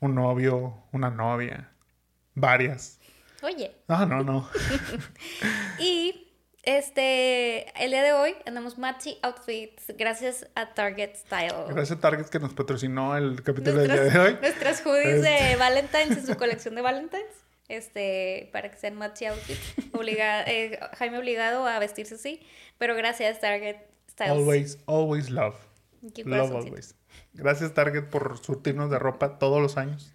un 0.00 0.14
novio, 0.14 0.84
una 0.92 1.10
novia, 1.10 1.70
varias. 2.34 2.98
Oye, 3.42 3.72
No, 3.88 4.06
no, 4.06 4.22
no. 4.22 4.48
y 5.78 6.32
este, 6.62 7.70
el 7.84 7.90
día 7.90 8.02
de 8.02 8.12
hoy 8.12 8.34
andamos 8.46 8.78
Matchy 8.78 9.18
Outfits 9.22 9.92
gracias 9.98 10.48
a 10.54 10.72
Target 10.72 11.14
Style. 11.16 11.52
Gracias 11.68 11.98
a 11.98 12.00
Target 12.00 12.26
que 12.26 12.38
nos 12.38 12.54
patrocinó 12.54 13.16
el 13.16 13.42
capítulo 13.42 13.80
del 13.80 13.90
día 13.90 14.00
de 14.04 14.18
hoy. 14.18 14.38
nuestras 14.40 14.80
hoodies 14.84 15.20
de 15.22 15.36
Este. 15.36 15.56
Valentine's 15.56 16.16
en 16.18 16.26
su 16.26 16.36
colección 16.38 16.74
de 16.74 16.80
Valentine's. 16.82 17.44
Este, 17.68 18.50
para 18.52 18.70
que 18.70 18.76
sean 18.76 18.94
matchy 18.96 19.24
outfits. 19.26 19.74
Obliga- 19.94 20.44
eh, 20.46 20.78
Jaime 20.98 21.18
obligado 21.18 21.66
a 21.66 21.78
vestirse 21.78 22.14
así. 22.16 22.40
Pero 22.78 22.94
gracias, 22.94 23.40
Target 23.40 23.76
Styles. 24.10 24.32
Always, 24.32 24.78
always 24.86 25.30
love. 25.30 25.54
Love 26.24 26.52
always. 26.52 26.94
Gracias 27.34 27.74
Target 27.74 28.04
por 28.04 28.38
surtirnos 28.38 28.90
de 28.90 28.98
ropa 28.98 29.38
todos 29.38 29.60
los 29.60 29.76
años. 29.76 30.14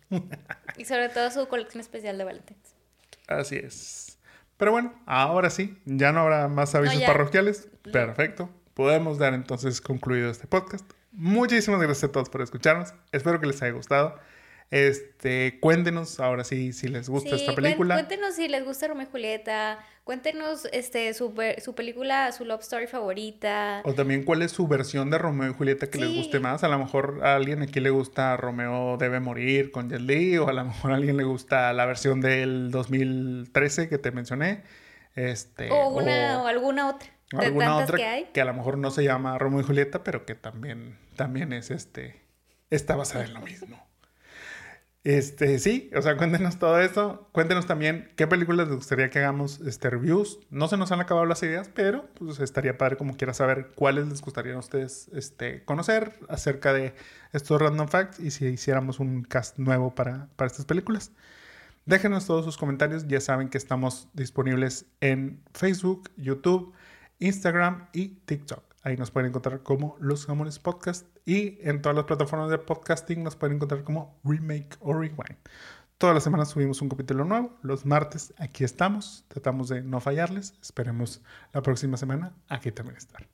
Y 0.78 0.86
sobre 0.86 1.10
todo 1.10 1.30
su 1.32 1.48
colección 1.48 1.82
especial 1.82 2.18
de 2.18 2.24
Valentine's. 2.24 2.76
Así 3.28 3.58
es. 3.58 4.18
Pero 4.58 4.72
bueno, 4.72 4.94
ahora 5.06 5.50
sí, 5.50 5.78
ya 5.86 6.12
no 6.12 6.22
habrá 6.22 6.48
más 6.48 6.76
avisos 6.76 7.00
ya. 7.00 7.08
parroquiales. 7.08 7.70
Perfecto. 7.92 8.50
Podemos 8.74 9.18
dar 9.18 9.34
entonces 9.34 9.82
concluido 9.82 10.30
este 10.30 10.48
podcast. 10.48 10.90
Muchísimas 11.12 11.82
gracias 11.82 12.06
a 12.06 12.12
todos 12.12 12.30
por 12.30 12.42
escucharnos. 12.42 12.94
Espero 13.12 13.40
que 13.40 13.48
les 13.48 13.62
haya 13.62 13.74
gustado. 13.74 14.20
Este, 14.72 15.60
cuéntenos 15.60 16.20
ahora 16.20 16.44
sí 16.44 16.74
si 16.74 16.90
les 16.90 17.10
gusta 17.10 17.32
Sí, 17.32 17.42
esta 17.42 17.56
película. 17.56 17.96
Cuéntenos 17.96 18.36
si 18.36 18.48
les 18.48 18.64
gusta 18.64 18.88
Romeo 18.88 19.08
y 19.08 19.12
Julieta. 19.12 19.80
Cuéntenos 20.04 20.68
este, 20.72 21.14
su, 21.14 21.34
su 21.64 21.76
película, 21.76 22.32
su 22.32 22.46
love 22.46 22.62
story 22.62 22.86
favorita. 22.86 23.82
O 23.84 23.94
también 23.94 24.24
cuál 24.24 24.44
es 24.44 24.52
su 24.52 24.68
versión 24.68 25.10
de 25.10 25.18
Romeo 25.18 25.52
y 25.52 25.54
Julieta 25.54 25.90
que 25.90 25.98
les 25.98 26.16
guste 26.16 26.40
más. 26.40 26.64
A 26.64 26.68
lo 26.68 26.78
mejor 26.78 27.22
a 27.24 27.36
alguien 27.36 27.64
aquí 27.64 27.80
le 27.80 27.90
gusta 27.90 28.38
Romeo 28.38 28.98
debe 28.98 29.20
morir 29.20 29.72
con 29.72 29.90
Jet 29.90 30.02
Li, 30.02 30.38
o 30.38 30.48
a 30.48 30.54
lo 30.54 30.66
mejor 30.66 30.92
a 30.92 30.96
alguien 30.96 31.18
le 31.18 31.24
gusta 31.24 31.74
la 31.74 31.86
versión 31.86 32.22
del 32.22 32.70
2013 32.70 33.90
que 33.90 33.98
te 33.98 34.12
mencioné. 34.12 34.64
Este, 35.16 35.70
O, 35.72 35.90
una, 35.90 36.44
o 36.44 36.48
alguna 36.48 36.90
otra. 36.90 37.10
De 37.32 37.46
alguna 37.46 37.78
otra 37.78 37.98
que 37.98 38.06
hay. 38.06 38.28
a 38.40 38.46
lo 38.46 38.54
mejor 38.54 38.78
no 38.78 38.90
se 38.92 39.04
llama 39.04 39.38
Romeo 39.38 39.62
y 39.62 39.64
Julieta, 39.64 40.04
pero 40.04 40.26
que 40.26 40.36
también, 40.36 40.98
también 41.16 41.54
es 41.54 41.70
este, 41.72 42.22
está 42.70 42.96
basada 42.96 43.26
en 43.26 43.34
lo 43.34 43.42
mismo. 43.42 43.89
Este, 45.06 45.60
sí, 45.60 45.90
o 45.96 46.02
sea, 46.02 46.18
cuéntenos 46.18 46.60
todo 46.60 46.80
eso. 46.80 47.30
Cuéntenos 47.32 47.66
también 47.66 48.12
qué 48.18 48.28
películas 48.28 48.68
les 48.68 48.76
gustaría 48.76 49.10
que 49.10 49.20
hagamos 49.20 49.62
este, 49.62 49.90
reviews. 49.90 50.40
No 50.50 50.68
se 50.68 50.76
nos 50.78 50.92
han 50.92 51.00
acabado 51.00 51.26
las 51.26 51.42
ideas, 51.42 51.70
pero 51.74 52.08
pues 52.16 52.40
estaría 52.40 52.78
padre 52.78 52.98
como 52.98 53.16
quiera 53.16 53.34
saber 53.34 53.72
cuáles 53.76 54.08
les 54.08 54.22
gustaría 54.22 54.56
a 54.56 54.60
ustedes 54.60 55.10
este, 55.14 55.64
conocer 55.64 56.14
acerca 56.28 56.74
de 56.74 56.94
estos 57.32 57.62
random 57.62 57.88
facts 57.88 58.20
y 58.20 58.32
si 58.32 58.46
hiciéramos 58.48 59.00
un 59.00 59.24
cast 59.24 59.58
nuevo 59.58 59.96
para, 59.96 60.28
para 60.36 60.48
estas 60.48 60.66
películas. 60.66 61.12
Déjenos 61.86 62.28
todos 62.28 62.46
sus 62.46 62.58
comentarios. 62.58 63.08
Ya 63.08 63.22
saben 63.22 63.50
que 63.50 63.58
estamos 63.58 64.10
disponibles 64.14 64.86
en 65.00 65.42
Facebook, 65.54 66.12
YouTube, 66.18 66.74
Instagram 67.20 67.88
y 67.94 68.10
TikTok. 68.26 68.69
Ahí 68.90 68.98
nos 68.98 69.12
pueden 69.12 69.30
encontrar 69.30 69.62
como 69.62 69.96
Los 70.00 70.26
Jamones 70.26 70.58
Podcast. 70.58 71.06
Y 71.24 71.60
en 71.62 71.80
todas 71.80 71.96
las 71.96 72.06
plataformas 72.06 72.50
de 72.50 72.58
podcasting 72.58 73.24
nos 73.24 73.36
pueden 73.36 73.58
encontrar 73.58 73.84
como 73.84 74.20
Remake 74.24 74.78
o 74.80 74.96
Rewind. 74.96 75.38
Todas 76.00 76.16
las 76.16 76.24
semanas 76.24 76.50
subimos 76.50 76.82
un 76.82 76.90
capítulo 76.90 77.24
nuevo. 77.24 77.56
Los 77.62 77.86
martes 77.86 78.34
aquí 78.40 78.64
estamos. 78.64 79.26
Tratamos 79.28 79.70
de 79.70 79.84
no 79.84 80.00
fallarles. 80.00 80.56
Esperemos 80.60 81.22
la 81.54 81.62
próxima 81.62 81.98
semana 81.98 82.34
aquí 82.48 82.72
también 82.72 82.98
estar. 82.98 83.28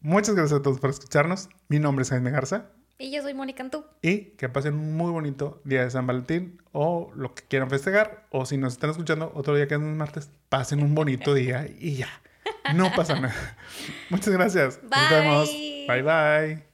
Muchas 0.00 0.34
gracias 0.34 0.58
a 0.58 0.62
todos 0.64 0.80
por 0.80 0.90
escucharnos. 0.90 1.48
Mi 1.68 1.78
nombre 1.78 2.02
es 2.02 2.10
Jaime 2.10 2.32
Garza. 2.32 2.66
Y 2.98 3.12
yo 3.12 3.22
soy 3.22 3.34
Mónica 3.34 3.62
Antú. 3.62 3.84
Y 4.02 4.32
que 4.32 4.48
pasen 4.48 4.74
un 4.74 4.96
muy 4.96 5.12
bonito 5.12 5.62
día 5.64 5.84
de 5.84 5.92
San 5.92 6.08
Valentín 6.08 6.60
o 6.72 7.12
lo 7.14 7.36
que 7.36 7.44
quieran 7.44 7.70
festejar. 7.70 8.26
O 8.30 8.46
si 8.46 8.56
nos 8.56 8.72
están 8.72 8.90
escuchando 8.90 9.30
otro 9.36 9.54
día 9.54 9.68
que 9.68 9.74
es 9.74 9.80
martes, 9.80 10.32
pasen 10.48 10.82
un 10.82 10.96
bonito 10.96 11.34
día 11.34 11.68
y 11.78 11.94
ya. 11.98 12.21
No 12.74 12.92
pasa 12.94 13.14
nada. 13.18 13.34
Muchas 14.10 14.28
gracias. 14.32 14.80
Nos 14.82 14.90
Bye. 14.90 15.08
vemos. 15.10 15.48
Bye 15.88 16.02
bye. 16.02 16.71